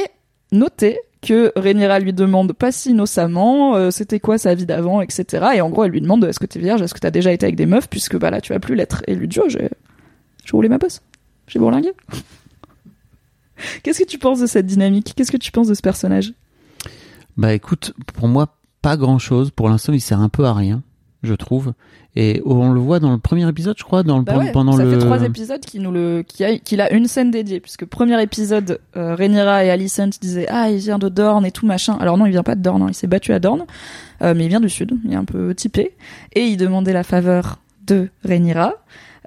[0.52, 5.48] notez que Rhaenyra lui demande pas si innocemment c'était quoi sa vie d'avant, etc.
[5.56, 7.46] Et en gros elle lui demande est-ce que t'es vierge, est-ce que t'as déjà été
[7.46, 9.02] avec des meufs, puisque bah là tu vas plus l'être.
[9.08, 9.70] Et lui dit oh j'ai
[10.46, 11.02] j'ai roulé ma bosse,
[11.48, 11.92] j'ai bourlingué.
[13.84, 15.14] Qu'est-ce que tu penses de cette dynamique?
[15.16, 16.34] Qu'est-ce que tu penses de ce personnage?
[17.38, 19.52] Bah écoute, pour moi, pas grand-chose.
[19.52, 20.84] Pour l'instant, il sert un peu à rien,
[21.24, 21.74] je trouve.
[22.16, 24.84] Et on le voit dans le premier épisode, je crois, dans le, bah pendant ça
[24.84, 24.92] le.
[24.92, 27.86] Ça fait trois épisodes qu'il nous le, qu'il a, qu'il a une scène dédiée, puisque
[27.86, 31.98] premier épisode, euh, Rhaenyra et Alicent disaient ah il vient de Dorne et tout machin.
[32.00, 32.88] Alors non, il vient pas de Dorne, hein.
[32.90, 33.66] il s'est battu à Dorne,
[34.22, 35.96] euh, mais il vient du sud, il est un peu typé,
[36.34, 37.58] et il demandait la faveur
[37.88, 38.76] de Rhaenyra.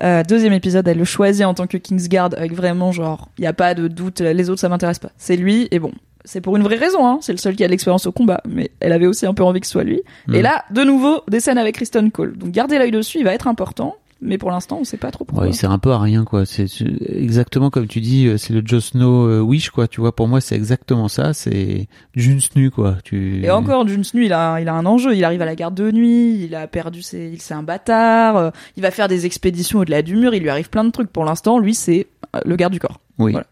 [0.02, 3.48] Euh, deuxième épisode, elle le choisit en tant que Kingsguard avec vraiment genre, il y
[3.48, 5.10] a pas de doute, les autres ça m'intéresse pas.
[5.16, 5.90] C'est lui et bon,
[6.26, 7.18] c'est pour une vraie raison, hein.
[7.22, 9.42] c'est le seul qui a de l'expérience au combat, mais elle avait aussi un peu
[9.44, 10.02] envie que ce soit lui.
[10.32, 10.42] Et mm.
[10.42, 12.36] là, de nouveau, des scènes avec Kristen Cole.
[12.36, 13.96] Donc gardez l'œil dessus, il va être important.
[14.22, 15.44] Mais pour l'instant, on sait pas trop pourquoi.
[15.44, 16.46] Ouais, il sert un peu à rien, quoi.
[16.46, 16.66] C'est
[17.06, 19.88] exactement comme tu dis, euh, c'est le Joe Snow euh, Wish, quoi.
[19.88, 21.34] Tu vois, pour moi, c'est exactement ça.
[21.34, 22.96] C'est June Snu, quoi.
[23.04, 23.44] Tu...
[23.44, 25.14] Et encore, June Snu, il a, il a un enjeu.
[25.14, 26.42] Il arrive à la garde de nuit.
[26.42, 28.36] Il a perdu ses, il c'est un bâtard.
[28.36, 30.34] Euh, il va faire des expéditions au-delà du mur.
[30.34, 31.12] Il lui arrive plein de trucs.
[31.12, 32.06] Pour l'instant, lui, c'est
[32.42, 33.00] le garde du corps.
[33.18, 33.32] Oui.
[33.32, 33.46] Voilà.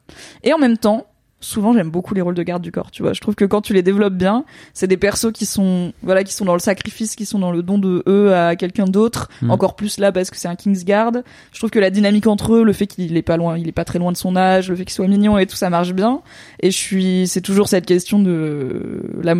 [0.45, 1.07] Et en même temps,
[1.45, 3.12] souvent j'aime beaucoup les rôles de garde du corps tu vois.
[3.12, 6.32] Je trouve que quand tu les développes bien c'est des persos qui sont voilà qui
[6.32, 9.51] sont dans le sacrifice qui sont dans le don de eux à quelqu'un d'autre mm.
[9.51, 11.12] encore plus là parce que c'est un Kingsguard
[11.53, 13.72] je trouve que la dynamique entre eux le fait qu'il est pas loin il est
[13.72, 15.92] pas très loin de son âge le fait qu'il soit mignon et tout ça marche
[15.92, 16.20] bien.
[16.61, 19.34] Et je suis c'est toujours cette question de la,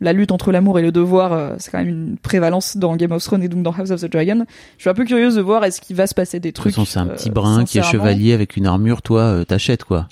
[0.00, 3.12] la lutte entre l'amour et le devoir euh, c'est quand même une prévalence dans Game
[3.12, 4.44] of Thrones et donc dans House of the Dragon.
[4.76, 6.76] Je suis un peu curieuse de voir est-ce qu'il va se passer des trucs de
[6.76, 9.84] toute façon c'est un petit brin qui est chevalier avec une armure toi euh, t'achètes
[9.84, 10.08] quoi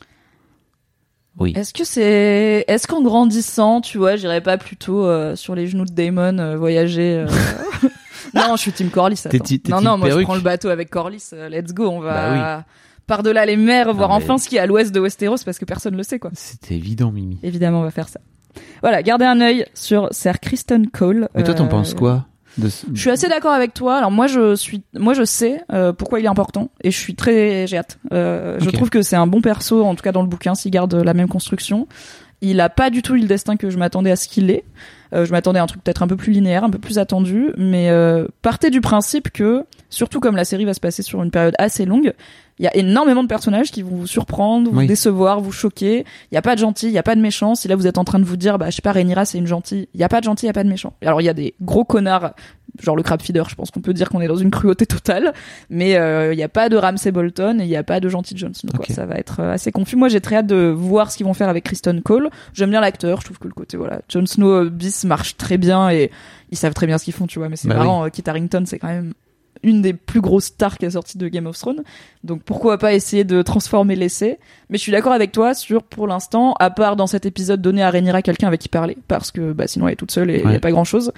[1.39, 1.53] oui.
[1.57, 5.85] Est-ce que c'est, est-ce qu'en grandissant, tu vois, j'irais pas plutôt euh, sur les genoux
[5.85, 7.27] de Damon euh, voyager euh,
[8.35, 9.25] Non, je suis Team Corlys.
[9.69, 11.31] non, non, moi je prends le bateau avec Corlys.
[11.51, 12.65] let's go, on va bah
[13.07, 15.95] par-delà les mers voir enfin ce qui est à l'ouest de Westeros parce que personne
[15.95, 16.31] le sait quoi.
[16.33, 17.39] C'est évident, Mimi.
[17.43, 18.21] Évidemment, on va faire ça.
[18.81, 21.29] Voilà, gardez un œil sur Sir Kristen Cole.
[21.35, 22.27] Mais toi, t'en penses quoi?
[22.59, 23.97] De- Je suis assez d'accord avec toi.
[23.97, 27.15] Alors moi je suis, moi je sais euh, pourquoi il est important et je suis
[27.15, 27.99] très, j'ai hâte.
[28.13, 30.71] Euh, Je trouve que c'est un bon perso, en tout cas dans le bouquin, s'il
[30.71, 31.87] garde la même construction.
[32.41, 34.65] Il a pas du tout eu le destin que je m'attendais à ce qu'il ait.
[35.15, 37.51] Euh, je m'attendais à un truc peut-être un peu plus linéaire, un peu plus attendu,
[37.57, 41.31] mais euh, partez du principe que, surtout comme la série va se passer sur une
[41.31, 42.13] période assez longue,
[42.59, 44.87] il y a énormément de personnages qui vont vous surprendre, vous Oui.
[44.87, 46.05] décevoir, vous choquer.
[46.31, 47.55] Il y a pas de gentil, il y a pas de méchant.
[47.57, 49.39] Si là vous êtes en train de vous dire, bah je sais pas, Rhaenyra c'est
[49.39, 50.93] une gentille, il y a pas de gentil, il y a pas de méchant.
[51.03, 52.33] Alors il y a des gros connards,
[52.81, 53.49] genre le crab feeder.
[53.49, 55.33] Je pense qu'on peut dire qu'on est dans une cruauté totale,
[55.69, 58.09] mais euh, il y a pas de Ramsay Bolton et il y a pas de
[58.09, 58.71] gentil Jon Snow.
[58.73, 58.85] quoi.
[58.89, 59.97] Ça va être euh, assez confus.
[59.97, 62.31] Moi j'ai très hâte de voir ce qu'ils vont faire avec Kristen Cole.
[62.53, 63.21] J'aime bien l'acteur.
[63.21, 66.13] Je trouve que le côté voilà, Jon Snow euh, bis marche très bien et
[66.51, 67.49] ils savent très bien ce qu'ils font, tu vois.
[67.49, 68.05] Mais c'est Bah marrant.
[68.05, 69.13] euh, Kit Harington c'est quand même
[69.65, 71.83] une des plus grosses stars qui a sorti de Game of Thrones.
[72.23, 74.39] Donc pourquoi pas essayer de transformer l'essai
[74.71, 77.83] Mais je suis d'accord avec toi sur, pour l'instant, à part dans cet épisode, donner
[77.83, 80.35] à Rhaenyra quelqu'un avec qui parler, parce que bah, sinon elle est toute seule et
[80.37, 80.57] il y Ouais.
[80.57, 81.13] a pas grand-chose.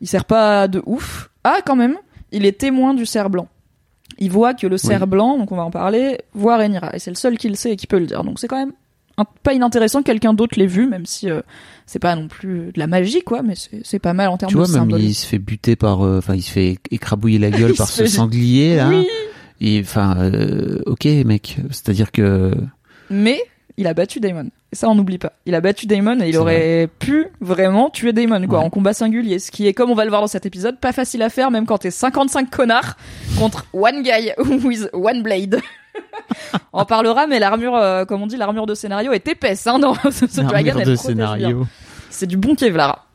[0.00, 1.30] Il sert pas de ouf.
[1.44, 1.96] Ah, quand même,
[2.32, 3.48] il est témoin du cerf blanc.
[4.18, 5.08] Il voit que le cerf Oui.
[5.08, 6.94] blanc, donc on va en parler, voit Rhaenyra.
[6.94, 8.22] Et c'est le seul qui le sait et qui peut le dire.
[8.24, 8.72] Donc c'est quand même
[9.42, 11.40] pas inintéressant que quelqu'un d'autre l'ait vu, même si euh,
[11.86, 13.54] c'est pas non plus de la magie, quoi, mais
[13.84, 16.18] c'est pas mal en termes Tu vois, de même il se fait buter par, euh,
[16.18, 18.88] enfin, il se fait écrabouiller la gueule par ce fait- sanglier là.
[18.88, 19.06] Oui,
[19.60, 21.58] Et enfin, euh, ok, mec.
[21.70, 22.52] C'est-à-dire que
[23.10, 23.40] Mais
[23.76, 24.50] il a battu Daemon.
[24.72, 25.34] Et ça, on n'oublie pas.
[25.46, 28.64] Il a battu Daemon et il aurait pu vraiment tuer Daemon, quoi, Ouais.
[28.64, 29.38] en combat singulier.
[29.38, 31.52] Ce qui est, comme on va le voir dans cet épisode, pas facile à faire,
[31.52, 32.96] même quand t'es 55 connards
[33.38, 34.32] contre one guy
[34.64, 35.60] with one blade.
[36.72, 39.94] on parlera, mais l'armure, euh, comme on dit, l'armure de scénario est épaisse, hein, dans
[40.10, 40.82] ce, ce dragon.
[40.84, 41.66] de scénario.
[42.10, 43.06] C'est du bon Kevlar.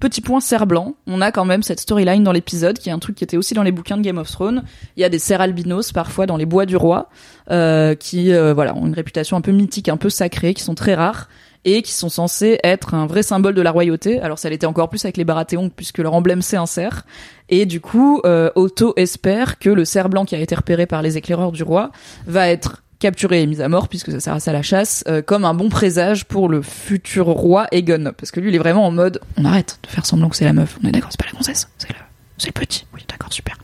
[0.00, 2.98] Petit point cerf blanc, on a quand même cette storyline dans l'épisode, qui est un
[2.98, 4.64] truc qui était aussi dans les bouquins de Game of Thrones.
[4.96, 7.08] Il y a des cerfs albinos parfois dans les bois du roi,
[7.50, 10.74] euh, qui euh, voilà ont une réputation un peu mythique, un peu sacrée, qui sont
[10.74, 11.28] très rares
[11.64, 14.20] et qui sont censés être un vrai symbole de la royauté.
[14.20, 17.04] Alors ça l'était encore plus avec les Baratheons puisque leur emblème c'est un cerf.
[17.48, 21.02] Et du coup, euh, Otto espère que le cerf blanc qui a été repéré par
[21.02, 21.90] les éclaireurs du roi
[22.26, 25.20] va être capturé et mis à mort puisque ça sert à ça la chasse euh,
[25.20, 28.12] comme un bon présage pour le futur roi Aegon.
[28.16, 30.44] Parce que lui il est vraiment en mode on arrête de faire semblant que c'est
[30.44, 30.78] la meuf.
[30.82, 31.96] On est d'accord c'est pas la princesse c'est le
[32.38, 32.86] c'est le petit.
[32.94, 33.56] Oui d'accord super.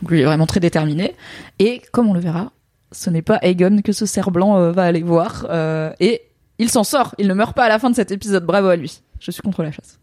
[0.00, 1.14] Donc lui il est vraiment très déterminé.
[1.58, 2.52] Et comme on le verra
[2.92, 6.22] ce n'est pas Aegon que ce cerf blanc euh, va aller voir euh, et
[6.62, 7.14] il s'en sort.
[7.18, 8.44] Il ne meurt pas à la fin de cet épisode.
[8.44, 9.00] Bravo à lui.
[9.20, 9.98] Je suis contre la chasse.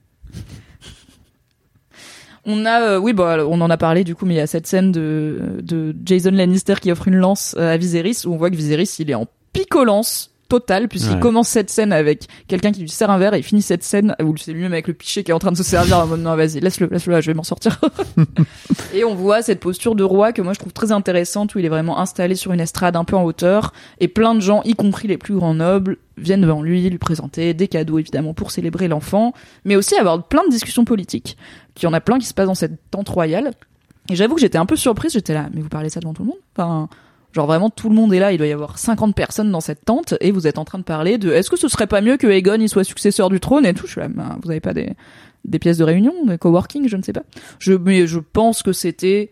[2.45, 4.47] On a, euh, oui, bah, on en a parlé du coup, mais il y a
[4.47, 8.37] cette scène de, de Jason Lannister qui offre une lance euh, à Viserys, où on
[8.37, 11.19] voit que Viserys, il est en picolance totale, puisqu'il Ouais.
[11.19, 14.15] commence cette scène avec quelqu'un qui lui sert un verre et il finit cette scène
[14.21, 16.19] où c'est lui-même avec le pichet qui est en train de se servir en mode
[16.21, 17.79] non, vas-y, laisse-le, laisse-le là, je vais m'en sortir.
[18.93, 21.65] et on voit cette posture de roi que moi je trouve très intéressante, où il
[21.65, 24.73] est vraiment installé sur une estrade un peu en hauteur, et plein de gens, y
[24.73, 28.87] compris les plus grands nobles, viennent devant lui, lui présenter des cadeaux évidemment pour célébrer
[28.87, 29.33] l'enfant,
[29.65, 31.37] mais aussi avoir plein de discussions politiques
[31.75, 33.51] qu'il y en a plein qui se passent dans cette tente royale.
[34.11, 36.23] Et j'avoue que j'étais un peu surprise, j'étais là, mais vous parlez ça devant tout
[36.23, 36.37] le monde?
[36.57, 36.89] Enfin,
[37.33, 39.85] genre vraiment tout le monde est là, il doit y avoir 50 personnes dans cette
[39.85, 42.17] tente, et vous êtes en train de parler de est-ce que ce serait pas mieux
[42.17, 43.85] que Aegon il soit successeur du trône et tout?
[43.85, 44.93] Je suis là, Ben, vous avez pas des,
[45.45, 47.23] des pièces de réunion, de coworking, je ne sais pas.
[47.59, 49.31] Je, mais je pense que c'était...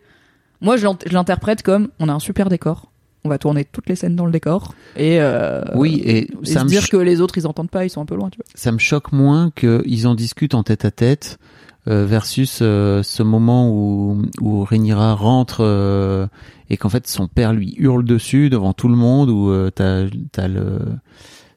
[0.60, 2.90] Moi je l'int- je l'interprète comme, on a un super décor,
[3.24, 5.20] on va tourner toutes les scènes dans le décor, et...
[5.20, 7.90] Euh, Oui, et et ça se me, dire que les autres ils entendent pas, ils
[7.90, 8.46] sont un peu loin, tu vois.
[8.54, 11.38] ça me choque moins qu'ils en discutent en tête à tête
[11.88, 16.26] euh, versus euh, ce moment où, où Rhaenyra rentre euh,
[16.70, 20.04] et qu'en fait son père lui hurle dessus devant tout le monde où euh, t'as
[20.32, 20.78] t'as le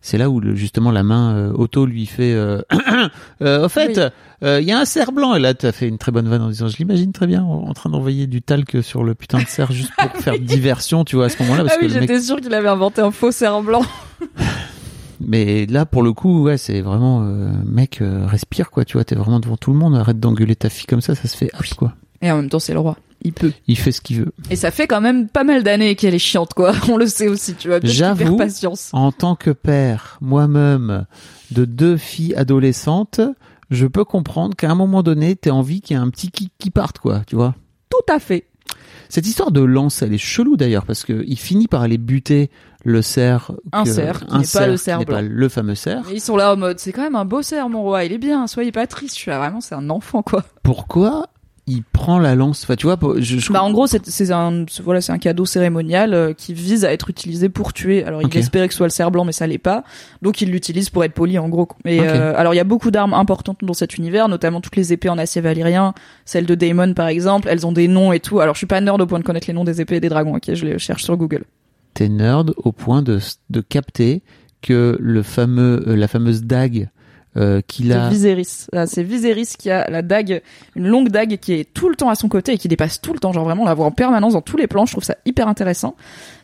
[0.03, 2.61] c'est là où le, justement la main euh, Otto lui fait euh,
[3.41, 3.99] euh, au fait
[4.41, 4.49] Oui.
[4.61, 6.41] il y a un cerf blanc et là tu as fait une très bonne vanne
[6.41, 9.47] en disant je l'imagine très bien en train d'envoyer du talc sur le putain de
[9.47, 11.99] cerf juste pour faire diversion tu vois à ce moment-là parce Ah oui, que le
[11.99, 13.83] mec j'étais sûre qu'il avait inventé un faux cerf blanc.
[15.19, 19.03] mais là, pour le coup, ouais, c'est vraiment, euh, mec, euh, respire, quoi, tu vois,
[19.03, 21.51] t'es vraiment devant tout le monde, arrête d'engueuler ta fille comme ça, ça se fait
[21.53, 21.93] hop, quoi.
[22.21, 22.97] Et en même temps, c'est le roi.
[23.23, 23.51] Il peut.
[23.67, 24.33] Il fait ce qu'il veut.
[24.49, 26.73] Et ça fait quand même pas mal d'années qu'elle est chiante, quoi.
[26.89, 27.79] On le sait aussi, tu vois.
[27.83, 28.37] J'avoue.
[28.93, 31.05] En tant que père, moi-même,
[31.51, 33.21] de deux filles adolescentes,
[33.69, 36.49] je peux comprendre qu'à un moment donné, t'as envie qu'il y ait un petit qui,
[36.57, 37.55] qui parte, quoi, tu vois.
[37.89, 38.47] Tout à fait.
[39.09, 42.49] Cette histoire de lance, elle est chelou d'ailleurs, parce que il finit par aller buter
[42.83, 43.51] le cerf.
[43.73, 46.09] Un que- cerf, qui n'est pas le cerf pas le fameux cerf.
[46.09, 48.05] Et ils sont là en mode, c'est quand même un beau cerf, mon roi.
[48.05, 48.47] Il est bien.
[48.47, 49.15] Soyez pas triste.
[49.15, 50.43] Je suis là, vraiment, c'est un enfant, quoi.
[50.63, 51.27] Pourquoi
[51.67, 54.99] il prend la lance Enfin, tu vois, je, je Bah, en gros, c'est un, voilà,
[54.99, 58.03] c'est un cadeau cérémonial euh, qui vise à être utilisé pour tuer.
[58.03, 59.83] Alors, il espérait que ce soit le cerf blanc, mais ça l'est pas.
[60.21, 61.67] Donc, il l'utilise pour être poli, en gros.
[61.85, 62.05] Et Ok.
[62.07, 65.09] euh, alors, il y a beaucoup d'armes importantes dans cet univers, notamment toutes les épées
[65.09, 65.93] en acier valyrien,
[66.25, 67.47] celles de Daemon, par exemple.
[67.49, 68.39] Elles ont des noms et tout.
[68.39, 70.09] Alors, je suis pas nerd au point de connaître les noms des épées et des
[70.09, 70.35] dragons.
[70.35, 71.43] Ok, je les cherche sur Google.
[71.93, 74.23] t'es nerd au point de, de capter
[74.61, 76.89] que le fameux, euh, la fameuse dague
[77.37, 78.05] euh, qu'il a.
[78.05, 78.67] de Viserys.
[78.73, 80.41] Ah, C'est Viserys qui a la dague,
[80.75, 83.13] une longue dague qui est tout le temps à son côté et qui dépasse tout
[83.13, 83.31] le temps.
[83.31, 84.85] Genre vraiment, on la voit en permanence dans tous les plans.
[84.85, 85.95] Je trouve ça hyper intéressant.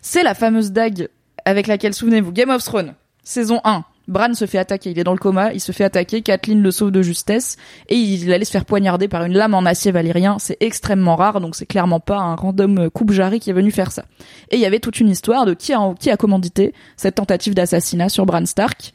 [0.01, 1.09] C'est la fameuse dague
[1.45, 3.83] avec laquelle, souvenez-vous, Game of Thrones, saison 1.
[4.07, 6.71] Bran se fait attaquer, il est dans le coma, il se fait attaquer, Kathleen le
[6.71, 7.57] sauve de justesse,
[7.89, 11.41] et il allait se faire poignarder par une lame en acier valyrien, c'est extrêmement rare,
[11.41, 14.05] donc c'est clairement pas un random coupe-jarry qui est venu faire ça.
[14.49, 17.53] Et il y avait toute une histoire de qui a, qui a commandité cette tentative
[17.53, 18.93] d'assassinat sur Bran Stark,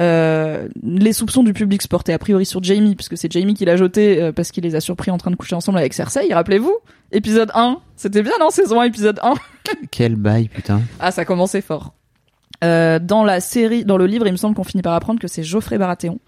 [0.00, 3.64] euh, les soupçons du public se portaient a priori sur Jamie, puisque c'est Jamie qui
[3.64, 6.32] l'a jeté euh, parce qu'il les a surpris en train de coucher ensemble avec Cersei.
[6.32, 6.76] Rappelez-vous,
[7.12, 8.50] épisode 1, c'était bien non?
[8.50, 9.34] Saison 1, épisode 1.
[9.90, 10.80] Quel bail, putain.
[10.98, 11.94] Ah, ça commençait fort.
[12.62, 15.28] Euh, dans la série, dans le livre, il me semble qu'on finit par apprendre que
[15.28, 16.18] c'est Geoffrey Baratheon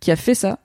[0.00, 0.58] qui a fait ça.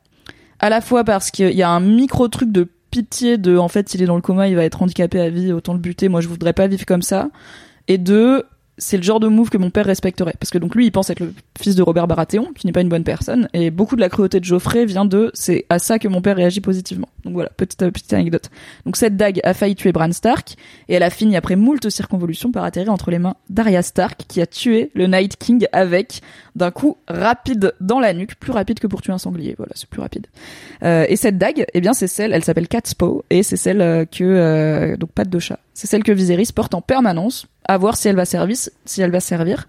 [0.59, 3.93] À la fois parce qu'il y a un micro truc de pitié de, en fait,
[3.93, 6.09] il est dans le coma, il va être handicapé à vie, autant le buter.
[6.09, 7.29] Moi, je voudrais pas vivre comme ça.
[7.87, 8.43] Et deux,
[8.79, 10.33] c'est le genre de move que mon père respecterait.
[10.39, 12.81] Parce que donc lui, il pense être le fils de Robert Baratheon, qui n'est pas
[12.81, 13.47] une bonne personne.
[13.53, 16.35] Et beaucoup de la cruauté de Geoffrey vient de, c'est à ça que mon père
[16.35, 17.09] réagit positivement.
[17.23, 18.49] Donc voilà, petite, euh, petite anecdote.
[18.85, 20.55] Donc cette dague a failli tuer Bran Stark,
[20.87, 24.41] et elle a fini après moult circonvolutions par atterrir entre les mains d'Arya Stark, qui
[24.41, 26.21] a tué le Night King avec,
[26.55, 29.55] d'un coup rapide dans la nuque, plus rapide que pour tuer un sanglier.
[29.57, 30.27] Voilà, c'est plus rapide.
[30.83, 34.05] Euh, et cette dague, eh bien c'est celle, elle s'appelle Catspaw, et c'est celle euh,
[34.05, 35.59] que, donc patte de chat.
[35.73, 39.11] C'est celle que Viserys porte en permanence, à voir si elle va servir, si elle
[39.11, 39.67] va servir.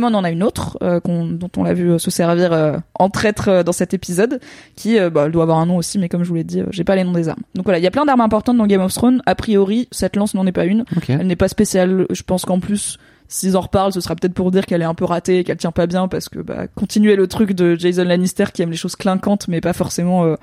[0.00, 3.48] En a une autre, euh, dont on l'a vu euh, se servir euh, en traître
[3.48, 4.40] euh, dans cet épisode,
[4.76, 6.84] qui bah, elle doit avoir un nom aussi, mais comme je vous l'ai dit, j'ai
[6.84, 7.42] pas les noms des armes.
[7.56, 9.20] Donc voilà, il y a plein d'armes importantes dans Game of Thrones.
[9.26, 10.84] A priori, cette lance n'en est pas une.
[11.08, 12.06] Elle n'est pas spéciale.
[12.10, 14.94] Je pense qu'en plus, s'ils en reparlent, ce sera peut-être pour dire qu'elle est un
[14.94, 18.04] peu ratée et qu'elle tient pas bien, parce que bah, continuer le truc de Jason
[18.04, 20.36] Lannister qui aime les choses clinquantes, mais pas forcément euh,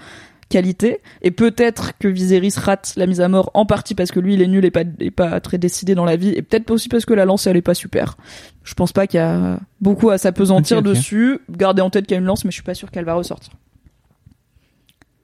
[0.50, 1.02] qualité.
[1.22, 4.42] Et peut-être que Viserys rate la mise à mort en partie parce que lui, il
[4.42, 7.06] est nul et pas, et pas très décidé dans la vie, et peut-être aussi parce
[7.06, 8.18] que la lance, elle est pas super.
[8.64, 11.40] Je pense pas qu'il y a beaucoup à s'apesantir dessus.
[11.50, 13.14] Gardez en tête qu'il y a une lance, mais je suis pas sûr qu'elle va
[13.14, 13.54] ressortir.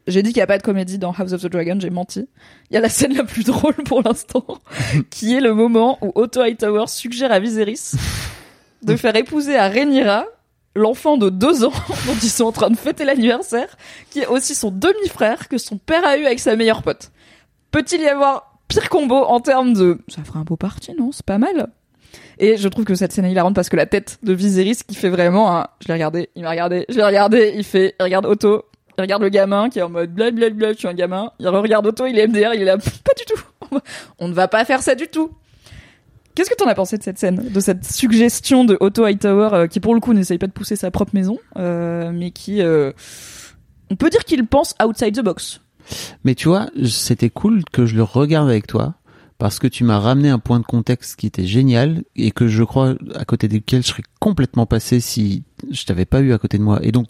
[0.05, 2.27] J'ai dit qu'il n'y a pas de comédie dans House of the Dragon, j'ai menti.
[2.69, 4.45] Il y a la scène la plus drôle pour l'instant,
[5.09, 7.91] qui est le moment où Otto Hightower suggère à Viserys
[8.81, 10.25] de faire épouser à Rhaenyra
[10.75, 11.73] l'enfant de deux ans
[12.07, 13.77] dont ils sont en train de fêter l'anniversaire,
[14.09, 17.11] qui est aussi son demi-frère que son père a eu avec sa meilleure pote.
[17.71, 19.99] Peut-il y avoir pire combo en termes de...
[20.07, 21.69] Ça ferait un beau parti, non C'est pas mal.
[22.39, 24.95] Et je trouve que cette scène est hilarante parce que la tête de Viserys qui
[24.95, 25.65] fait vraiment.
[25.81, 27.95] Je l'ai regardé, il m'a regardé, je l'ai regardé, il fait...
[27.99, 28.65] Il regarde Otto,
[28.97, 31.31] il regarde le gamin qui est en mode blablabla, je suis un gamin.
[31.39, 33.79] Il regarde Otto, il est MDR, il est là, pas du tout.
[34.19, 35.31] On ne va pas faire ça du tout.
[36.35, 39.67] Qu'est-ce que t'en as pensé de cette scène, de cette suggestion de Otto Hightower euh,
[39.67, 42.91] qui pour le coup n'essaye pas de pousser sa propre maison, euh, mais qui, euh,
[43.91, 45.61] on peut dire qu'il pense outside the box.
[46.23, 48.95] Mais tu vois, c'était cool que je le regarde avec toi
[49.37, 52.63] parce que tu m'as ramené un point de contexte qui était génial et que je
[52.63, 56.57] crois à côté duquel je serais complètement passé si je t'avais pas eu à côté
[56.57, 56.79] de moi.
[56.81, 57.07] Et donc,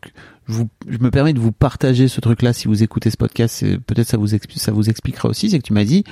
[0.48, 3.64] je, vous, je me permets de vous partager ce truc-là si vous écoutez ce podcast.
[3.86, 6.04] Peut-être ça vous ça vous expliquera aussi, c'est que tu m'as dit.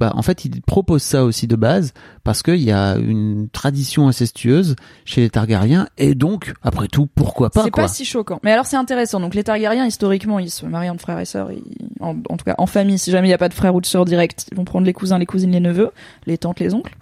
[0.00, 1.92] Bah, en fait, il propose ça aussi de base
[2.24, 4.74] parce qu'il y a une tradition incestueuse
[5.04, 8.40] chez les Targaryens et donc, après tout, pourquoi pas C'est pas si choquant.
[8.42, 9.20] Mais alors c'est intéressant.
[9.20, 11.62] Donc les Targaryens historiquement ils se marient entre frères et sœurs, ils-
[12.00, 12.98] en, en tout cas en famille.
[12.98, 14.86] Si jamais il y a pas de frères ou de sœurs directs, ils vont prendre
[14.86, 15.90] les cousins, les cousines, les neveux,
[16.26, 16.96] les tantes, les oncles.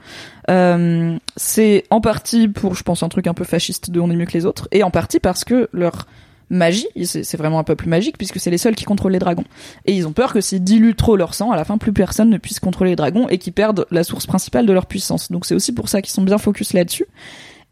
[0.51, 4.17] Euh, c'est en partie pour, je pense, un truc un peu fasciste de on est
[4.17, 6.07] mieux que les autres, et en partie parce que leur
[6.51, 9.45] magie, c'est vraiment un peu plus magique puisque c'est les seuls qui contrôlent les dragons.
[9.87, 12.31] Et ils ont peur que s'ils diluent trop leur sang, à la fin plus personne
[12.31, 15.31] ne puisse contrôler les dragons et qu'ils perdent la source principale de leur puissance.
[15.31, 17.07] Donc c'est aussi pour ça qu'ils sont bien focus là-dessus.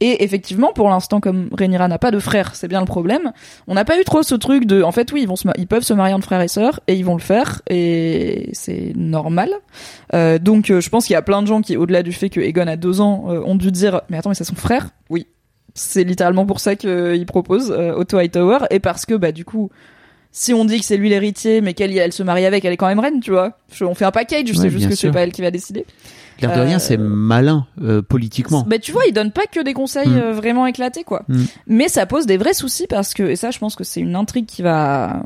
[0.00, 3.32] Et effectivement, pour l'instant, comme Rhaenyra n'a pas de frère, c'est bien le problème.
[3.66, 5.84] On n'a pas eu trop ce truc de, en fait, oui, ils vont ils peuvent
[5.84, 9.50] se marier entre frères et sœurs et ils vont le faire et c'est normal.
[10.12, 12.28] Euh, donc, euh, je pense qu'il y a plein de gens qui, au-delà du fait
[12.28, 14.90] que Aegon a deux ans, euh, ont dû dire, mais attends, mais c'est son frère?
[15.08, 15.26] Oui,
[15.76, 19.70] c'est littéralement pour ça qu'il propose euh, Otto Hightower et parce que, bah, du coup.
[20.38, 22.76] Si on dit que c'est lui l'héritier, mais qu'elle elle se marie avec, elle est
[22.76, 23.52] quand même reine, tu vois.
[23.80, 25.86] On fait un package, Ouais, c'est juste que c'est pas elle qui va décider.
[26.42, 28.62] L'air de rien, Euh, c'est malin euh, politiquement.
[28.68, 30.18] Mais tu vois, il donne pas que des conseils Mm.
[30.18, 31.22] euh, vraiment éclatés, quoi.
[31.28, 31.44] Mm.
[31.68, 34.14] Mais ça pose des vrais soucis parce que, et ça, je pense que c'est une
[34.14, 35.22] intrigue qui va,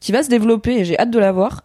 [0.00, 1.62] qui va se développer et j'ai hâte de la voir.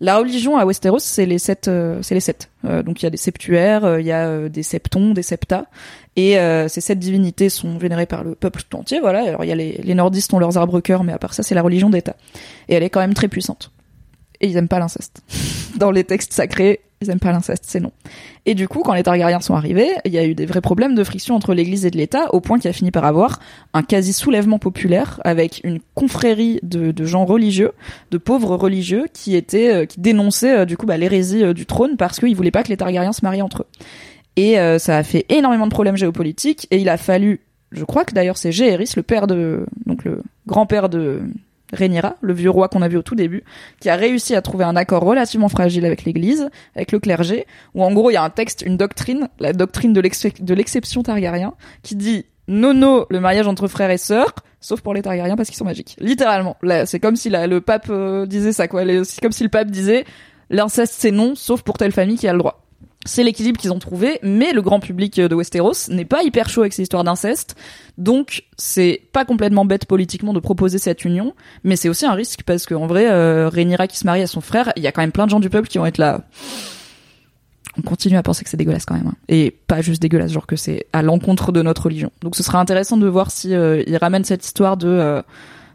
[0.00, 2.50] La religion à Westeros, c'est les sept, euh, c'est les sept.
[2.64, 5.64] Euh, donc il y a des septuaires, euh, il y a des septons, des septas,
[6.14, 6.36] et
[6.68, 9.00] ces sept divinités sont vénérées par le peuple tout entier.
[9.00, 9.22] Voilà.
[9.22, 11.54] Alors il y a les, nordistes ont leurs arbres cœurs, mais à part ça, c'est
[11.54, 12.16] la religion d'État,
[12.68, 13.72] et elle est quand même très puissante.
[14.40, 15.22] Et ils aiment pas l'inceste.
[15.76, 17.92] Dans les textes sacrés, ils aiment pas l'inceste, c'est non.
[18.44, 20.96] Et du coup, quand les Targaryens sont arrivés, il y a eu des vrais problèmes
[20.96, 23.38] de friction entre l'Église et l'État, au point qu'il a fini par avoir
[23.72, 27.72] un quasi soulèvement populaire avec une confrérie de, gens religieux,
[28.10, 31.66] de pauvres religieux, qui étaient, euh, qui dénonçaient euh, du coup bah, l'hérésie euh, du
[31.66, 33.66] trône parce qu'ils voulaient pas que les Targaryens se marient entre eux.
[34.34, 36.68] Et ça a fait énormément de problèmes géopolitiques.
[36.70, 37.40] Et il a fallu,
[37.72, 41.22] je crois que d'ailleurs c'est Jaehaerys, le père de, donc le grand-père de
[41.72, 43.44] Rhaenyra, le vieux roi qu'on a vu au tout début,
[43.80, 47.84] qui a réussi à trouver un accord relativement fragile avec l'Église, avec le clergé, où
[47.84, 51.02] en gros il y a un texte, une doctrine, la doctrine de l'exce- de l'exception
[51.02, 55.48] Targaryen, qui dit nono le mariage entre frères et sœurs, sauf pour les Targaryens parce
[55.50, 55.96] qu'ils sont magiques.
[56.00, 59.50] Littéralement, là c'est comme si le pape euh, disait ça quoi, c'est comme si le
[59.50, 60.04] pape disait
[60.50, 62.57] l'inceste c'est non, sauf pour telle famille qui a le droit.
[63.08, 66.60] C'est l'équilibre qu'ils ont trouvé, mais le grand public de Westeros n'est pas hyper chaud
[66.60, 67.56] avec ces histoires d'inceste,
[67.96, 71.32] donc c'est pas complètement bête politiquement de proposer cette union,
[71.64, 74.42] mais c'est aussi un risque parce qu'en vrai, euh, Rhaenyra qui se marie à son
[74.42, 76.20] frère, il y a quand même plein de gens du peuple qui vont être là.
[77.78, 79.16] On continue à penser que c'est dégueulasse quand même, hein.
[79.28, 82.10] et pas juste dégueulasse, genre que c'est à l'encontre de notre religion.
[82.20, 85.22] Donc ce sera intéressant de voir si euh, il ramène cette histoire de euh,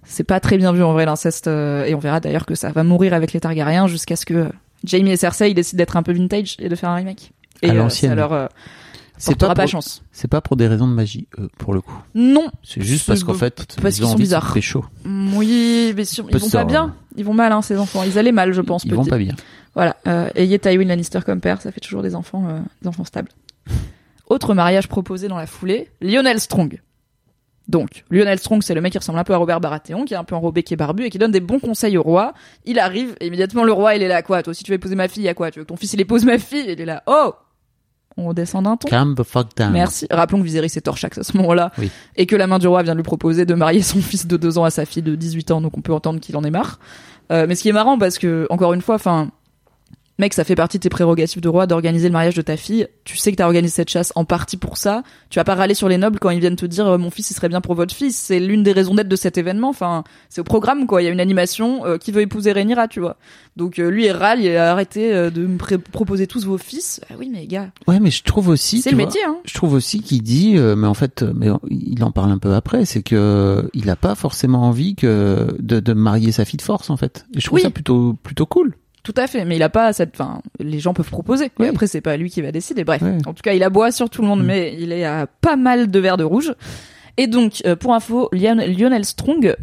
[0.05, 2.71] c'est pas très bien vu en vrai l'inceste, euh, et on verra d'ailleurs que ça
[2.71, 4.49] va mourir avec les Targaryens jusqu'à ce que euh,
[4.83, 7.31] Jamie et Cersei décident d'être un peu vintage et de faire un remake.
[7.61, 8.17] Et À euh, l'ancienne.
[8.19, 8.47] euh,
[9.17, 10.03] C'est pas, pas pour, chance.
[10.11, 11.95] c'est pas pour des raisons de magie, euh, pour le coup.
[12.15, 14.53] Non, C'est juste parce qu'en fait, parce ils ont sont envie de bizarres.
[14.53, 14.83] pécho.
[15.05, 16.93] Oui, mais sur- ils vont pas bien.
[17.15, 18.03] Ils vont mal, hein, ces enfants.
[18.03, 18.83] Ils allaient mal, je pense.
[18.83, 19.35] Ils vont pas bien.
[19.75, 19.95] Voilà.
[20.07, 23.29] Euh, ayez Tywin Lannister comme père, ça fait toujours des enfants, euh, des enfants stables.
[24.27, 26.81] Autre mariage proposé dans la foulée, Lionel Strong.
[27.67, 30.17] Donc, Lionel Strong, c'est le mec qui ressemble un peu à Robert Baratheon, qui est
[30.17, 32.33] un peu enrobé, qui est barbu et qui donne des bons conseils au roi.
[32.65, 34.95] Il arrive, et immédiatement le roi, il est là, quoi Toi, si tu veux épouser
[34.95, 35.49] ma fille, à quoi?
[35.49, 36.65] Tu veux que ton fils, il épouse ma fille?
[36.67, 37.33] Il est là, oh
[38.17, 38.89] On descend d'un ton?
[38.89, 39.71] Calm the fuck down.
[39.71, 40.07] Merci.
[40.11, 41.71] Rappelons que Viserys est Torchax à ce moment-là.
[41.77, 41.89] Oui.
[42.17, 44.35] Et que la main du roi vient de lui proposer de marier son fils de
[44.35, 46.51] 2 ans à sa fille de 18 ans, donc on peut entendre qu'il en est
[46.51, 46.79] marre.
[47.31, 49.31] Euh, mais ce qui est marrant, parce que, encore une fois, enfin,
[50.23, 52.87] mec, ça fait partie de tes prérogatives de roi d'organiser le mariage de ta fille.
[53.03, 55.03] Tu sais que t'as organisé cette chasse en partie pour ça.
[55.29, 57.31] Tu vas pas râler sur les nobles quand ils viennent te dire, euh, mon fils,
[57.31, 58.15] il serait bien pour votre fils.
[58.17, 59.69] C'est l'une des raisons d'être de cet événement.
[59.69, 61.01] Enfin, c'est au programme, quoi.
[61.01, 63.17] Il y a une animation, euh, qui veut épouser Rhaenyra, tu vois.
[63.57, 67.01] Donc, euh, lui, il râle, il a arrêté euh, de me proposer tous vos fils.
[67.09, 68.81] Ah oui, mais gars, Ouais, mais je trouve aussi.
[68.81, 69.35] c'est le vois, métier, hein.
[69.45, 72.85] Je trouve aussi qu'il dit, mais en fait, mais il en parle un peu après,
[72.85, 76.89] c'est que il a pas forcément envie que de, de marier sa fille de force,
[76.89, 77.25] en fait.
[77.35, 77.61] Et je trouve Oui.
[77.63, 78.73] ça plutôt plutôt cool.
[79.03, 80.11] Tout à fait, mais il a pas cette.
[80.19, 81.51] Enfin, les gens peuvent proposer.
[81.59, 81.67] Oui.
[81.67, 82.83] Après, c'est pas lui qui va décider.
[82.85, 84.45] Bref, en tout cas, il aboie sur tout le monde, Mm.
[84.45, 86.53] mais il est à pas mal de verres de rouge.
[87.17, 89.55] Et donc, euh, pour info, Lion- Lionel Strong.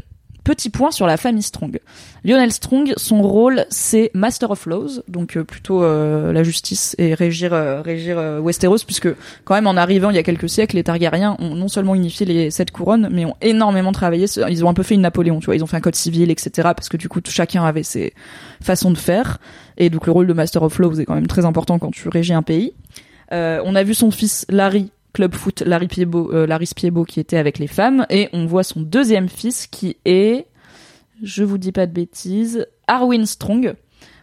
[0.50, 1.78] Petit point sur la famille Strong.
[2.24, 7.14] Lionel Strong, son rôle, c'est Master of Laws, donc euh, plutôt euh, la justice et
[7.14, 9.06] régir, euh, régir euh, Westeros, puisque
[9.44, 12.26] quand même en arrivant il y a quelques siècles, les Targaryens ont non seulement unifié
[12.26, 14.26] les sept couronnes, mais ont énormément travaillé.
[14.48, 15.54] Ils ont un peu fait une Napoléon, tu vois.
[15.54, 16.70] Ils ont fait un code civil, etc.
[16.74, 18.12] Parce que du coup, chacun avait ses
[18.60, 19.38] façons de faire.
[19.76, 22.08] Et donc le rôle de Master of Laws est quand même très important quand tu
[22.08, 22.74] régis un pays.
[23.30, 27.36] On a vu son fils Larry Club Foot, Larry Piebo, euh, Larry Spiebo qui était
[27.36, 30.46] avec les femmes, et on voit son deuxième fils qui est,
[31.22, 33.74] je vous dis pas de bêtises, Arwin Strong.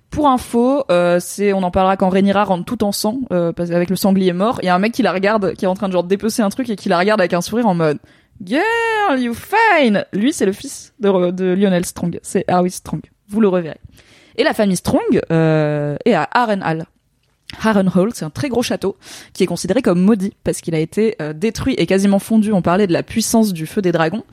[0.09, 3.89] Pour info, euh, c'est, on en parlera quand Rhaenyra rentre tout en sang, euh, avec
[3.89, 4.59] le sanglier mort.
[4.63, 6.41] Il y a un mec qui la regarde, qui est en train de genre dépecer
[6.41, 7.99] un truc et qui la regarde avec un sourire en mode
[8.43, 10.05] Girl, you fine.
[10.13, 12.19] Lui, c'est le fils de, Lionel Strong.
[12.21, 13.01] C'est Arwin Strong.
[13.27, 13.79] Vous le reverrez.
[14.37, 16.85] Et la famille Strong euh, est à Harrenhal.
[17.63, 18.95] Harrenhal, c'est un très gros château
[19.33, 22.51] qui est considéré comme maudit parce qu'il a été euh, détruit et quasiment fondu.
[22.53, 24.23] On parlait de la puissance du feu des dragons,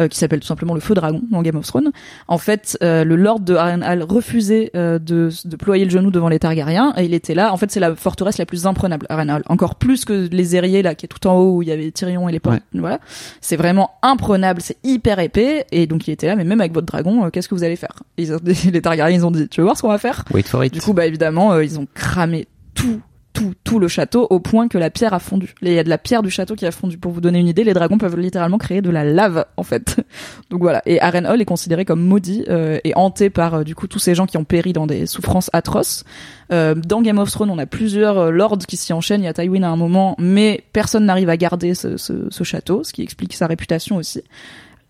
[0.00, 1.90] euh, qui s'appelle tout simplement le feu dragon dans Game of Thrones.
[2.28, 6.28] En fait, euh, le lord de Harrenhal refusait euh, de, de ployer le genou devant
[6.28, 7.52] les Targaryens et il était là.
[7.52, 9.42] En fait, c'est la forteresse la plus imprenable, Harrenhal.
[9.48, 11.90] Encore plus que les Aériers là, qui est tout en haut où il y avait
[11.90, 12.60] Tyrion et les portes.
[12.74, 13.00] Voilà,
[13.40, 16.36] c'est vraiment imprenable, c'est hyper épais et donc il était là.
[16.36, 17.92] Mais même avec votre dragon, euh, qu'est-ce que vous allez faire?
[18.16, 20.24] Ils ont dit- Les Targaryens, ils ont dit, tu veux voir ce qu'on va faire?
[20.32, 20.72] Wait for it.
[20.72, 22.46] du coup, bah évidemment, euh, ils ont cramé
[22.80, 23.00] tout,
[23.32, 25.54] tout, tout le château au point que la pierre a fondu.
[25.62, 26.98] Il y a de la pierre du château qui a fondu.
[26.98, 29.96] Pour vous donner une idée, les dragons peuvent littéralement créer de la lave en fait.
[30.50, 30.82] Donc voilà.
[30.86, 34.14] Et Harrenhal est considéré comme maudit euh, et hanté par euh, du coup tous ces
[34.14, 36.04] gens qui ont péri dans des souffrances atroces.
[36.52, 39.22] Euh, dans Game of Thrones, on a plusieurs euh, lords qui s'y enchaînent.
[39.22, 42.44] Il y a Tywin à un moment, mais personne n'arrive à garder ce, ce, ce
[42.44, 44.22] château, ce qui explique sa réputation aussi.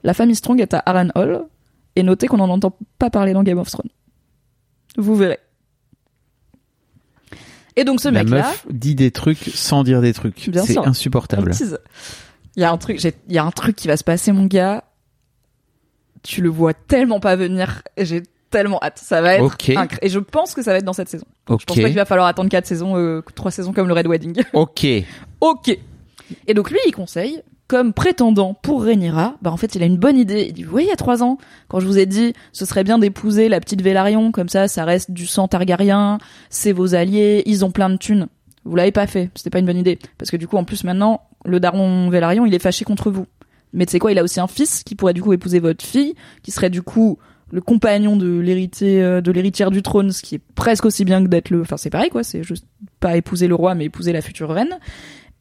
[0.04, 1.42] La famille Strong est à Harrenhal
[1.96, 3.90] et notez qu'on n'en entend pas parler dans Game of Thrones.
[4.96, 5.38] Vous verrez.
[7.80, 10.50] Et donc ce La mec-là, meuf dit des trucs sans dire des trucs.
[10.66, 11.52] C'est insupportable.
[12.56, 14.44] il y a un truc, il y a un truc qui va se passer, mon
[14.46, 14.84] gars.
[16.22, 17.82] Tu le vois tellement pas venir.
[17.96, 18.98] J'ai tellement hâte.
[19.02, 19.68] Ça va être Ok.
[19.68, 21.24] incr- Et je pense que ça va être dans cette saison.
[21.48, 24.06] Je pense pas qu'il va falloir attendre quatre saisons, euh, trois saisons comme le Red
[24.06, 24.42] Wedding.
[24.52, 24.86] Ok.
[25.40, 25.78] ok.
[26.46, 29.96] Et donc lui, il conseille, comme prétendant pour Rhaenyra, bah en fait, il a une
[29.96, 30.46] bonne idée.
[30.48, 31.38] Il dit, oui, il y a trois ans,
[31.68, 34.84] quand je vous ai dit, ce serait bien d'épouser la petite Vélarion, comme ça, ça
[34.84, 36.18] reste du sang Targaryen,
[36.48, 38.26] c'est vos alliés, ils ont plein de thunes.
[38.64, 40.00] Vous l'avez pas fait, c'était pas une bonne idée.
[40.18, 43.26] Parce que du coup, en plus, maintenant, le daron Vélarion, il est fâché contre vous.
[43.72, 45.84] Mais tu sais quoi, il a aussi un fils qui pourrait du coup épouser votre
[45.84, 47.18] fille, qui serait du coup
[47.52, 51.22] le compagnon de l'héritier euh, de l'héritière du trône, ce qui est presque aussi bien
[51.22, 52.64] que d'être le enfin c'est pareil quoi, c'est juste
[53.00, 54.78] pas épouser le roi mais épouser la future reine.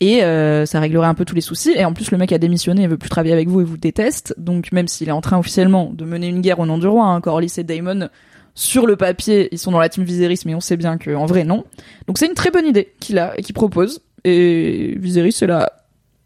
[0.02, 1.74] Et euh, ça réglerait un peu tous les soucis.
[1.76, 3.78] Et en plus, le mec a démissionné, il veut plus travailler avec vous et vous
[3.78, 4.34] déteste.
[4.38, 7.06] Donc même s'il est en train officiellement de mener une guerre au nom du roi,
[7.06, 8.10] hein, Corlys et Daemon,
[8.56, 11.44] sur le papier, ils sont dans la team Viserys, mais on sait bien qu'en vrai,
[11.44, 11.66] non.
[12.08, 14.02] Donc c'est une très bonne idée qu'il a et qu'il propose.
[14.24, 15.72] Et Viserys, c'est là.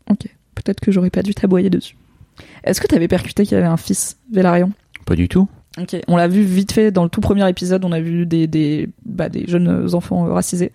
[0.10, 0.26] Ok,
[0.56, 1.96] peut-être que j'aurais pas dû t'aboyer dessus.
[2.64, 4.72] Est-ce que t'avais percuté qu'il avait un fils, Vélarion
[5.06, 5.48] Pas du tout.
[5.82, 8.46] Ok, on l'a vu vite fait dans le tout premier épisode, on a vu des
[8.46, 10.72] des bah, des jeunes enfants racisés.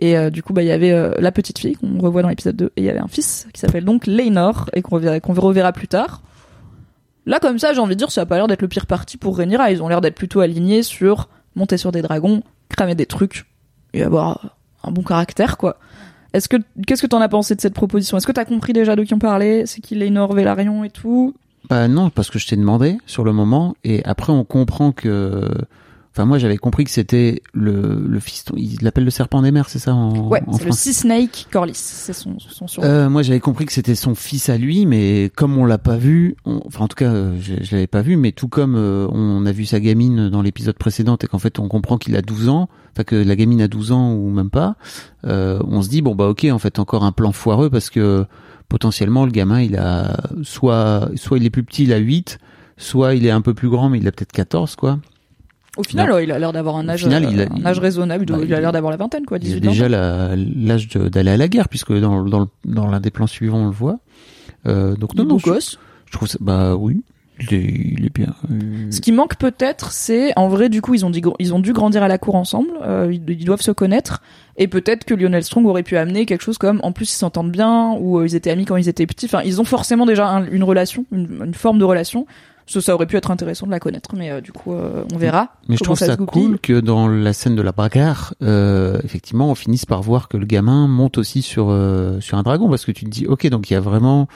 [0.00, 2.28] Et euh, du coup bah il y avait euh, la petite fille qu'on revoit dans
[2.28, 5.72] l'épisode 2 et il y avait un fils qui s'appelle donc Laenor et qu'on reverra,
[5.72, 6.22] plus tard.
[7.26, 9.16] Là comme ça, j'ai envie de dire ça a pas l'air d'être le pire parti
[9.18, 13.06] pour Rhaenyra, ils ont l'air d'être plutôt alignés sur monter sur des dragons, cramer des
[13.06, 13.46] trucs
[13.92, 15.76] et avoir un bon caractère quoi.
[16.32, 16.56] Est-ce que
[16.88, 18.16] qu'est-ce que t'en as pensé de cette proposition?
[18.16, 19.64] Est-ce que t'as compris déjà de qui on parlait?
[19.66, 21.34] C'est qui Laenor, Velaryon et tout?
[21.68, 25.48] Bah non, parce que je t'ai demandé sur le moment, et après on comprend que.
[26.12, 28.54] Enfin, moi j'avais compris que c'était le, le fiston.
[28.56, 31.46] Il l'appelle le serpent des mers, c'est ça en, Ouais, en c'est le Sea Snake
[31.52, 32.88] Corlys, c'est son son surnom.
[32.88, 35.96] Euh, moi, j'avais compris que c'était son fils à lui, mais comme on l'a pas
[35.96, 38.74] vu, on- enfin en tout cas, euh, je, je l'avais pas vu, mais tout comme
[38.74, 42.16] euh, on a vu sa gamine dans l'épisode précédent et qu'en fait on comprend qu'il
[42.16, 44.74] a 12 ans, enfin que la gamine a 12 ans ou même pas,
[45.26, 48.26] euh, on se dit bon bah ok, en fait encore un plan foireux parce que
[48.70, 52.38] potentiellement le gamin il a soit soit il est plus petit, il a 8,
[52.78, 54.98] soit il est un peu plus grand mais il a peut-être 14 quoi.
[55.76, 57.78] Au final, ouais, il a l'air d'avoir un âge, final, euh, il a- un âge
[57.78, 58.24] raisonnable.
[58.26, 61.36] Bah, il a l'air d'avoir la vingtaine, quoi, Il a 18 déjà l'âge d'aller à
[61.36, 62.24] la guerre puisque dans
[62.64, 64.00] dans l'un des plans suivants on le voit.
[64.66, 65.44] Euh, donc non, non, je-.
[66.06, 67.02] Je trouve ça, bah oui,
[67.40, 68.34] il est, il est bien.
[68.50, 71.58] Euh, Ce qui manque peut-être, c'est en vrai, du coup, ils ont dit, ils ont
[71.60, 72.70] dû grandir à la cour ensemble.
[72.84, 74.22] euh, ils, ils doivent se connaître.
[74.56, 77.50] Et peut-être que Lionel Strong aurait pu amener quelque chose comme, en plus, ils s'entendent
[77.52, 79.26] bien ou euh, ils étaient amis quand ils étaient petits.
[79.26, 82.26] Enfin, ils ont forcément déjà un- une relation, une, une forme de relation.
[82.66, 85.54] Ça, ça aurait pu être intéressant de la connaître, mais du coup, on verra.
[85.68, 88.34] Mais je trouve ça cool que dans la scène de la bagarre,
[89.02, 91.64] effectivement, on finisse par voir que le gamin monte aussi sur
[92.20, 94.28] sur un dragon parce que tu te dis, ok, donc il y a vraiment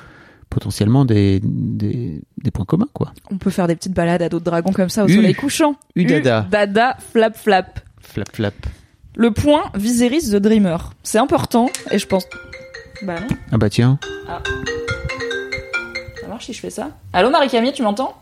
[0.50, 3.12] potentiellement des des, des points communs quoi.
[3.30, 5.14] On peut faire des petites balades à d'autres dragons comme ça au U.
[5.14, 5.76] soleil couchant.
[5.96, 6.44] U dada.
[6.46, 7.80] U, dada, flap, flap.
[8.00, 8.54] Flap flap.
[9.16, 10.78] Le point Viserys the Dreamer.
[11.02, 12.26] C'est important et je pense.
[13.02, 13.98] Bah non, Ah bah tiens.
[16.20, 16.90] ça marche si je fais ça.
[17.12, 18.14] Allô Marie-Camille, tu m'entends?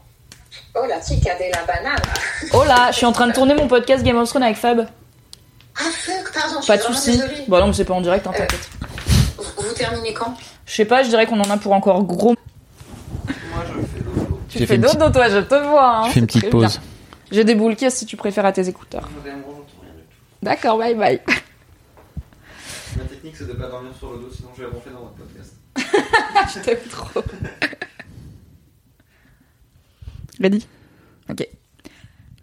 [0.74, 2.00] Oh la chica de la banane.
[2.54, 4.86] Oh là, je suis en train de tourner mon podcast Game of Thrones avec Fab.
[5.76, 7.10] Ah fuck, pardon, je Pas de suis soucis.
[7.12, 7.44] désolée.
[7.48, 8.68] Bon non, mais c'est pas en direct, hein, t'inquiète.
[8.80, 9.01] Vous,
[9.56, 10.34] vous terminez quand?
[10.66, 12.34] Je sais pas, je dirais qu'on en a pour encore gros.
[14.48, 15.96] Tu J'ai fais fait une dodo toi, je te vois.
[15.98, 16.50] Hein, Je fais une petite bien.
[16.50, 16.80] pause.
[17.30, 19.08] J'ai des boules caisses si tu préfères à tes écouteurs.
[20.42, 21.20] D'accord, bye bye.
[22.98, 25.14] Ma technique, c'est de pas dormir sur le dos, sinon je vais ronfler dans votre
[25.14, 25.54] podcast.
[26.54, 27.20] je t'aime trop.
[30.40, 30.66] Ready?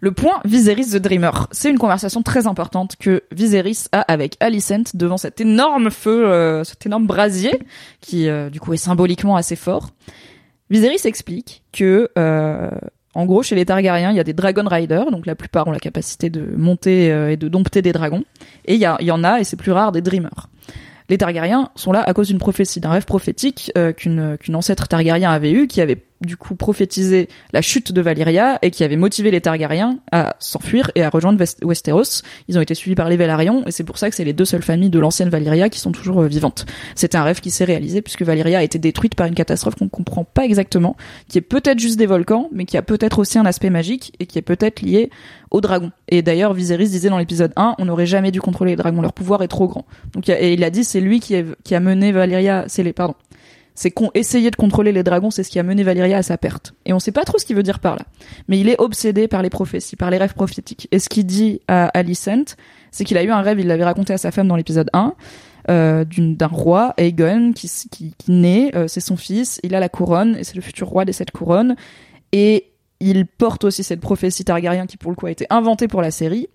[0.02, 1.48] Le point Viserys the Dreamer.
[1.50, 6.64] C'est une conversation très importante que Viserys a avec Alicent devant cet énorme feu, euh,
[6.64, 7.60] cet énorme brasier,
[8.00, 9.90] qui euh, du coup est symboliquement assez fort.
[10.70, 12.70] Viserys explique que, euh,
[13.14, 15.72] en gros, chez les Targaryens, il y a des Dragon Riders, donc la plupart ont
[15.72, 18.24] la capacité de monter euh, et de dompter des dragons,
[18.64, 20.48] et il y, y en a, et c'est plus rare, des Dreamers.
[21.10, 24.86] Les Targaryens sont là à cause d'une prophétie, d'un rêve prophétique euh, qu'une qu'une ancêtre
[24.86, 28.96] Targaryen avait eu, qui avait du coup prophétisé la chute de Valyria et qui avait
[28.96, 32.22] motivé les Targaryens à s'enfuir et à rejoindre West- Westeros.
[32.48, 34.44] Ils ont été suivis par les Velaryon et c'est pour ça que c'est les deux
[34.44, 36.66] seules familles de l'ancienne Valyria qui sont toujours euh, vivantes.
[36.94, 39.86] C'était un rêve qui s'est réalisé puisque Valyria a été détruite par une catastrophe qu'on
[39.86, 40.96] ne comprend pas exactement,
[41.28, 44.26] qui est peut-être juste des volcans, mais qui a peut-être aussi un aspect magique et
[44.26, 45.10] qui est peut-être lié
[45.50, 45.90] aux dragons.
[46.08, 49.12] Et d'ailleurs, Viserys disait dans l'épisode 1, on n'aurait jamais dû contrôler les dragons, leur
[49.12, 49.84] pouvoir est trop grand.
[50.12, 51.34] Donc, et il a dit, c'est lui qui,
[51.64, 53.14] qui a mené Valyria, c'est les, pardon.
[53.74, 56.36] C'est qu'on essayer de contrôler les dragons, c'est ce qui a mené Valyria à sa
[56.38, 56.74] perte.
[56.84, 58.02] Et on sait pas trop ce qu'il veut dire par là.
[58.48, 60.88] Mais il est obsédé par les prophéties, par les rêves prophétiques.
[60.90, 62.56] Et ce qu'il dit à Alicent,
[62.90, 65.14] c'est qu'il a eu un rêve, il l'avait raconté à sa femme dans l'épisode 1,
[65.68, 70.44] euh, d'un roi, Aegon, qui naît, euh, c'est son fils, il a la couronne, et
[70.44, 71.76] c'est le futur roi des sept couronnes.
[72.32, 72.70] Et
[73.00, 76.10] il porte aussi cette prophétie Targaryen qui pour le coup a été inventée pour la
[76.10, 76.48] série,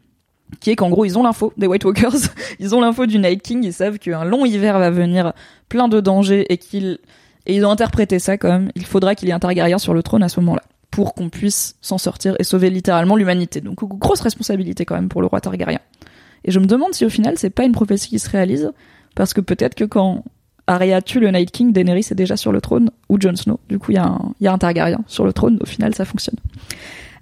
[0.59, 3.41] qui est qu'en gros ils ont l'info des White Walkers, ils ont l'info du Night
[3.41, 5.33] King, ils savent qu'un long hiver va venir
[5.69, 6.99] plein de dangers et qu'ils
[7.47, 10.01] et ils ont interprété ça comme il faudra qu'il y ait un Targaryen sur le
[10.01, 13.61] trône à ce moment-là pour qu'on puisse s'en sortir et sauver littéralement l'humanité.
[13.61, 15.79] Donc grosse responsabilité quand même pour le roi Targaryen.
[16.45, 18.71] Et je me demande si au final c'est pas une prophétie qui se réalise
[19.13, 20.23] parce que peut-être que quand
[20.67, 23.59] Arya tue le Night King, Daenerys est déjà sur le trône ou Jon Snow.
[23.69, 25.59] Du coup, il y, y a un Targaryen sur le trône.
[25.61, 26.37] Au final, ça fonctionne.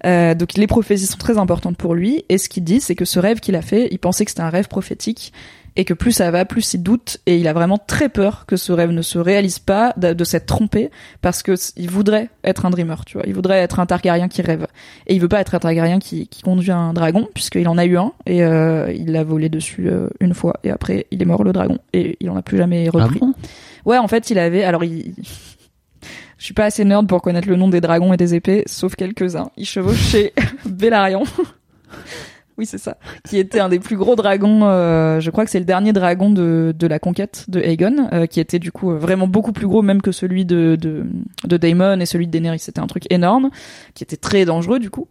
[0.05, 2.25] Euh, donc les prophéties sont très importantes pour lui.
[2.30, 4.41] Et ce qu'il dit, c'est que ce rêve qu'il a fait, il pensait que c'était
[4.41, 5.31] un rêve prophétique
[5.75, 8.57] et que plus ça va, plus il doute et il a vraiment très peur que
[8.57, 10.91] ce rêve ne se réalise pas, de, de s'être trompé
[11.23, 13.25] parce que il voudrait être un dreamer, tu vois.
[13.25, 14.67] Il voudrait être un Targaryen qui rêve
[15.07, 17.85] et il veut pas être un Targaryen qui, qui conduit un dragon puisqu'il en a
[17.85, 21.25] eu un et euh, il l'a volé dessus euh, une fois et après il est
[21.25, 23.19] mort le dragon et il en a plus jamais Ah repris.
[23.19, 23.34] bon?
[23.85, 24.63] Ouais, en fait, il avait.
[24.63, 25.13] Alors, il.
[26.44, 28.95] Je suis pas assez nerd pour connaître le nom des dragons et des épées, sauf
[28.98, 29.49] quelques-uns.
[29.56, 30.34] Il chevauchait
[30.65, 31.24] Bellarion.
[32.57, 32.98] oui, c'est ça.
[33.24, 34.65] Qui était un des plus gros dragons.
[34.65, 38.26] euh, je crois que c'est le dernier dragon de, de la conquête de Aegon, euh,
[38.26, 41.06] qui était du coup euh, vraiment beaucoup plus gros même que celui de, de,
[41.45, 42.60] de Daemon et celui de Daenerys.
[42.60, 43.49] C'était un truc énorme,
[43.94, 45.07] qui était très dangereux du coup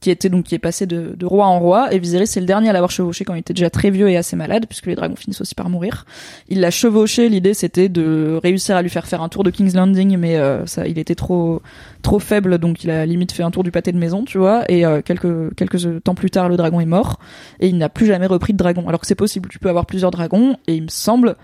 [0.00, 2.46] qui était donc qui est passé de, de roi en roi et Viserys c'est le
[2.46, 4.94] dernier à l'avoir chevauché quand il était déjà très vieux et assez malade puisque les
[4.94, 6.04] dragons finissent aussi par mourir.
[6.48, 9.74] Il l'a chevauché, l'idée c'était de réussir à lui faire faire un tour de King's
[9.74, 11.62] Landing mais euh, ça il était trop
[12.02, 14.70] trop faible donc il a limite fait un tour du pâté de maison, tu vois
[14.70, 17.18] et euh, quelques quelques temps plus tard le dragon est mort
[17.60, 18.88] et il n'a plus jamais repris de dragon.
[18.88, 21.36] Alors que c'est possible, tu peux avoir plusieurs dragons et il me semble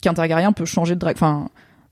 [0.00, 1.48] qu'un Targaryen peut changer de dragon enfin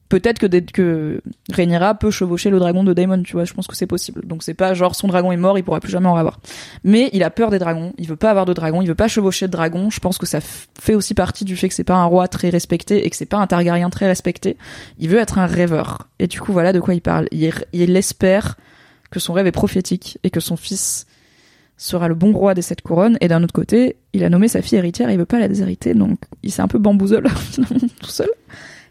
[0.08, 1.20] peut-être que, des- que
[1.52, 4.26] Rhaenyra peut chevaucher le dragon de Daemon, tu vois, je pense que c'est possible.
[4.26, 6.40] Donc c'est pas genre son dragon est mort, il pourra plus jamais en avoir.
[6.84, 9.08] Mais il a peur des dragons, il veut pas avoir de dragon, il veut pas
[9.08, 9.90] chevaucher de dragon.
[9.90, 12.48] Je pense que ça fait aussi partie du fait que c'est pas un roi très
[12.50, 14.56] respecté et que c'est pas un Targaryen très respecté.
[14.98, 16.08] Il veut être un rêveur.
[16.18, 17.28] Et du coup, voilà de quoi il parle.
[17.32, 18.56] Il, il espère
[19.10, 21.06] que son rêve est prophétique et que son fils
[21.76, 23.16] sera le bon roi des sept couronnes.
[23.20, 25.94] Et d'un autre côté, il a nommé sa fille héritière, il veut pas la déshériter,
[25.94, 27.22] donc il s'est un peu bamboozle
[28.00, 28.28] tout seul.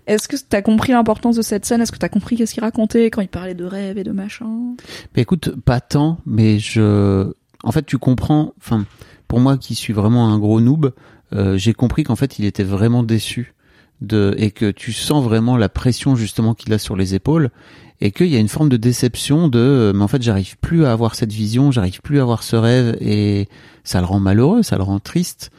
[0.08, 1.82] Est-ce que t'as compris l'importance de cette scène?
[1.82, 4.76] Est-ce que t'as compris qu'est-ce qu'il racontait quand il parlait de rêve et de machin?
[5.16, 7.30] Mais écoute, pas tant, mais je,
[7.64, 8.54] en fait, tu comprends.
[8.58, 8.86] Enfin,
[9.28, 10.94] pour moi, qui suis vraiment un gros noob,
[11.34, 13.54] euh, j'ai compris qu'en fait, il était vraiment déçu
[14.02, 17.50] de et que tu sens vraiment la pression justement qu'il a sur les épaules
[18.00, 20.86] et qu'il y a une forme de déception de, euh, mais en fait, j'arrive plus
[20.86, 23.50] à avoir cette vision, j'arrive plus à avoir ce rêve et
[23.84, 25.52] ça le rend malheureux, ça le rend triste.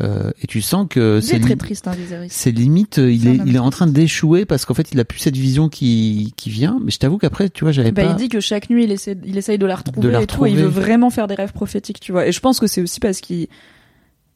[0.00, 1.92] Euh, et tu sens que C'est très triste, hein,
[2.28, 5.04] c'est limite, euh, il est, il est en train d'échouer parce qu'en fait, il a
[5.04, 6.80] plus cette vision qui, qui vient.
[6.82, 8.10] Mais je t'avoue qu'après, tu vois, j'avais Bah, pas.
[8.10, 10.26] il dit que chaque nuit, il essaie, il essaye de la retrouver De la et
[10.26, 10.84] tout, et il veut retrouver.
[10.86, 12.26] vraiment faire des rêves prophétiques, tu vois.
[12.26, 13.48] Et je pense que c'est aussi parce qu'il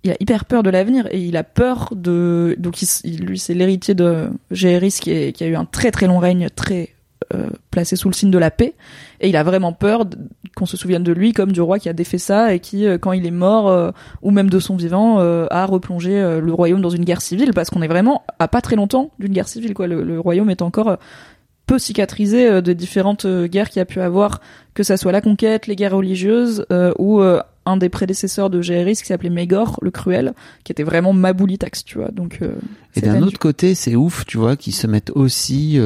[0.05, 3.55] il a hyper peur de l'avenir et il a peur de donc il lui c'est
[3.55, 6.91] l'héritier de Jaehaerys qui, est- qui a eu un très très long règne très
[7.71, 8.75] placé sous le signe de la paix.
[9.21, 10.05] Et il a vraiment peur
[10.57, 12.99] qu'on se souvienne de lui comme du roi qui a défait ça et qui euh,
[12.99, 13.91] quand il est mort euh,
[14.23, 17.53] ou même de son vivant euh, a replongé euh, le royaume dans une guerre civile.
[17.55, 19.87] Parce qu'on est vraiment à pas très longtemps d'une guerre civile quoi.
[19.87, 20.97] Le, le royaume est encore euh,
[21.67, 24.41] peu cicatrisé euh, des différentes euh, guerres qu'il y a pu avoir.
[24.75, 28.63] Que ça soit la conquête les guerres religieuses euh, ou euh, un des prédécesseurs de
[28.63, 32.11] Jaehaerys qui s'appelait Maegor le cruel qui était vraiment Maboulitax tu vois.
[32.13, 32.53] Donc euh,
[32.95, 35.79] Et d'un autre côté, c'est ouf, tu vois, qu'ils se mettent aussi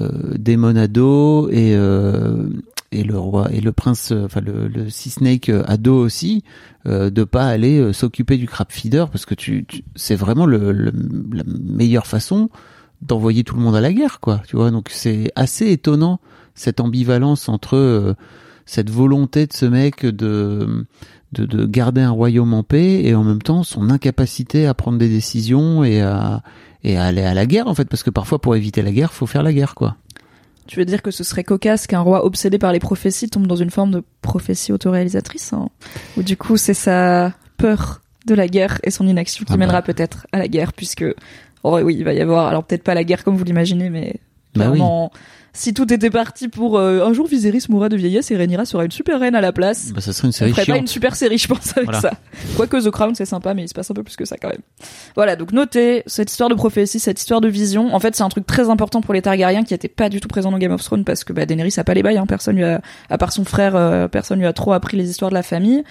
[0.00, 2.48] euh, dos et euh,
[2.92, 6.42] et le roi et le prince, euh, enfin le, le Sea Snake dos aussi,
[6.86, 10.72] euh, de pas aller s'occuper du crab feeder parce que tu, tu- c'est vraiment le,
[10.72, 10.92] le-
[11.32, 12.50] la meilleure façon
[13.02, 14.42] d'envoyer tout le monde à la guerre, quoi.
[14.46, 16.20] Tu vois, donc c'est assez étonnant
[16.54, 18.14] cette ambivalence entre
[18.66, 20.84] cette volonté de ce mec de
[21.32, 24.98] de, de garder un royaume en paix et en même temps son incapacité à prendre
[24.98, 26.42] des décisions et à
[26.84, 29.12] et à aller à la guerre en fait parce que parfois pour éviter la guerre
[29.12, 29.96] faut faire la guerre quoi
[30.66, 33.56] tu veux dire que ce serait cocasse qu'un roi obsédé par les prophéties tombe dans
[33.56, 35.68] une forme de prophétie autoréalisatrice hein
[36.16, 39.60] ou du coup c'est sa peur de la guerre et son inaction qui Ah bah.
[39.60, 41.04] mènera peut-être à la guerre puisque
[41.64, 44.16] oh oui il va y avoir alors peut-être pas la guerre comme vous l'imaginez mais
[44.54, 44.80] Bah oui.
[45.52, 48.84] Si tout était parti pour euh, un jour Viserys mourra de vieillesse et Rhaenyra sera
[48.84, 51.16] une super reine à la place bah ça serait une on série pas une super
[51.16, 52.00] série, je pense, avec Voilà.
[52.00, 52.12] ça.
[52.56, 54.48] Quoique The Crown, c'est sympa, mais il se passe un peu plus que ça quand
[54.48, 54.60] même.
[55.16, 57.94] Voilà, donc notez cette histoire de prophétie, cette histoire de vision.
[57.94, 60.28] En fait, c'est un truc très important pour les Targaryens qui étaient pas du tout
[60.28, 62.26] présents dans Game of Thrones parce que bah, Daenerys a pas les bails, hein.
[62.26, 65.30] personne lui a, à part son frère, euh, personne lui a trop appris les histoires
[65.30, 65.82] de la famille.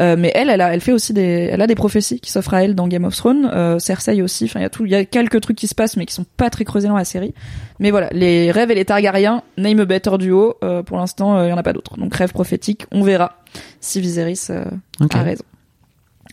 [0.00, 2.54] Euh, mais elle, elle a, elle fait aussi des, elle a des prophéties qui s'offrent
[2.54, 3.50] à elle dans Game of Thrones.
[3.52, 4.44] Euh, Cersei aussi.
[4.44, 6.14] Enfin, il y a tout, il y a quelques trucs qui se passent, mais qui
[6.14, 7.34] sont pas très creusés dans la série.
[7.78, 10.56] Mais voilà, les rêves et les Targaryens, name a better duo.
[10.62, 11.96] Euh, pour l'instant, il y en a pas d'autres.
[11.96, 13.38] Donc rêve prophétique, on verra
[13.80, 15.44] si Viserys a raison.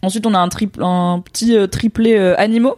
[0.04, 2.76] Ensuite, on a un, triple, un petit euh, triplé euh, animaux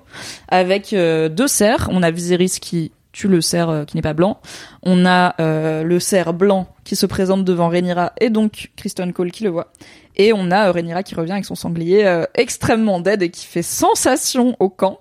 [0.48, 1.90] avec euh, deux cerfs.
[1.92, 4.40] On a Viserys qui tue le cerf qui n'est pas blanc.
[4.84, 9.46] On a le cerf blanc qui se présente devant Rhaenyra et donc Kristen Cole qui
[9.46, 9.72] le voit.
[10.18, 13.46] Et on a euh, Rhaenyra qui revient avec son sanglier euh, extrêmement dead et qui
[13.46, 15.00] fait sensation au camp.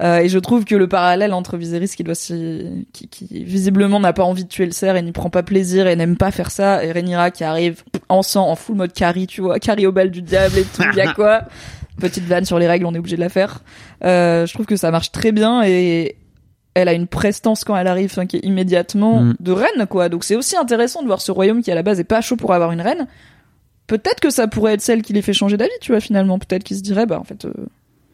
[0.00, 4.00] Euh, et je trouve que le parallèle entre Viserys qui doit s'y- qui, qui visiblement
[4.00, 6.30] n'a pas envie de tuer le cerf et n'y prend pas plaisir et n'aime pas
[6.30, 9.86] faire ça, et Rhaenyra qui arrive en sang, en full mode carry, tu vois, carry
[9.86, 11.42] au bal du diable et tout, y a quoi
[12.00, 13.60] Petite vanne sur les règles, on est obligé de la faire.
[14.04, 16.16] Euh, je trouve que ça marche très bien et
[16.74, 19.34] elle a une prestance quand elle arrive, qui est immédiatement Mm.
[19.40, 20.08] de reine, quoi.
[20.08, 22.36] Donc c'est aussi intéressant de voir ce royaume qui à la base est pas chaud
[22.36, 23.06] pour avoir une reine.
[23.86, 26.38] Peut-être que ça pourrait être celle qui les fait changer d'avis, tu vois, finalement.
[26.38, 27.52] Peut-être qu'ils se diraient, bah en fait, euh,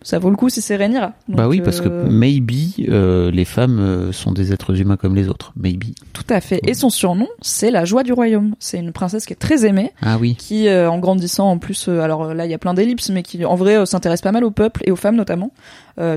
[0.02, 1.12] ça vaut le coup si c'est Rhaenyra.
[1.28, 2.52] bah oui, parce que euh, maybe
[2.88, 5.52] euh, les femmes sont des êtres humains comme les autres.
[5.56, 5.94] Maybe.
[6.12, 6.60] Tout à fait.
[6.66, 8.54] Et son surnom, c'est la joie du royaume.
[8.58, 10.34] C'est une princesse qui est très aimée, Ah oui.
[10.36, 13.54] qui, en grandissant, en plus, alors là, il y a plein d'ellipses, mais qui, en
[13.54, 15.52] vrai, s'intéresse pas mal au peuple et aux femmes notamment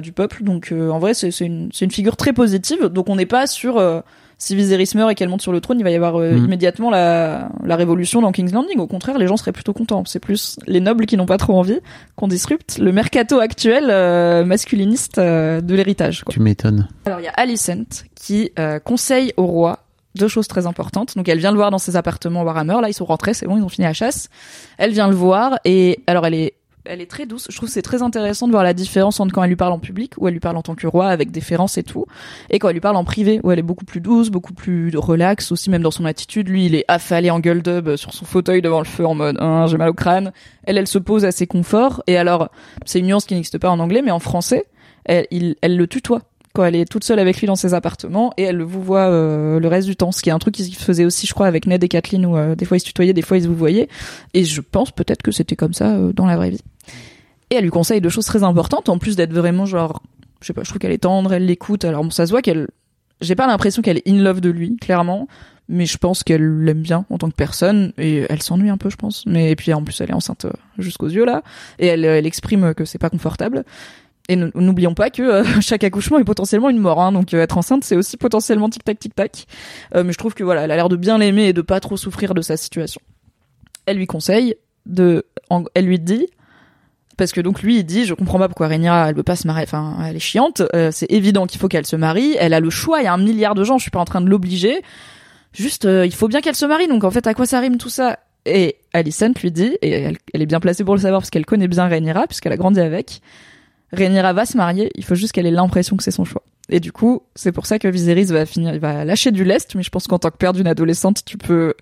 [0.02, 0.44] du peuple.
[0.44, 2.86] Donc, en vrai, c'est une, une figure très positive.
[2.86, 3.82] Donc, on n'est pas sur
[4.44, 6.46] si Viserys meurt et qu'elle monte sur le trône, il va y avoir euh, Mm.
[6.46, 8.80] immédiatement la, la révolution dans King's Landing.
[8.80, 10.04] Au contraire, les gens seraient plutôt contents.
[10.08, 11.80] C'est plus les nobles qui n'ont pas trop envie
[12.16, 16.24] qu'on disrupte le mercato actuel euh, masculiniste euh, de l'héritage.
[16.30, 16.88] Tu m'étonnes.
[17.06, 19.80] Alors il y a Alicent qui euh, conseille au roi
[20.16, 21.16] deux choses très importantes.
[21.16, 22.78] Donc elle vient le voir dans ses appartements Warhammer.
[22.82, 24.28] Là ils sont rentrés, c'est bon, ils ont fini la chasse.
[24.80, 26.54] Elle vient le voir et alors elle est
[26.86, 27.48] elle est très douce.
[27.50, 29.80] Je trouve c'est très intéressant de voir la différence entre quand elle lui parle en
[29.80, 32.06] public, où elle lui parle en tant que roi avec déférence et tout,
[32.50, 34.92] et quand elle lui parle en privé, où elle est beaucoup plus douce, beaucoup plus
[34.96, 36.50] relaxe aussi, même dans son attitude.
[36.50, 39.38] Lui, il est affalé en gueule d'ub sur son fauteuil devant le feu en mode
[39.40, 40.32] hein, j'ai mal au crâne.
[40.64, 42.04] Elle, elle se pose à ses conforts.
[42.08, 42.50] Et alors,
[42.86, 44.66] c'est une nuance qui n'existe pas en anglais, mais en français,
[45.06, 45.28] elle,
[45.64, 46.22] le tutoie
[46.54, 49.10] quand elle est toute seule avec lui dans ses appartements et elle le vous voit
[49.10, 51.48] euh, le reste du temps ce qui est un truc qu'ils faisaient aussi je crois
[51.48, 53.56] avec Ned et Kathleen où euh, des fois ils se tutoyaient des fois ils vous
[53.56, 53.88] voyaient
[54.34, 56.60] et je pense peut-être que c'était comme ça euh, dans la vraie vie
[57.52, 60.02] et elle lui conseille deux choses très importantes en plus d'être vraiment genre
[60.42, 61.86] je sais pas je trouve qu'elle est tendre elle l'écoute.
[61.86, 62.68] Alors bon ça se voit qu'elle
[63.22, 65.28] j'ai pas l'impression qu'elle est in love de lui clairement.
[65.70, 68.90] Mais je pense qu'elle l'aime bien en tant que personne et elle s'ennuie un peu
[68.90, 69.26] je pense.
[69.26, 71.44] Mais et puis en plus elle est enceinte euh, jusqu'aux yeux là.
[71.80, 73.64] Et elle, elle exprime que c'est pas confortable.
[74.30, 77.58] Et n'oublions pas que euh, chaque accouchement est potentiellement une mort, hein, donc euh, être
[77.58, 79.46] enceinte c'est aussi potentiellement tic tac tic tac.
[79.96, 81.80] Euh, mais je trouve que voilà, elle a l'air de bien l'aimer et de pas
[81.80, 83.02] trop souffrir de sa situation.
[83.86, 84.56] Elle lui conseille
[84.86, 85.26] de,
[85.74, 86.28] elle lui dit,
[87.22, 89.46] parce que donc lui il dit, je comprends pas pourquoi Rhaenyra elle veut pas se
[89.46, 92.60] marier, enfin elle est chiante, euh, c'est évident qu'il faut qu'elle se marie, elle a
[92.60, 94.28] le choix, il y a un milliard de gens, je suis pas en train de
[94.28, 94.82] l'obliger,
[95.54, 97.78] juste euh, il faut bien qu'elle se marie, donc en fait à quoi ça rime
[97.78, 98.18] tout ça?
[98.48, 101.46] Et Alicent lui dit, et elle, elle est bien placée pour le savoir parce qu'elle
[101.46, 103.22] connaît bien Rhaenyra puisqu'elle a grandi avec.
[103.94, 106.42] Rhaenyra va se marier, il faut juste qu'elle ait l'impression que c'est son choix.
[106.70, 109.76] Et du coup, c'est pour ça que Viserys va finir, il va lâcher du lest,
[109.76, 111.76] mais je pense qu'en tant que père d'une adolescente, tu peux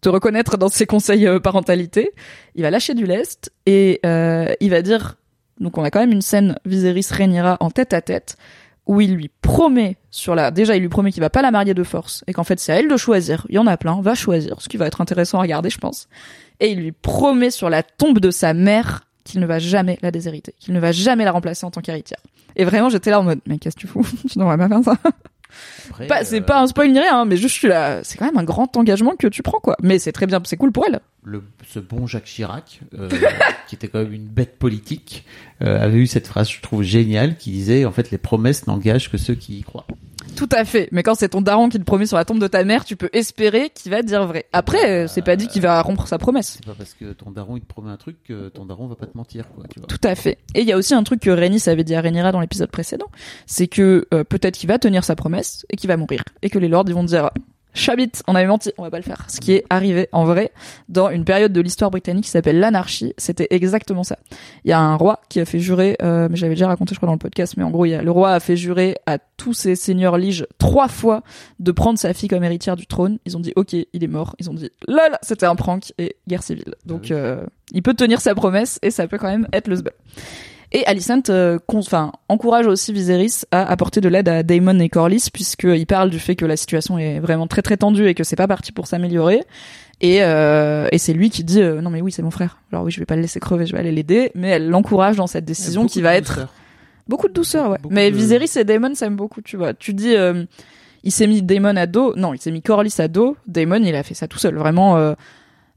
[0.00, 2.12] te reconnaître dans ses conseils euh, parentalité.
[2.54, 5.16] Il va lâcher du lest et euh, il va dire,
[5.58, 8.36] donc on a quand même une scène Viserys Rhaenyra en tête à tête
[8.86, 11.74] où il lui promet sur la, déjà il lui promet qu'il va pas la marier
[11.74, 13.46] de force et qu'en fait c'est à elle de choisir.
[13.48, 15.78] Il y en a plein, va choisir, ce qui va être intéressant à regarder, je
[15.78, 16.08] pense.
[16.58, 20.10] Et il lui promet sur la tombe de sa mère qu'il ne va jamais la
[20.10, 22.20] déshériter, qu'il ne va jamais la remplacer en tant qu'héritière.
[22.56, 24.06] Et vraiment, j'étais là en mode, mais qu'est-ce que tu fous?
[24.30, 24.96] Tu devrais pas faire ça.
[26.08, 28.00] Pas- c'est euh, pas un spoil ni rien, hein, mais juste je suis là.
[28.04, 29.76] C'est quand même un grand engagement que tu prends, quoi.
[29.82, 31.00] Mais c'est très bien, c'est cool pour elle.
[31.24, 33.08] le, ce bon Jacques Chirac, euh,
[33.68, 35.24] qui était quand même une bête politique,
[35.62, 39.10] euh, avait eu cette phrase, je trouve géniale, qui disait en fait les promesses n'engagent
[39.10, 39.86] que ceux qui y croient.
[40.40, 40.88] Tout à fait.
[40.90, 42.96] Mais quand c'est ton daron qui te promet sur la tombe de ta mère, tu
[42.96, 44.46] peux espérer qu'il va dire vrai.
[44.54, 46.54] Après, euh, c'est pas dit qu'il va rompre sa promesse.
[46.56, 48.94] C'est pas parce que ton daron il te promet un truc que ton daron va
[48.94, 49.64] pas te mentir, quoi.
[49.68, 49.86] Tu vois.
[49.86, 50.38] Tout à fait.
[50.54, 52.70] Et il y a aussi un truc que Rhaenys avait dit à Rhaenyra dans l'épisode
[52.70, 53.10] précédent,
[53.44, 56.58] c'est que euh, peut-être qu'il va tenir sa promesse et qu'il va mourir et que
[56.58, 57.28] les lords ils vont dire
[57.74, 59.24] Chabit, on avait menti, on va pas le faire.
[59.28, 60.52] Ce qui est arrivé en vrai
[60.88, 64.18] dans une période de l'histoire britannique qui s'appelle l'anarchie, c'était exactement ça.
[64.64, 66.98] Il y a un roi qui a fait jurer, euh, mais j'avais déjà raconté je
[66.98, 68.96] crois dans le podcast, mais en gros il y a, le roi a fait jurer
[69.06, 71.22] à tous ses seigneurs liges trois fois
[71.58, 73.18] de prendre sa fille comme héritière du trône.
[73.24, 74.34] Ils ont dit ok, il est mort.
[74.38, 76.74] Ils ont dit lol, c'était un prank et guerre civile.
[76.86, 79.76] Donc Ah euh, il peut tenir sa promesse et ça peut quand même être le
[79.76, 79.92] sbul.
[80.72, 85.28] Et Alicent euh, enfin, encourage aussi Viserys à apporter de l'aide à Daemon et Corlys
[85.32, 88.36] puisqu'il parle du fait que la situation est vraiment très très tendue et que c'est
[88.36, 89.42] pas parti pour s'améliorer.
[90.00, 92.58] Et, euh, et c'est lui qui dit euh, non mais oui c'est mon frère.
[92.72, 94.30] Alors oui je vais pas le laisser crever, je vais aller l'aider.
[94.36, 96.46] Mais elle l'encourage dans cette décision qui va être
[97.08, 97.78] beaucoup de douceur ouais.
[97.82, 99.74] Beaucoup mais de- Viserys et Daemon s'aiment beaucoup tu vois.
[99.74, 100.44] Tu dis euh,
[101.02, 103.36] il s'est mis Daemon à dos, non il s'est mis Corlys à dos.
[103.48, 104.96] Daemon il a fait ça tout seul vraiment.
[104.98, 105.14] euh,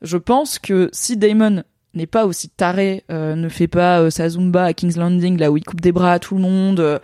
[0.03, 1.63] je pense que si Daemon
[1.93, 5.51] n'est pas aussi taré, euh, ne fait pas euh, sa Zumba à King's Landing, là
[5.51, 6.99] où il coupe des bras à tout le monde, euh,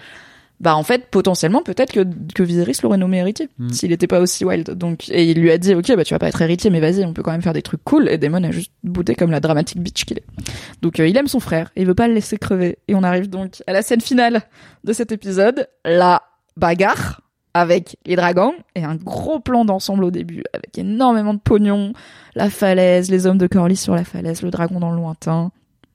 [0.60, 2.06] bah en fait, potentiellement, peut-être que,
[2.36, 3.70] que Viserys l'aurait nommé héritier, Mm.
[3.70, 4.72] s'il était pas aussi wild.
[4.72, 7.06] Donc, et il lui a dit, ok, bah tu vas pas être héritier, mais vas-y,
[7.06, 8.10] on peut quand même faire des trucs cool.
[8.10, 10.26] Et Daemon a juste bouté comme la dramatique bitch qu'il est.
[10.82, 12.78] Donc, euh, il aime son frère, et il veut pas le laisser crever.
[12.90, 14.42] Et on arrive donc à la scène finale
[14.84, 16.24] de cet épisode, la
[16.58, 17.22] bagarre
[17.54, 21.94] avec les dragons et un gros plan d'ensemble au début avec énormément de pognon,
[22.36, 25.52] la falaise, les hommes de Corlys sur la falaise, le dragon dans le lointain,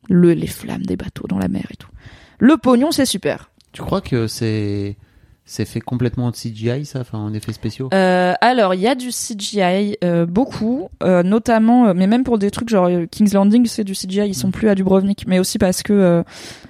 [0.09, 1.90] le les flammes des bateaux dans la mer et tout.
[2.39, 3.51] Le pognon c'est super.
[3.72, 4.97] Tu crois que c'est
[5.46, 7.90] C'est fait complètement en CGI, ça, enfin en effets spéciaux?
[7.92, 12.38] Euh, alors, il y a du CGI, euh, beaucoup, euh, notamment, euh, mais même pour
[12.38, 15.38] des trucs genre euh, King's Landing, c'est du CGI, ils sont plus à Dubrovnik, mais
[15.38, 16.22] aussi parce que euh,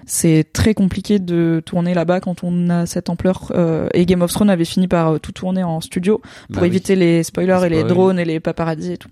[0.07, 3.53] c'est très compliqué de tourner là-bas quand on a cette ampleur.
[3.55, 6.19] euh, et Game of Thrones avait fini par tout tourner en studio
[6.49, 6.67] pour Bah oui.
[6.67, 9.09] éviter les spoilers Les et les drones et les paparazzis et tout.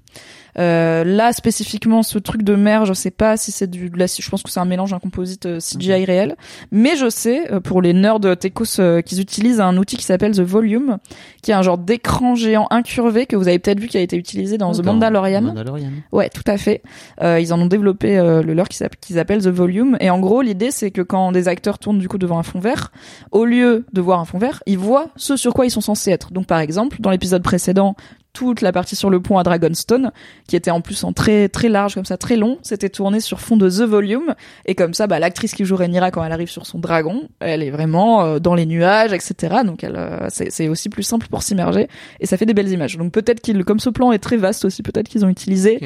[0.58, 4.28] Euh, là spécifiquement ce truc de mer, je sais pas si c'est du, là, je
[4.28, 6.36] pense que c'est un mélange un composite euh, CGI réel,
[6.70, 10.40] mais je sais euh, pour les nerds techos qu'ils utilisent un outil qui s'appelle The
[10.40, 10.98] Volume,
[11.42, 14.16] qui est un genre d'écran géant incurvé que vous avez peut-être vu qui a été
[14.16, 15.40] utilisé dans The Dans Mandalorian.
[15.42, 15.90] Mandalorian.
[16.12, 16.82] Ouais, tout à fait.
[17.22, 19.96] Euh, ils en ont développé le leur qui s'appelle- qu'ils appellent The Volume.
[20.00, 22.60] Et en gros, l'idée, c'est que quand des acteurs tournent du coup devant un fond
[22.60, 22.92] vert,
[23.30, 26.10] au lieu de voir un fond vert, ils voient ce sur quoi ils sont censés
[26.10, 26.32] être.
[26.32, 27.94] Donc, par exemple, dans l'épisode précédent,
[28.32, 30.10] toute la partie sur le pont à Dragonstone,
[30.48, 33.40] qui était en plus en très très large comme ça, très long, c'était tourné sur
[33.40, 34.34] fond de The Volume.
[34.66, 37.62] Et comme ça, bah, l'actrice qui joue Rhaenyra quand elle arrive sur son dragon, elle
[37.62, 39.56] est vraiment euh, dans les nuages, etc.
[39.64, 41.88] Donc, elle, euh, c'est aussi plus simple pour s'immerger
[42.20, 42.96] et ça fait des belles images.
[42.96, 45.80] Donc peut-être qu'ils, comme ce plan est très vaste aussi, peut-être qu'ils ont utilisé.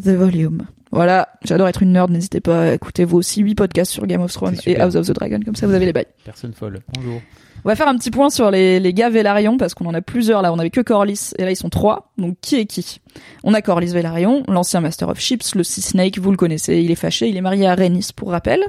[0.00, 0.66] The Volume.
[0.90, 4.20] Voilà, j'adore être une nerd, n'hésitez pas à écouter vous aussi 8 podcasts sur Game
[4.20, 4.78] of Thrones et.
[4.78, 6.06] House of the Dragon, comme ça vous avez les bails.
[6.24, 6.80] Personne folle.
[6.94, 7.20] Bonjour.
[7.64, 10.00] On va faire un petit point sur les, les gars Velaryon, parce qu'on en a
[10.00, 13.00] plusieurs là, on avait que Corlys, et là ils sont trois, donc qui est qui?
[13.44, 16.90] On a Corlys Velaryon, l'ancien Master of Ships, le Sea Snake, vous le connaissez, il
[16.90, 18.64] est fâché, il est marié à Rhaenys pour rappel.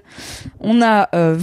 [0.60, 1.36] On a euh,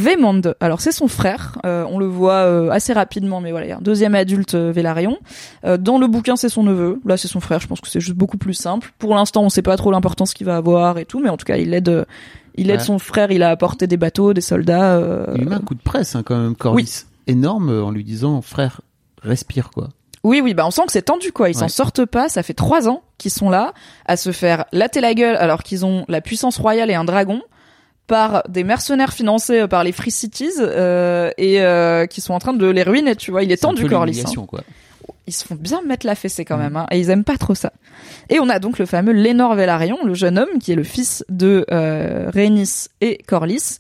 [0.61, 3.73] alors c'est son frère, euh, on le voit euh, assez rapidement, mais voilà, il y
[3.73, 5.19] a un deuxième adulte euh, Velaryon.
[5.65, 8.01] Euh, dans le bouquin c'est son neveu, là c'est son frère, je pense que c'est
[8.01, 8.93] juste beaucoup plus simple.
[8.99, 11.47] Pour l'instant on sait pas trop l'importance qu'il va avoir et tout, mais en tout
[11.47, 12.07] cas il aide...
[12.55, 12.85] il aide Ouais.
[12.85, 14.97] son frère, il a apporté des bateaux, des soldats.
[14.99, 17.07] euh, Il met un coup de presse hein, quand même, Corlys.
[17.31, 18.81] Énorme euh, en lui disant frère,
[19.23, 19.89] respire quoi.
[20.23, 21.49] Oui, oui, bah on sent que c'est tendu quoi.
[21.49, 21.69] Ils s'en Ouais.
[21.71, 22.29] sortent pas.
[22.29, 23.73] Ça fait trois ans qu'ils sont là
[24.07, 27.41] à se faire latter la gueule alors qu'ils ont la puissance royale et un dragon
[28.07, 32.39] par des mercenaires financés euh, par les Free Cities euh, et euh, qui sont en
[32.39, 33.17] train de les ruiner.
[33.17, 34.23] Tu vois, il est tendu Corlys.
[34.27, 34.47] hein.
[34.47, 34.61] quoi.
[35.27, 36.47] Ils se font bien mettre la fessée Mm.
[36.47, 37.73] quand même, hein, et ils aiment pas trop ça.
[38.29, 41.25] Et on a donc le fameux Lénor Velaryon, le jeune homme qui est le fils
[41.29, 43.79] de euh, Rhaenys et Corlys.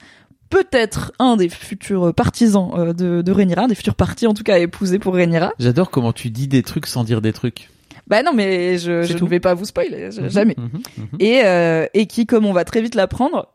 [0.50, 4.54] Peut-être un des futurs partisans euh, de, de Rhaenyra, des futurs partis en tout cas
[4.54, 5.52] à épouser pour Rhaenyra.
[5.58, 7.70] J'adore comment tu dis des trucs sans dire des trucs.
[8.08, 10.56] Bah non, mais je, je ne vais pas vous spoiler, je- jamais.
[10.58, 11.06] Mhm, mhm.
[11.20, 13.46] Et, euh, et qui, comme on va très vite l'apprendre,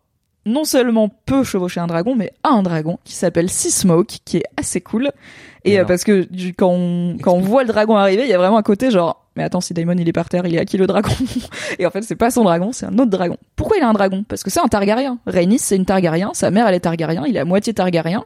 [0.45, 4.37] non seulement peut chevaucher un dragon, mais a un dragon qui s'appelle Sea Smoke, qui
[4.37, 5.11] est assez cool.
[5.65, 8.33] Et euh, parce que du- quand on, quand on voit le dragon arriver, il y
[8.33, 10.59] a vraiment un côté genre, mais attends, si Daemon il est par terre, il est
[10.59, 11.11] à qui le dragon
[11.79, 13.37] Et en fait, c'est pas son dragon, c'est un autre dragon.
[13.55, 14.23] Pourquoi il a un dragon?
[14.27, 15.19] Parce que c'est un Targaryen.
[15.25, 18.25] Rhaenys, c'est une Targaryen, sa mère elle est Targaryen, il est à moitié Targaryen,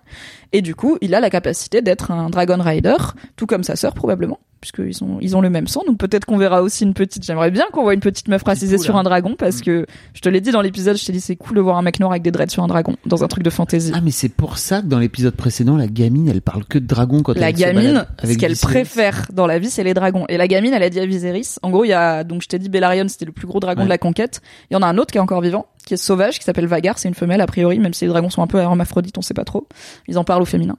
[0.51, 2.95] et du coup, il a la capacité d'être un Dragon Rider,
[3.35, 5.83] tout comme sa sœur probablement, puisqu'ils ont ils ont le même sang.
[5.85, 7.23] Donc peut-être qu'on verra aussi une petite.
[7.23, 9.01] J'aimerais bien qu'on voit une petite meuf racisée sur hein.
[9.01, 11.57] un dragon, parce que je te l'ai dit dans l'épisode, je t'ai dit c'est cool
[11.57, 13.51] de voir un mec noir avec des dreads sur un dragon dans un truc de
[13.51, 13.91] fantasy.
[13.93, 16.87] Ah mais c'est pour ça que dans l'épisode précédent, la gamine, elle parle que de
[16.87, 18.73] dragon quand la elle se gamine, ce avec qu'elle Viserys.
[18.73, 20.25] préfère dans la vie, c'est les dragons.
[20.29, 22.59] Et la gamine, elle a dit Viserys, en gros, il y a, donc je t'ai
[22.59, 23.85] dit, Bellarion, c'était le plus gros dragon Ouais.
[23.85, 24.41] de la conquête.
[24.69, 26.67] Il y en a un autre qui est encore vivant, qui est sauvage, qui s'appelle
[26.67, 29.21] Vagar, c'est une femelle, a priori, même si les dragons sont un peu hermaphrodites, on
[29.21, 29.67] sait pas trop.
[30.07, 30.77] Ils en parlent au féminin.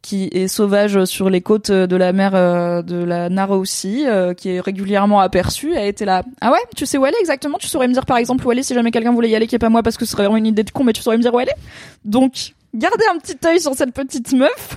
[0.00, 4.50] Qui est sauvage sur les côtes de la mer euh, de la Naroussie, euh, qui
[4.50, 6.22] est régulièrement aperçu, a été là.
[6.40, 7.58] Ah ouais, tu sais où elle est exactement?
[7.58, 9.48] Tu saurais me dire, par exemple, où elle est si jamais quelqu'un voulait y aller
[9.48, 11.02] qui est pas moi parce que ce serait vraiment une idée de con, mais tu
[11.02, 11.56] saurais me dire où elle est?
[12.04, 14.76] Donc, gardez un petit œil sur cette petite meuf.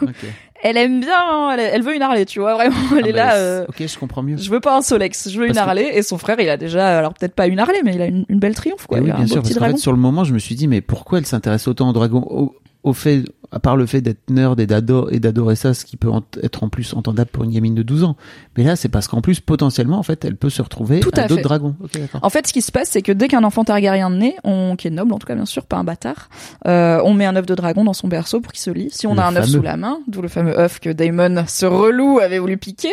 [0.63, 3.17] Elle aime bien, elle, elle veut une Harley, tu vois, vraiment, elle Ah est bah,
[3.25, 3.35] là.
[3.35, 4.37] euh, Ok, je comprends mieux.
[4.37, 5.89] je veux pas un Solex, je veux une que- Harley.
[5.97, 8.25] Et son frère, il a déjà, alors peut-être pas une Harley, mais il a une,
[8.29, 8.97] une belle triomphe, quoi.
[8.99, 9.75] Eh il oui, a bien un sûr, beau parce petit qu'en dragon.
[9.77, 12.25] fait, sur le moment, je me suis dit, mais pourquoi elle s'intéresse autant au dragon
[12.29, 15.83] au, au fait, à part le fait d'être nerd et d'ado- et d'adorer ça, ce
[15.85, 18.15] qui peut en- être en plus entendable pour une gamine de 12 ans.
[18.57, 21.21] Mais là, c'est parce qu'en plus, potentiellement, en fait, elle peut se retrouver Tout à
[21.23, 21.75] à d'autres dragons.
[22.21, 24.87] En fait, ce qui se passe, c'est que dès qu'un enfant Targaryen naît, on, qui
[24.87, 26.29] est noble en tout cas bien sûr, pas un bâtard,
[26.65, 28.89] euh, on met un œuf de dragon dans son berceau pour qu'il se lie.
[28.91, 31.43] Si on Le a un œuf sous la main, d'où le fameux œuf que Daemon,
[31.47, 32.89] ce relou, avait voulu piquer.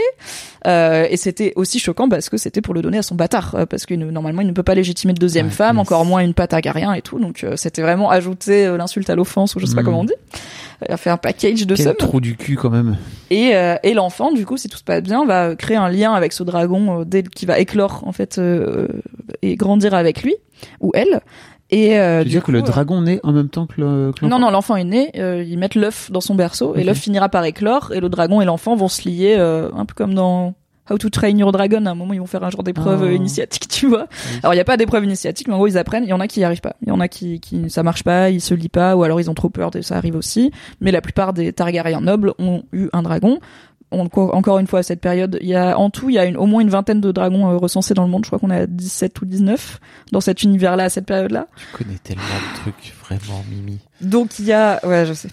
[0.67, 3.65] Euh, et c'était aussi choquant parce que c'était pour le donner à son bâtard, euh,
[3.67, 6.35] parce que normalement il ne peut pas légitimer de deuxième Ouais, femme, encore moins une
[6.35, 7.19] pas Targaryen et tout.
[7.21, 10.15] Donc c'était vraiment ajouter l'insulte à l'offense ou je sais pas comment on dit.
[10.89, 11.97] Il a fait un package de Quel somme.
[11.97, 12.97] trou du cul quand même.
[13.31, 16.13] Et, euh, et l'enfant, du coup, si tout se passe bien, va créer un lien
[16.13, 18.87] avec ce dragon euh, dès qui va éclore en fait euh,
[19.43, 20.37] et grandir avec lui
[20.81, 21.21] ou elle.
[21.71, 23.81] Et euh, Tu veux du dire que le euh, dragon naît en même temps que
[23.81, 26.83] le que non, non, l'enfant est né, euh, ils mettent l'œuf dans son berceau, et
[26.85, 29.95] l'œuf finira par éclore, et le dragon et l'enfant vont se lier, euh, un peu
[29.95, 30.55] comme dans
[30.91, 33.07] How to Train Your Dragon, à un moment ils vont faire un genre d'épreuve Ah.
[33.07, 34.07] euh, initiatique, tu vois.
[34.43, 36.21] Alors il y a pas d'épreuve initiatique, mais en gros ils apprennent, il y en
[36.21, 38.41] a qui y arrivent pas, il y en a qui, qui ça marche pas, ils
[38.41, 40.51] se lient pas, ou alors ils ont trop peur, ça arrive aussi,
[40.81, 43.39] mais la plupart des Targaryens nobles ont eu un dragon,
[43.91, 46.37] encore une fois à cette période, il y a en tout il y a une,
[46.37, 48.25] au moins une vingtaine de dragons euh, recensés dans le monde.
[48.25, 49.81] Je crois qu'on est à 17 ou 19
[50.13, 51.47] dans cet univers-là à cette période-là.
[51.57, 53.79] Tu connais tellement de trucs, vraiment, Mimi.
[54.01, 55.29] Donc il y a, ouais, je sais.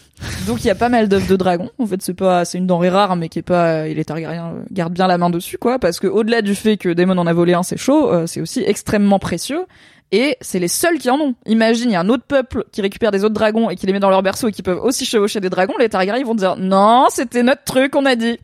[0.47, 1.69] Donc il y a pas mal d'œufs de dragons.
[1.77, 4.53] En fait, c'est pas, c'est une denrée rare, mais qui est pas, et les Targaryens
[4.55, 7.27] euh, gardent bien la main dessus, quoi, parce que au-delà du fait que Daemon en
[7.27, 9.65] a volé un, c'est chaud, euh, c'est aussi extrêmement précieux.
[10.11, 11.35] Et c'est les seuls qui en ont.
[11.45, 13.93] Imagine, il y a un autre peuple qui récupère des autres dragons et qui les
[13.93, 15.73] met dans leur berceau et qui peuvent aussi chevaucher des dragons.
[15.79, 18.39] Les Targaryens vont dire non, c'était notre truc, on a dit.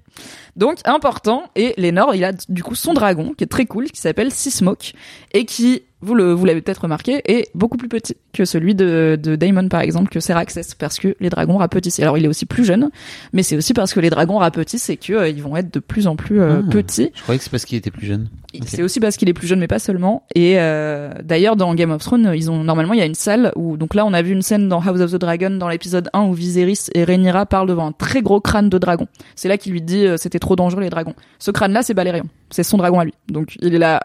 [0.55, 1.43] Donc important.
[1.55, 4.93] Et Lénor, il a du coup son dragon qui est très cool, qui s'appelle Seasmoke
[5.33, 9.17] et qui, vous le, vous l'avez peut-être remarqué, est beaucoup plus petit que celui de,
[9.21, 11.99] de Daemon par exemple, que Seraxes, parce que les dragons rapetissent.
[11.99, 12.89] Alors il est aussi plus jeune,
[13.33, 15.79] mais c'est aussi parce que les dragons rapetissent et que euh, ils vont être de
[15.79, 16.69] plus en plus euh, Ah.
[16.71, 17.11] petits.
[17.15, 18.29] Je croyais que c'est parce qu'il était plus jeune.
[18.65, 20.25] C'est aussi parce qu'il est plus jeune, mais pas seulement.
[20.35, 23.53] Et euh, d'ailleurs, dans Game of Thrones, ils ont normalement il y a une salle
[23.55, 26.09] où donc là on a vu une scène dans House of the Dragon dans l'épisode
[26.11, 29.07] 1 où Viserys et Rhaenyra parlent devant un très gros crâne de dragon.
[29.37, 31.15] C'est là qu'il lui dit euh, c'était trop dangereux les dragons.
[31.39, 33.13] Ce crâne là c'est Balérion, c'est son dragon à lui.
[33.29, 34.01] Donc il est là.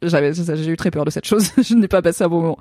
[0.00, 1.50] J'avais j'ai eu très peur de cette chose.
[1.60, 2.58] Je n'ai pas passé un bon moment.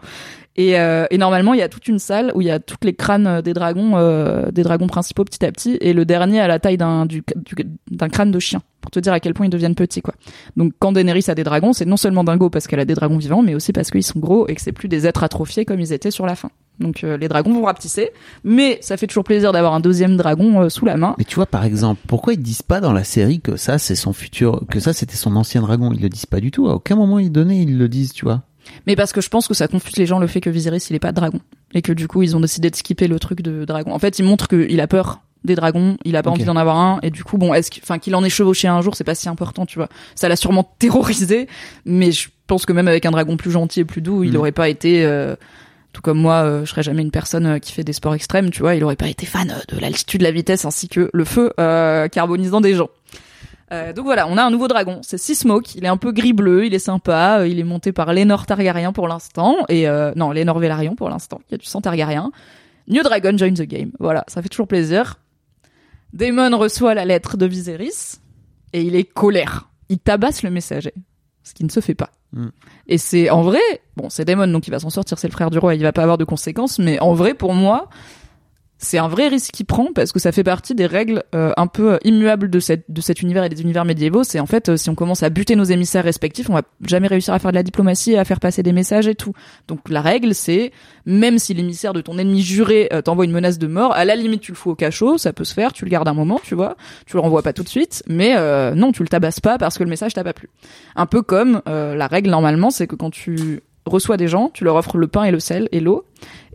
[0.56, 2.84] Et, euh, et normalement il y a toute une salle où il y a toutes
[2.84, 6.40] les crânes euh, des dragons, euh, des dragons principaux petit à petit, et le dernier
[6.40, 7.56] a la taille d'un du, du-
[7.91, 10.02] d'un crâne de chien pour te dire à quel point ils deviennent petits.
[10.56, 13.19] Donc quand Daenerys a des dragons, c'est non seulement dingo parce qu'elle a des dragons
[13.19, 15.80] vivants, mais aussi parce qu'ils sont gros et que c'est plus des êtres atrophiés comme
[15.80, 16.49] ils étaient sur la fin.
[16.80, 18.12] Donc euh, les dragons vont rapetisser,
[18.44, 21.16] mais ça fait toujours plaisir d'avoir un deuxième dragon euh, sous la main.
[21.18, 23.95] Mais tu vois, par exemple, pourquoi ils disent pas dans la série que ça, c'est
[23.95, 25.91] son futur, que ça, c'était son ancien dragon?
[25.94, 26.68] Ils le disent pas du tout.
[26.70, 28.44] À aucun moment ils donnaient, ils le disent, tu vois.
[28.86, 30.95] Mais parce que je pense que ça confuse les gens le fait que Viserys il
[30.95, 31.40] est pas de dragon
[31.74, 33.91] et que du coup ils ont décidé de skipper le truc de dragon.
[33.94, 36.78] En fait, ils montrent qu'il a peur des dragons, il a pas envie d'en avoir
[36.78, 39.16] un et du coup bon, est-ce enfin qu'il en ait chevauché un jour, c'est pas
[39.16, 39.88] si important, tu vois.
[40.16, 41.48] Ça l'a sûrement terrorisé,
[41.86, 44.36] mais je pense que même avec un dragon plus gentil et plus doux, il Mhm.
[44.38, 45.36] aurait pas été euh,
[45.98, 48.52] tout comme moi, euh, je serais jamais une personne euh, qui fait des sports extrêmes,
[48.52, 51.26] tu vois, il aurait pas été fan euh, de l'altitude, la vitesse ainsi que le
[51.26, 51.52] feu
[52.11, 52.90] carbonisant des gens.
[53.72, 56.74] Donc voilà, on a un nouveau dragon, c'est Seasmoke, il est un peu gris-bleu, il
[56.76, 61.10] est sympa, il est monté par Lénor Targaryen pour l'instant, et non, Lénor Velaryon pour
[61.10, 62.32] l'instant, il y a du sang Targaryen.
[62.88, 65.19] New Dragon join the game, voilà, ça fait toujours plaisir.
[66.14, 68.19] Daemon reçoit la lettre de Viserys,
[68.72, 69.68] et il est colère.
[69.90, 70.94] Il tabasse le messager,
[71.48, 72.11] ce qui ne se fait pas.
[72.34, 72.48] Mm.
[72.88, 73.60] Et c'est en vrai,
[73.95, 75.94] bon, c'est Daemon donc il va s'en sortir, c'est le frère du roi, il va
[75.94, 77.90] pas avoir de conséquences, mais en vrai pour moi,
[78.80, 81.68] c'est un vrai risque qu'il prend parce que ça fait partie des règles euh, un
[81.68, 84.24] peu euh, immuables de, cet univers et des univers médiévaux.
[84.24, 87.08] C'est en fait, euh, si on commence à buter nos émissaires respectifs, on va jamais
[87.08, 89.34] réussir à faire de la diplomatie et à faire passer des messages et tout.
[89.68, 90.72] Donc la règle, c'est
[91.06, 94.41] même si l'émissaire de ton ennemi juré t'envoie une menace de mort, à la limite
[94.41, 96.54] tu le fous au cachot, ça peut se faire, tu le gardes un moment, tu
[96.54, 96.76] vois,
[97.06, 98.36] tu le renvoies pas tout de suite, mais
[98.76, 100.49] non, tu le tabasses pas parce que le message t'a pas plu.
[100.95, 104.76] Un peu comme la règle normalement, c'est que quand tu reçois des gens, tu leur
[104.76, 106.05] offres le pain et le sel et l'eau,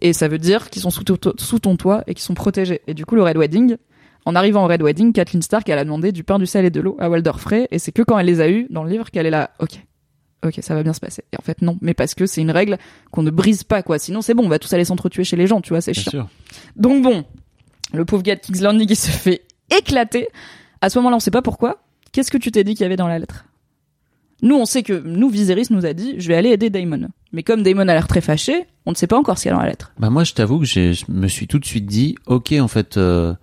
[0.01, 1.05] et ça veut dire qu'ils sont sous,
[1.39, 2.81] sous ton toit et qu'ils sont protégés.
[2.87, 3.77] Et du coup, le Red Wedding,
[4.25, 6.71] en arrivant au Red Wedding, Kathleen Stark, elle a demandé du pain, du sel et
[6.71, 8.91] de l'eau à Walder Frey, et c'est que quand elle les a eus dans le
[8.91, 9.81] livre qu'elle est là, ok,
[10.45, 11.25] ok, ça va bien se passer.
[11.33, 12.79] Et en fait, non, mais parce que c'est une règle
[13.11, 13.99] qu'on ne brise pas, quoi.
[13.99, 16.11] Sinon, c'est bon, on va tous aller s'entretuer chez les gens, tu vois, c'est chiant.
[16.11, 16.29] sûr.
[16.77, 17.25] Donc bon,
[17.93, 19.43] le pauvre gars de King's Landing, il se fait
[19.77, 20.29] éclater.
[20.81, 21.79] À ce moment-là, on sait pas pourquoi.
[22.13, 23.47] Qu'est-ce que tu t'es dit qu'il y avait dans la lettre?
[24.43, 27.09] Nous, on sait que, nous, Viserys nous a dit, je vais aller aider Daemon.
[27.33, 29.53] Mais comme Daemon a l'air très fâché, on ne sait pas encore ce qu'il y
[29.53, 29.93] a dans la lettre.
[29.99, 32.69] Bah moi, je t'avoue que j'ai- je me suis tout de suite dit, ok, en
[32.69, 33.35] fait, euh,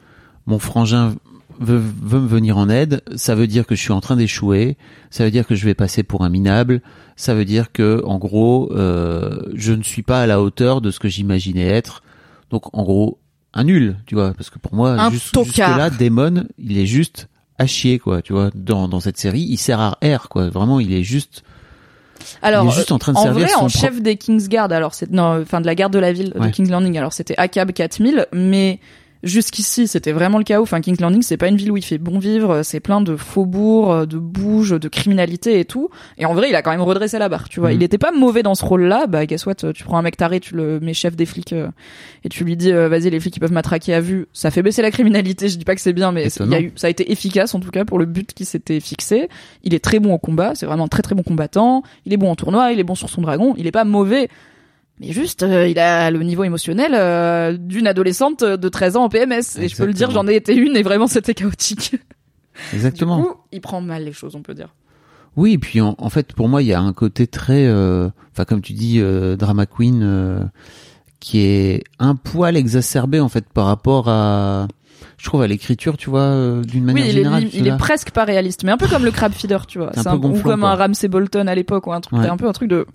[0.45, 1.15] mon frangin
[1.59, 3.01] veut, veut me venir en aide.
[3.15, 4.77] Ça veut dire que je suis en train d'échouer.
[5.09, 6.81] Ça veut dire que je vais passer pour un minable.
[7.15, 10.91] Ça veut dire que, en gros, euh, je ne suis pas à la hauteur de
[10.91, 12.03] ce que j'imaginais être.
[12.51, 13.17] Donc, en gros,
[13.53, 14.33] un nul, tu vois.
[14.35, 15.47] Parce que pour moi, Un juste, tocard.
[15.47, 18.21] jusque là, Damon, il est juste à chier, quoi.
[18.21, 20.49] Tu vois, dans, dans cette série, il sert à R, quoi.
[20.49, 21.43] Vraiment, il est juste,
[22.41, 24.71] Alors, il est juste en train de en servir vrai, son en chef des Kingsguard,
[24.71, 26.49] alors c'est non, enfin de la garde de la ville de.
[26.49, 28.79] King's Landing, alors c'était Akab 4000, mais
[29.23, 30.63] jusqu'ici c'était vraiment le chaos.
[30.63, 33.15] Enfin, King's Landing, c'est pas une ville où il fait bon vivre, c'est plein de
[33.15, 35.89] faubourgs, de bouges, de criminalité et tout.
[36.17, 37.69] Et en vrai, il a quand même redressé la barre, tu vois.
[37.69, 37.75] Mhm.
[37.75, 39.07] Il était pas mauvais dans ce rôle-là.
[39.07, 41.69] Bah, guess what, tu prends un mec taré, tu le mets chef des flics euh,
[42.23, 44.27] et tu lui dis, euh, vas-y, les flics ils peuvent m'attraquer à vue.
[44.33, 45.49] Ça fait baisser la criminalité.
[45.49, 47.59] Je dis pas que c'est bien, mais y a eu, ça a été efficace en
[47.59, 49.29] tout cas pour le but qui s'était fixé.
[49.63, 51.83] Il est très bon au combat, c'est vraiment un très très bon combattant.
[52.05, 54.29] Il est bon en tournoi, il est bon sur son dragon, il est pas mauvais.
[54.99, 59.09] Mais juste, euh, il a le niveau émotionnel euh, d'une adolescente de 13 ans en
[59.09, 59.57] PMS.
[59.59, 61.95] Et je peux le dire, j'en ai été une et vraiment c'était chaotique.
[62.73, 63.17] exactement.
[63.17, 64.75] Du coup, il prend mal les choses, on peut dire.
[65.37, 68.09] Oui, et puis en, en fait, pour moi, il y a un côté très, euh,
[68.33, 69.01] enfin comme tu dis,
[69.37, 70.49] drama queen,
[71.19, 74.67] qui est un poil exacerbé en fait par rapport à,
[75.17, 77.47] je trouve, à l'écriture, tu vois, euh, d'une manière oui, il est, générale.
[77.53, 79.91] il est presque pas réaliste, mais un peu comme le crab feeder, tu vois.
[79.93, 80.71] C'est un peu ou comme quoi.
[80.71, 82.27] un Ramsey Bolton à l'époque, ou un truc, Ouais.
[82.27, 82.85] un peu un truc de.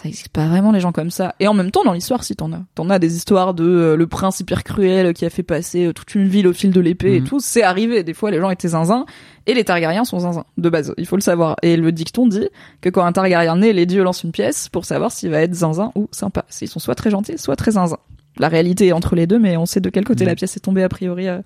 [0.00, 1.34] Ça existe pas vraiment les gens comme ça.
[1.40, 3.96] Et en même temps, dans l'histoire, si t'en as, t'en as des histoires de euh,
[3.96, 6.80] le prince hyper cruel qui a fait passer euh, toute une ville au fil de
[6.80, 7.26] l'épée et Mhm.
[7.26, 7.40] tout.
[7.40, 8.04] C'est arrivé.
[8.04, 9.06] Des fois, les gens étaient zinzins
[9.46, 10.94] et les Targaryens sont zinzins de base.
[10.98, 11.56] Il faut le savoir.
[11.62, 12.48] Et le dicton dit
[12.80, 15.54] que quand un Targaryen naît, les dieux lancent une pièce pour savoir s'il va être
[15.54, 16.44] zinzin ou sympa.
[16.60, 17.98] Ils sont soit très gentils, soit très zinzins.
[18.38, 20.28] La réalité est entre les deux, mais on sait de quel côté Mhm.
[20.30, 21.40] la pièce est tombée a priori euh,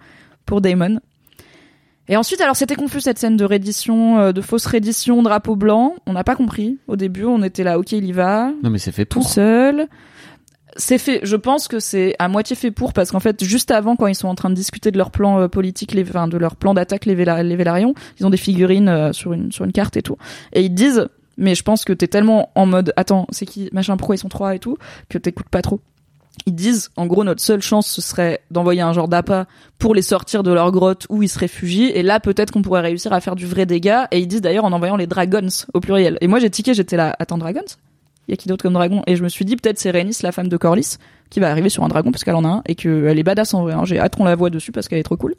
[0.44, 1.00] pour Daemon.
[2.08, 5.94] Et ensuite, alors c'était confus cette scène de reddition, euh, de fausse reddition, drapeau blanc.
[6.06, 6.78] On n'a pas compris.
[6.88, 9.28] Au début, on était là, ok, il y va, Non, mais c'est fait tout pour.
[9.28, 9.86] seul.
[10.76, 11.20] C'est fait.
[11.22, 14.14] Je pense que c'est à moitié fait pour parce qu'en fait, juste avant, quand ils
[14.14, 16.72] sont en train de discuter de leur plan euh, politique, les, enfin, de leur plan
[16.74, 19.96] d'attaque, les, Véla- les Vélarions, ils ont des figurines euh, sur une sur une carte
[19.98, 20.16] et tout,
[20.52, 21.06] et ils disent.
[21.38, 24.28] Mais je pense que t'es tellement en mode attends, c'est qui machin, pourquoi ils sont
[24.28, 24.76] trois et tout,
[25.08, 25.80] que t'écoutes pas trop.
[26.46, 29.46] Ils disent, en gros, notre seule chance, ce serait d'envoyer un genre d'appât
[29.78, 31.90] pour les sortir de leur grotte où ils se réfugient.
[31.94, 34.08] Et là, peut-être qu'on pourrait réussir à faire du vrai dégât.
[34.10, 36.18] Et ils disent d'ailleurs en envoyant les dragons au pluriel.
[36.20, 37.60] Et moi, j'ai tiqué, j'étais là, attends, dragons?
[38.28, 40.18] Il y a qui d'autre comme dragon Et je me suis dit, peut-être c'est Rhaenys,
[40.22, 42.62] la femme de Corlys, qui va arriver sur un dragon parce qu'elle en a un
[42.66, 43.72] et qu'elle est badass en vrai.
[43.72, 43.84] hein.
[43.84, 45.34] J'ai hâte qu'on la voit dessus parce qu'elle est trop cool.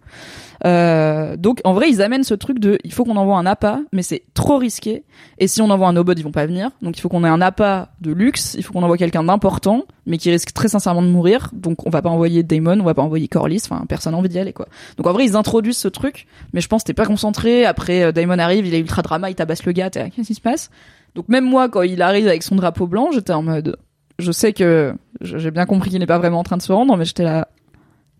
[0.65, 3.81] Euh, donc, en vrai, ils amènent ce truc de, il faut qu'on envoie un appât,
[3.91, 5.03] mais c'est trop risqué.
[5.37, 6.71] Et si on envoie un nobody, ils vont pas venir.
[6.81, 8.55] Donc, il faut qu'on ait un appât de luxe.
[8.57, 11.49] Il faut qu'on envoie quelqu'un d'important, mais qui risque très sincèrement de mourir.
[11.53, 13.61] Donc, on va pas envoyer Daemon, on va pas envoyer Corlys.
[13.65, 14.67] Enfin, personne n'a envie d'y aller, quoi.
[14.97, 17.65] Donc, en vrai, ils introduisent ce truc, mais je pense t'es pas concentré.
[17.65, 19.89] Après, euh, Daemon arrive, il est ultra drama, il tabasse le gars.
[19.89, 20.69] Qu'est-ce qui se passe?
[21.15, 23.77] Donc, même moi, quand il arrive avec son drapeau blanc, j'étais en mode,
[24.19, 26.97] je sais que j'ai bien compris qu'il n'est pas vraiment en train de se rendre,
[26.97, 27.47] mais j'étais là,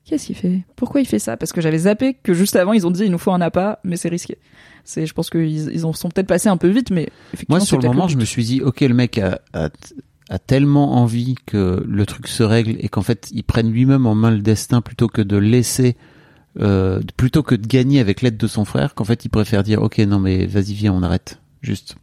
[0.05, 0.63] Qu'est-ce qu'il fait?
[0.75, 1.37] Pourquoi il fait ça?
[1.37, 3.79] Parce que j'avais zappé que juste avant ils ont dit il nous faut un appât,
[3.85, 4.37] mais c'est risqué.
[4.83, 7.57] C'est, je pense qu'ils ils en sont peut-être passés un peu vite, mais effectivement.
[7.57, 9.69] Moi, sur le moment, je me suis dit, ok, le mec a, a,
[10.29, 14.13] a tellement envie que le truc se règle et qu'en fait, il prenne lui-même en
[14.13, 15.95] main le destin plutôt que de laisser,
[16.59, 19.81] euh, plutôt que de gagner avec l'aide de son frère, qu'en fait, il préfère dire,
[19.81, 21.39] ok, non, mais vas-y, viens, on arrête.
[21.61, 21.95] Juste.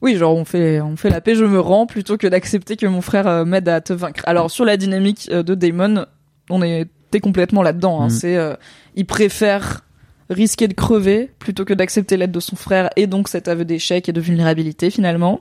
[0.00, 2.86] Oui, genre on fait on fait la paix, je me rends plutôt que d'accepter que
[2.86, 4.22] mon frère euh, m'aide à te vaincre.
[4.26, 6.06] Alors sur la dynamique euh, de Damon,
[6.48, 8.00] on était complètement là-dedans.
[8.00, 8.04] Hein.
[8.04, 8.10] Mhm.
[8.10, 8.54] C'est euh,
[8.94, 9.84] il préfère
[10.30, 14.08] risquer de crever plutôt que d'accepter l'aide de son frère et donc cet aveu d'échec
[14.08, 15.40] et de vulnérabilité finalement.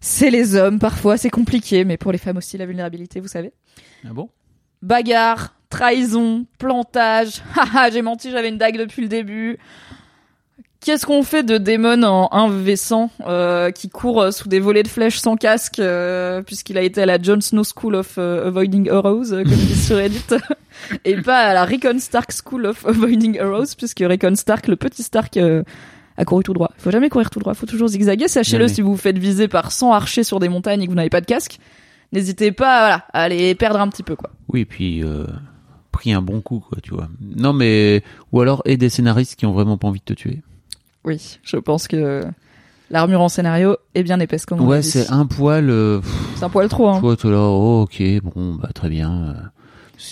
[0.00, 3.52] C'est les hommes parfois, c'est compliqué, mais pour les femmes aussi la vulnérabilité, vous savez.
[4.04, 4.28] Ah bon?
[4.82, 7.42] Bagarre, trahison, plantage.
[7.54, 9.58] Haha, j'ai menti, j'avais une dague depuis le début.
[10.84, 14.88] Qu'est-ce qu'on fait de Damon en 1v100 euh, qui court euh, sous des volets de
[14.88, 18.90] flèches sans casque euh, puisqu'il a été à la Jon Snow School of euh, Avoiding
[18.90, 20.26] Arrows comme disent sur Reddit
[21.06, 25.02] et pas à la Rickon Stark School of Avoiding Arrows puisque Rickon Stark, le petit
[25.02, 25.38] Stark,
[26.18, 26.70] a couru tout droit.
[26.76, 28.28] Faut jamais courir tout droit, faut toujours zigzaguer.
[28.28, 30.96] Sachez-le si vous vous faites viser par 100 archers sur des montagnes et que vous
[30.96, 31.60] n'avez pas de casque.
[32.12, 34.28] N'hésitez pas voilà, à les perdre un petit peu quoi.
[34.48, 35.02] Oui, et puis,
[35.92, 37.08] pris un bon coup, quoi, tu vois.
[37.22, 38.02] Non, mais,
[38.32, 40.42] ou alors, et des scénaristes qui ont vraiment pas envie de te tuer.
[41.04, 42.22] Oui, je pense que
[42.90, 46.00] l'armure en scénario est bien épaisse comme on Ouais, c'est un poil, euh,
[46.36, 46.88] C'est un poil trop.
[46.88, 47.00] Hein.
[47.20, 49.12] t'es là, oh, ok, bon, bah, très bien.
[49.28, 49.34] euh,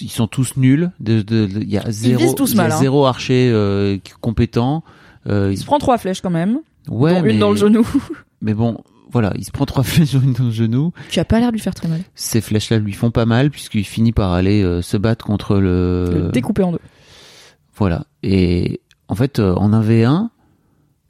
[0.01, 0.91] Ils sont tous nuls.
[1.01, 2.77] De, de, de- il y a zéro, tous y a mal, hein.
[2.79, 4.85] zéro archer euh, compétent.
[5.29, 7.87] Euh, Il se prend trois flèches quand même, ouais, dont mais, une dans le genou.
[8.43, 8.79] mais bon,
[9.11, 10.93] voilà, il se prend trois flèches sur une dans le genou.
[11.11, 12.01] tu as pas l'air de lui faire très mal.
[12.15, 16.11] Ces flèches-là lui font pas mal puisqu'il finit par aller euh, se battre contre le.
[16.27, 16.81] Le découper en deux.
[17.77, 18.05] Voilà.
[18.23, 20.29] Et en fait, euh, en 1v1,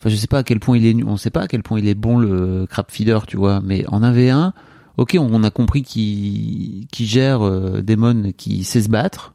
[0.03, 1.63] enfin, je sais pas à quel point il est, nu- on sait pas à quel
[1.63, 4.53] point il est bon le crab feeder, tu vois, mais en 1v1,
[4.97, 9.35] ok, on, on a compris qu'il qu'il gère euh, Demon, qui sait se battre.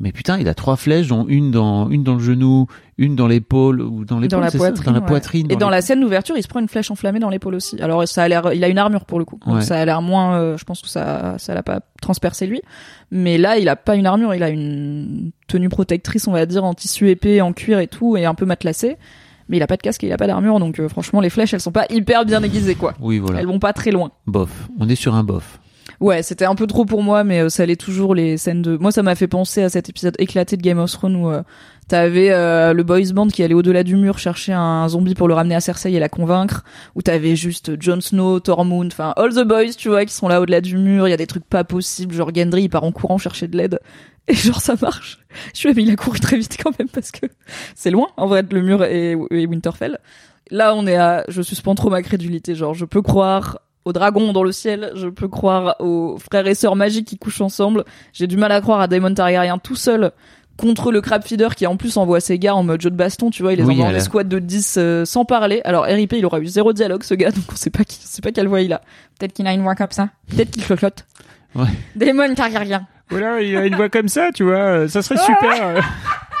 [0.00, 2.66] Mais putain, il a trois flèches, dont une dans une dans le genou,
[2.98, 4.84] une dans l'épaule ou dans l'épaule, Dans la ça poitrine.
[4.86, 5.46] dans la poitrine.
[5.52, 7.80] Et dans la scène d'ouverture, il se prend une flèche enflammée dans l'épaule aussi.
[7.80, 9.38] Alors ça a l'air, il a une armure pour le coup.
[9.46, 9.60] Donc Ouais.
[9.62, 10.34] ça a l'air moins.
[10.40, 12.62] euh, je pense que ça, ça l'a pas transpercé lui.
[13.12, 16.64] Mais là, il a pas une armure, il a une tenue protectrice, on va dire,
[16.64, 18.96] en tissu épais, en cuir et tout, et un peu matelassé.
[19.52, 21.28] Mais il a pas de casque et il a pas d'armure, donc euh, franchement, les
[21.28, 22.94] flèches, elles sont pas hyper bien aiguisées, quoi.
[23.00, 23.38] Oui, voilà.
[23.38, 24.10] Elles vont pas très loin.
[24.26, 24.48] Bof.
[24.80, 25.60] On est sur un bof.
[26.00, 28.78] Ouais, c'était un peu trop pour moi, mais euh, ça allait toujours les scènes de.
[28.78, 31.42] Moi, ça m'a fait penser à cet épisode éclaté de Game of Thrones où euh,
[31.88, 35.34] t'avais euh, le boys band qui allait au-delà du mur chercher un zombie pour le
[35.34, 36.64] ramener à Cersei et la convaincre,
[36.94, 40.40] où t'avais juste Jon Snow, Tormund, enfin all the boys, tu vois, qui sont là
[40.40, 41.08] au-delà du mur.
[41.08, 43.56] Il y a des trucs pas possibles, genre Gendry il part en courant chercher de
[43.56, 43.80] l'aide.
[44.28, 45.18] Et genre ça marche.
[45.52, 47.26] Je suis mais il a couru très vite quand même parce que
[47.74, 49.98] c'est loin en vrai le mur et, et Winterfell.
[50.50, 52.54] Là on est à, je suspends trop ma crédulité.
[52.54, 56.54] Genre je peux croire aux dragons dans le ciel, je peux croire aux frères et
[56.54, 57.84] sœurs magiques qui couchent ensemble.
[58.12, 60.12] J'ai du mal à croire à Daemon Targaryen tout seul
[60.62, 63.28] contre le crab feeder qui en plus envoie ses gars en mode jeu de baston,
[63.30, 65.60] tu vois, il les Oui, envoie a- escouade de 10 euh, sans parler.
[65.64, 68.06] Alors RIP, il aura eu zéro dialogue ce gars, donc on sait pas qui, on
[68.06, 68.80] sait pas quelle voix il a.
[69.18, 71.04] Peut-être qu'il a une voix comme ça, peut-être qu'il chlochote.
[71.54, 71.66] Ouais.
[71.96, 72.86] Daemon Targaryen.
[73.10, 75.84] Voilà, il a une voix comme ça, tu vois, euh, ça serait super.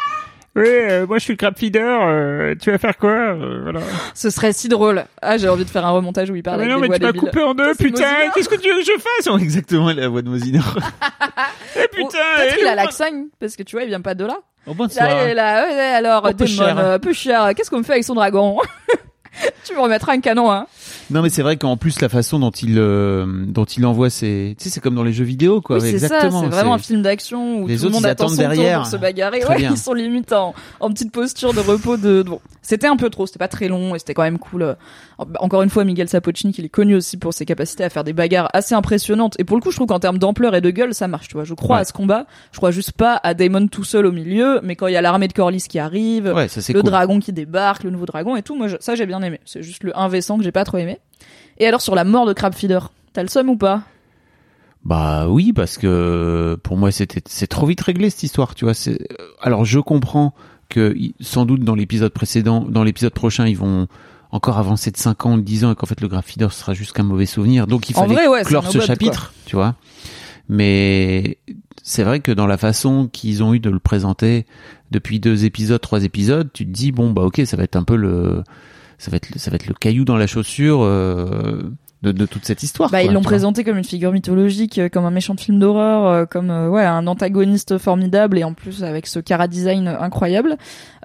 [0.54, 1.82] Oui, euh, moi je suis le crab feeder.
[2.02, 3.80] euh, tu vas faire quoi euh, voilà.
[4.14, 5.04] Ce serait si drôle.
[5.22, 6.88] Ah, j'ai envie de faire un remontage où il parle Ah, mais avec non, des
[6.90, 8.30] mais voix tu m'as coupé en deux, Ça, putain.
[8.34, 10.76] Qu'est-ce que tu veux que je fasse Oh, Exactement la voix de Mosinor.
[11.76, 12.18] eh putain.
[12.36, 13.04] Peut-être eh, qu'il a l'accent,
[13.40, 14.36] parce que tu vois, il vient pas de là.
[14.66, 15.06] Oh, bonsoir.
[15.08, 16.78] Là, il est là, ouais, alors, Oh, peu démon, cher.
[16.78, 17.50] euh, peu cher.
[17.56, 18.58] Qu'est-ce qu'on fait avec son dragon
[19.64, 20.66] Tu me remettras un canon, hein.
[21.12, 24.54] Non, mais c'est vrai qu'en plus la façon dont il euh, dont il envoie ses,
[24.58, 25.78] tu sais, c'est comme dans les jeux vidéo, quoi.
[25.78, 28.08] Oui, c'est ça, c'est vraiment un film d'action où Les tout le autres, monde ils
[28.08, 28.78] attend son tour derrière.
[28.82, 29.44] pour se bagarrer.
[29.46, 32.40] Ouais, ils sont limite en, en petite posture de repos de, bon.
[32.62, 34.76] C'était un peu trop, c'était pas très long et c'était quand même cool.
[35.28, 38.04] Euh, Encore une fois, Miguel Sapochnik, il est connu aussi pour ses capacités à faire
[38.04, 39.34] des bagarres assez impressionnantes.
[39.38, 41.34] Et pour le coup, je trouve qu'en termes d'ampleur et de gueule, ça marche, tu
[41.34, 41.44] vois.
[41.44, 41.82] Je crois Ouais.
[41.82, 42.26] à ce combat.
[42.52, 45.02] Je crois juste pas à Daemon tout seul au milieu, mais quand il y a
[45.02, 46.90] l'armée de Corlys qui arrive, Ouais, ça c'est le cool.
[46.90, 49.40] dragon qui débarque, le nouveau dragon et tout, moi, je- ça j'ai bien aimé.
[49.44, 50.98] C'est juste le 1v100 que j'ai pas trop aimé.
[51.58, 52.80] Et alors sur la mort de Crabfeeder,
[53.12, 53.82] t'as le seum ou pas?
[54.84, 58.74] Bah oui, parce que pour moi c'était c'est trop vite réglé cette histoire, tu vois.
[58.74, 58.98] C'est
[59.40, 60.34] alors je comprends
[60.68, 63.86] que sans doute dans l'épisode précédent, dans l'épisode prochain, ils vont
[64.32, 66.74] encore avancer de 5 ans, de 10 ans et qu'en fait le Graph Feeder sera
[66.74, 67.66] juste qu'un mauvais souvenir.
[67.66, 69.76] Donc il fallait vrai, ouais, c'est clore un ce chapitre, tu vois.
[70.48, 71.38] Mais
[71.82, 74.46] c'est vrai que dans la façon qu'ils ont eu de le présenter
[74.90, 77.84] depuis deux épisodes, trois épisodes, tu te dis bon bah ok, ça va être un
[77.84, 78.42] peu le
[78.98, 81.62] ça va être le- ça va être le caillou dans la chaussure euh,
[82.02, 82.90] de, de toute cette histoire.
[82.90, 85.58] Bah, quoi, ils l'ont présenté comme une figure mythologique, euh, comme un méchant de film
[85.58, 89.88] d'horreur, euh, comme euh, ouais un antagoniste formidable et en plus avec ce cara design
[89.88, 90.56] incroyable.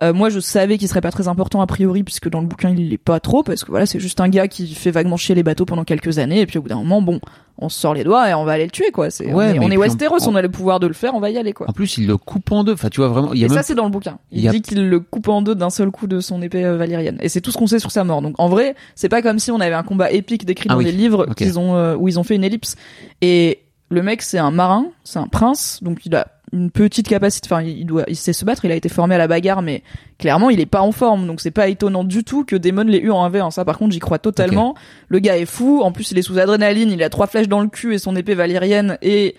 [0.04, 2.70] Euh, moi, je savais qu'il serait pas très important a priori puisque dans le bouquin
[2.70, 5.36] il l'est pas trop parce que voilà c'est juste un gars qui fait vaguement chier
[5.36, 7.20] les bateaux pendant quelques années et puis au bout d'un moment bon
[7.60, 9.10] on se sort les doigts et on va aller le tuer quoi.
[9.10, 11.30] C'est Ouais, on est, on Westeros, on a le pouvoir de le faire, on va
[11.30, 11.68] y aller quoi.
[11.70, 12.74] En plus, il le coupe en deux.
[12.74, 13.34] Enfin, tu vois vraiment.
[13.34, 14.20] Il y a Et même ça, c'est dans le bouquin.
[14.32, 16.78] Il, a- dit qu'il le coupe en deux d'un seul coup de son épée euh,
[16.78, 17.18] valyrienne.
[17.22, 18.22] Et c'est tout ce qu'on sait sur sa mort.
[18.22, 20.80] Donc, en vrai, c'est pas comme si on avait un combat épique décrit Ah dans
[20.80, 20.86] oui.
[20.86, 21.36] les livres Ok.
[21.36, 22.76] qu'ils ont, euh, où ils ont fait une ellipse.
[23.22, 23.60] Et
[23.90, 27.48] le mec, c'est un marin, c'est un prince, donc il a une petite capacité.
[27.52, 28.64] Enfin, il doit, il sait se battre.
[28.66, 29.84] Il a été formé à la bagarre, mais
[30.18, 31.28] clairement, il est pas en forme.
[31.28, 33.52] Donc, c'est pas étonnant du tout que Daemon l'ait eu en 1v1.
[33.52, 34.74] Ça, par contre, j'y crois totalement.
[35.10, 35.82] Le gars est fou.
[35.82, 36.92] En plus, il est sous adrénaline.
[36.92, 39.36] Il a trois flèches dans le cul et son épée valyrienne et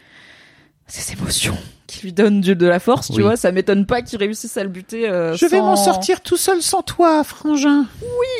[0.86, 1.56] ses émotions
[1.86, 3.22] qui lui donnent de la force, tu Oui.
[3.22, 3.36] vois.
[3.36, 5.08] Ça m'étonne pas qu'il réussisse à le buter.
[5.08, 5.34] euh,
[5.76, 7.86] sans- tout seul sans toi, frangin.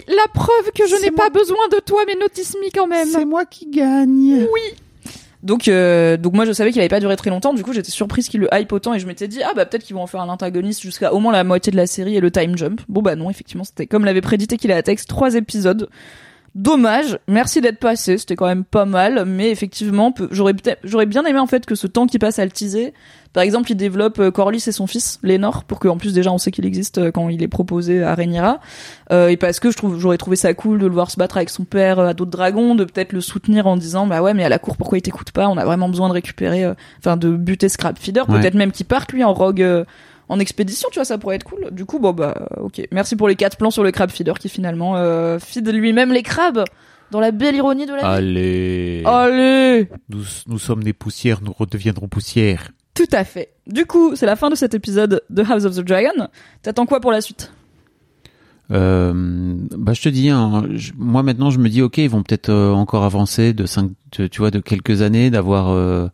[0.07, 2.86] La preuve que je C'est n'ai moi- pas besoin de toi, mais notice me quand
[2.86, 3.09] même.
[3.27, 4.47] moi qui gagne.
[5.49, 7.55] Donc, euh, donc moi je savais qu'il avait pas duré très longtemps.
[7.55, 9.83] Du coup, j'étais surprise qu'il le hype autant et je m'étais dit ah bah peut-être
[9.83, 12.20] qu'ils vont en faire un antagoniste jusqu'à au moins la moitié de la série et
[12.20, 12.83] le time jump.
[12.87, 15.89] Bon bah non, effectivement c'était comme l'avait prédité qu'il a texte trois épisodes.
[16.59, 17.20] Dommage.
[17.28, 18.18] Merci d'être passé.
[18.18, 21.86] C'était quand même pas mal, mais effectivement j'aurais j'aurais bien aimé en fait que ce
[21.86, 22.94] temps qui passe à le teaser.
[23.32, 26.39] Par exemple, il développe euh, Corlys et son fils Lénor pour qu'en plus déjà on
[26.39, 28.59] sait qu'il existe euh, quand il est proposé à Rhaenyra.
[29.12, 31.36] Euh, et parce que je trouve j'aurais trouvé ça cool de le voir se battre
[31.36, 34.43] avec son père à d'autres dragons, de peut-être le soutenir en disant bah ouais mais
[34.44, 35.48] à la cour pourquoi il t'écoute pas?
[35.48, 36.66] On a vraiment besoin de récupérer,
[36.98, 38.40] enfin de buter Scrap Feeder, Ouais.
[38.40, 39.85] peut-être même qu'il parte lui en rogue.
[40.28, 41.68] En expédition, tu vois, ça pourrait être cool.
[41.72, 42.82] Du coup, bon bah, ok.
[42.92, 46.22] Merci pour les quatre plans sur le crab feeder qui finalement euh, feed lui-même les
[46.22, 46.64] crabes
[47.10, 48.05] dans la belle ironie de la vie.
[48.05, 49.02] Allez.
[49.06, 52.70] Allez Nous, nous sommes des poussières, nous redeviendrons poussières.
[52.94, 53.50] Tout à fait.
[53.66, 56.28] Du coup, c'est la fin de cet épisode de House of the Dragon.
[56.62, 57.52] T'attends quoi pour la suite?
[58.70, 59.12] Euh,
[59.78, 62.50] bah je te dis, hein, je- moi maintenant je me dis ok, ils vont peut-être
[62.50, 65.70] euh, encore avancer de cinq, de- tu vois, de quelques années, d'avoir.
[65.70, 66.09] Euh,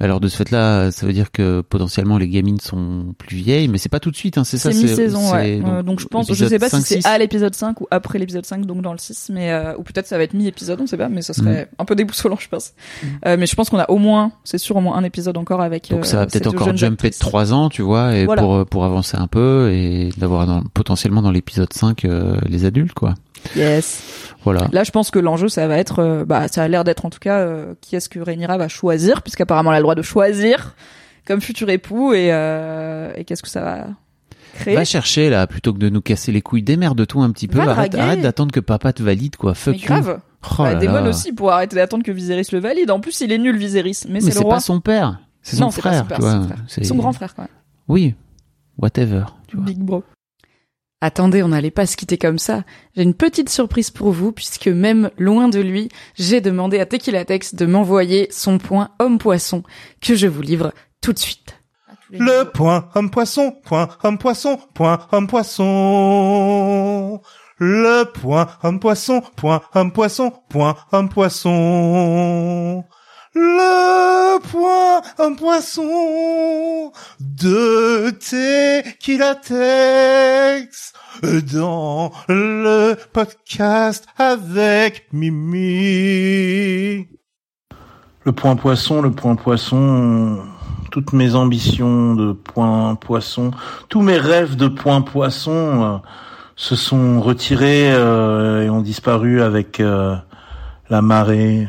[0.00, 3.78] alors de ce fait-là, ça veut dire que potentiellement les gamines sont plus vieilles, mais
[3.78, 4.72] c'est pas tout de suite, hein, c'est ça.
[4.72, 5.58] C'est mi-saison, ouais.
[5.58, 7.06] donc, Euh, donc je pense, je sais pas 5, si c'est 6.
[7.06, 10.06] à l'épisode 5 ou après l'épisode 5, donc dans le 6, mais euh, ou peut-être
[10.06, 12.72] ça va être mi-épisode, on sait pas, mais ça serait un peu déboussolant, je pense.
[13.26, 15.60] Euh, mais je pense qu'on a au moins, c'est sûr, au moins un épisode encore
[15.60, 15.90] avec.
[15.90, 17.18] Donc ça va peut-être encore jumper de actrices.
[17.18, 18.42] 3 ans, tu vois, et Voilà.
[18.42, 22.94] pour pour avancer un peu et d'avoir dans- potentiellement dans l'épisode 5 euh, les adultes,
[22.94, 23.14] quoi.
[23.56, 24.02] Yes.
[24.44, 24.68] Voilà.
[24.72, 27.18] Là, je pense que l'enjeu, ça va être, bah, ça a l'air d'être en tout
[27.18, 27.46] cas,
[27.80, 30.74] qui est-ce que Rhaenyra va choisir, puisqu'apparemment elle a le droit de choisir
[31.26, 33.86] comme futur époux, et, euh, et qu'est-ce que ça va
[34.54, 36.62] créer Va chercher là, plutôt que de nous casser les couilles.
[36.62, 37.58] Démerde-toi un petit peu.
[37.58, 39.54] Va Arrête, d'attendre que papa te valide, quoi.
[39.54, 40.20] Fuck Mais grave.
[40.58, 42.90] Oh bah, aussi pour arrêter d'attendre que Viserys le valide.
[42.90, 44.54] En plus, il est nul Viserys, mais, Mais c'est c'est le roi.
[44.54, 45.20] pas son père.
[45.42, 46.96] C'est son pas frère, son père, frère.
[46.96, 47.46] Grand frère, quoi.
[47.88, 48.14] Oui.
[48.78, 49.24] Whatever.
[49.48, 49.66] Tu vois.
[49.66, 50.02] Big bro.
[51.02, 52.62] Attendez, on n'allait pas se quitter comme ça.
[52.94, 57.24] J'ai une petite surprise pour vous, puisque même loin de lui, j'ai demandé à Tequila
[57.24, 59.62] Tex de m'envoyer son point homme-poisson,
[60.02, 61.56] que je vous livre tout de suite.
[62.10, 67.20] Le point homme poisson, point homme poisson, point homme poisson.
[67.56, 72.84] Le point homme poisson, point homme poisson, point homme poisson.
[73.34, 75.02] Le point
[75.34, 79.50] poisson de Tequilatex
[81.52, 87.06] dans le podcast avec Mimi.
[88.24, 90.40] Le point poisson, le point poisson,
[90.90, 93.52] toutes mes ambitions de point poisson,
[93.88, 95.98] tous mes rêves de point poisson euh,
[96.56, 100.16] se sont retirés euh, et ont disparu avec euh,
[100.88, 101.68] la marée,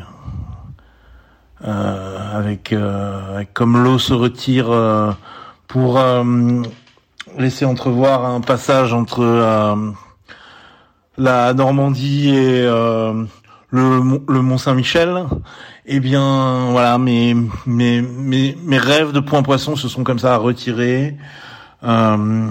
[1.64, 5.12] avec, euh, avec comme l'eau se retire euh,
[5.68, 6.62] pour euh,
[7.38, 9.90] laisser entrevoir un passage entre euh,
[11.16, 13.24] la Normandie et euh,
[13.70, 15.24] le, le Mont Saint-Michel.
[15.86, 17.34] Eh bien, voilà, mes,
[17.66, 21.16] mes, mes, rêves de point poisson se sont comme ça retirés.
[21.82, 22.46] Euh,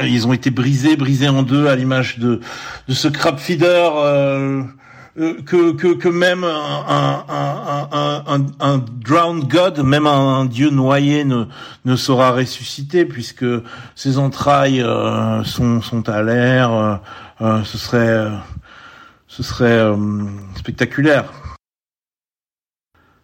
[0.00, 2.40] ils ont été brisés, brisés en deux à l'image de,
[2.86, 4.62] de ce crab feeder euh, euh,
[5.18, 11.44] que, que, que même un, un, un, un, drowned god, même un, dieu noyé ne,
[11.84, 13.44] ne saura ressusciter puisque
[13.96, 16.72] ses entrailles euh, sont, sont à l'air.
[16.72, 16.94] euh,
[17.40, 18.30] euh, ce serait, euh,
[19.26, 19.96] ce serait euh,
[20.56, 21.32] spectaculaire.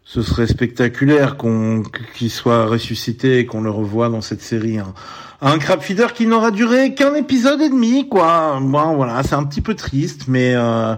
[0.04, 1.82] Ce serait spectaculaire qu'on
[2.16, 4.78] qu'il soit ressuscité et qu'on le revoie dans cette série.
[4.78, 4.94] hein.
[5.40, 8.58] Un crab feeder qui n'aura duré qu'un épisode et demi, quoi.
[8.60, 10.94] Bon, voilà, c'est un petit peu triste, mais euh,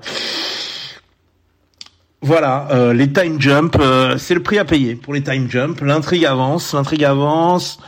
[2.26, 5.80] voilà, euh, les time jump, euh, c'est le prix à payer pour les time jump.
[5.80, 7.78] L'intrigue avance, l'intrigue avance,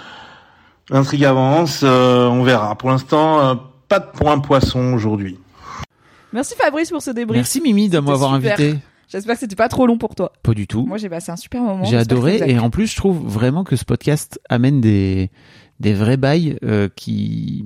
[0.90, 1.80] l'intrigue avance.
[1.82, 2.78] euh, on verra.
[2.78, 3.54] Pour l'instant, euh,
[3.88, 5.38] pas de point poisson aujourd'hui.
[6.32, 7.38] Merci Fabrice pour ce débrief.
[7.38, 8.76] Merci Mimi de m'avoir invité.
[9.08, 10.32] J'espère que c'était pas trop long pour toi.
[10.42, 10.84] Pas du tout.
[10.86, 11.84] Moi, j'ai passé un super moment.
[11.84, 15.30] J'ai adoré et en plus je trouve vraiment que ce podcast amène des
[15.80, 17.64] des vrais bails euh, qui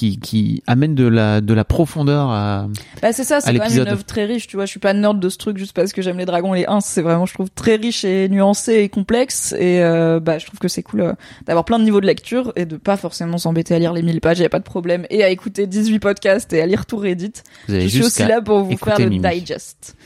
[0.00, 2.68] qui qui amènent de la de la profondeur à
[3.02, 4.64] Bah, c'est ça, c'est quand même une œuvre très riche, tu vois.
[4.64, 6.66] Je suis pas nerd de ce truc juste parce que j'aime les dragons et les
[6.66, 6.80] ins.
[6.80, 9.54] C'est vraiment, je trouve, très riche et nuancé et complexe.
[9.58, 11.12] Et euh, bah, je trouve que c'est cool euh,
[11.46, 14.20] d'avoir plein de niveaux de lecture et de pas forcément s'embêter à lire les 1000
[14.20, 15.06] pages, y a pas de problème.
[15.10, 17.32] Et à écouter 18 podcasts et à lire tout Reddit.
[17.68, 19.96] vous avez Je suis aussi là pour vous faire le digest.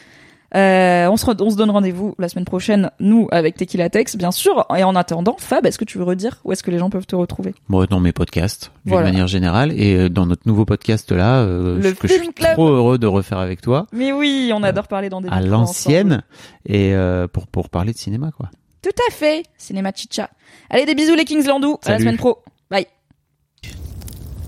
[0.54, 4.30] Euh, on, se on se donne rendez-vous la semaine prochaine, nous, avec Tequila Tex, bien
[4.30, 4.66] sûr.
[4.76, 7.06] Et en attendant, Fab, est-ce que tu veux redire où est-ce que les gens peuvent
[7.06, 7.54] te retrouver?
[7.68, 9.10] Bon, dans mes podcasts d'une Voilà.
[9.10, 12.52] manière générale et euh, dans notre nouveau podcast là euh, Le que je suis Club.
[12.52, 16.22] trop heureux de refaire avec toi Mais oui, on adore parler dans des à l'ancienne
[16.66, 18.50] et euh, pour pour parler de cinéma quoi.
[18.82, 20.28] Tout à fait, cinéma chicha.
[20.70, 22.42] Allez, des bisous les Kingslandous, à la semaine pro.
[22.70, 22.86] Bye.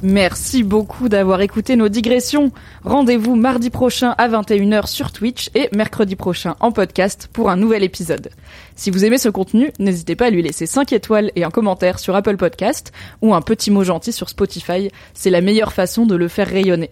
[0.09, 2.53] Merci beaucoup d'avoir écouté nos digressions.
[2.85, 7.83] Rendez-vous mardi prochain à 21h sur Twitch et mercredi prochain en podcast pour un nouvel
[7.83, 8.31] épisode.
[8.77, 11.99] Si vous aimez ce contenu, n'hésitez pas à lui laisser 5 étoiles et un commentaire
[11.99, 14.93] sur Apple Podcast ou un petit mot gentil sur Spotify.
[15.12, 16.91] C'est la meilleure façon de le faire rayonner.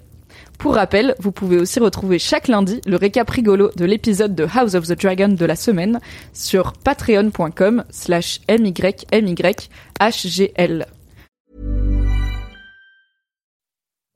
[0.59, 4.75] Pour rappel, vous pouvez aussi retrouver chaque lundi le récap rigolo de l'épisode de House
[4.75, 6.01] of the Dragon de la semaine
[6.33, 9.55] sur patreon.com slash mymyhgl.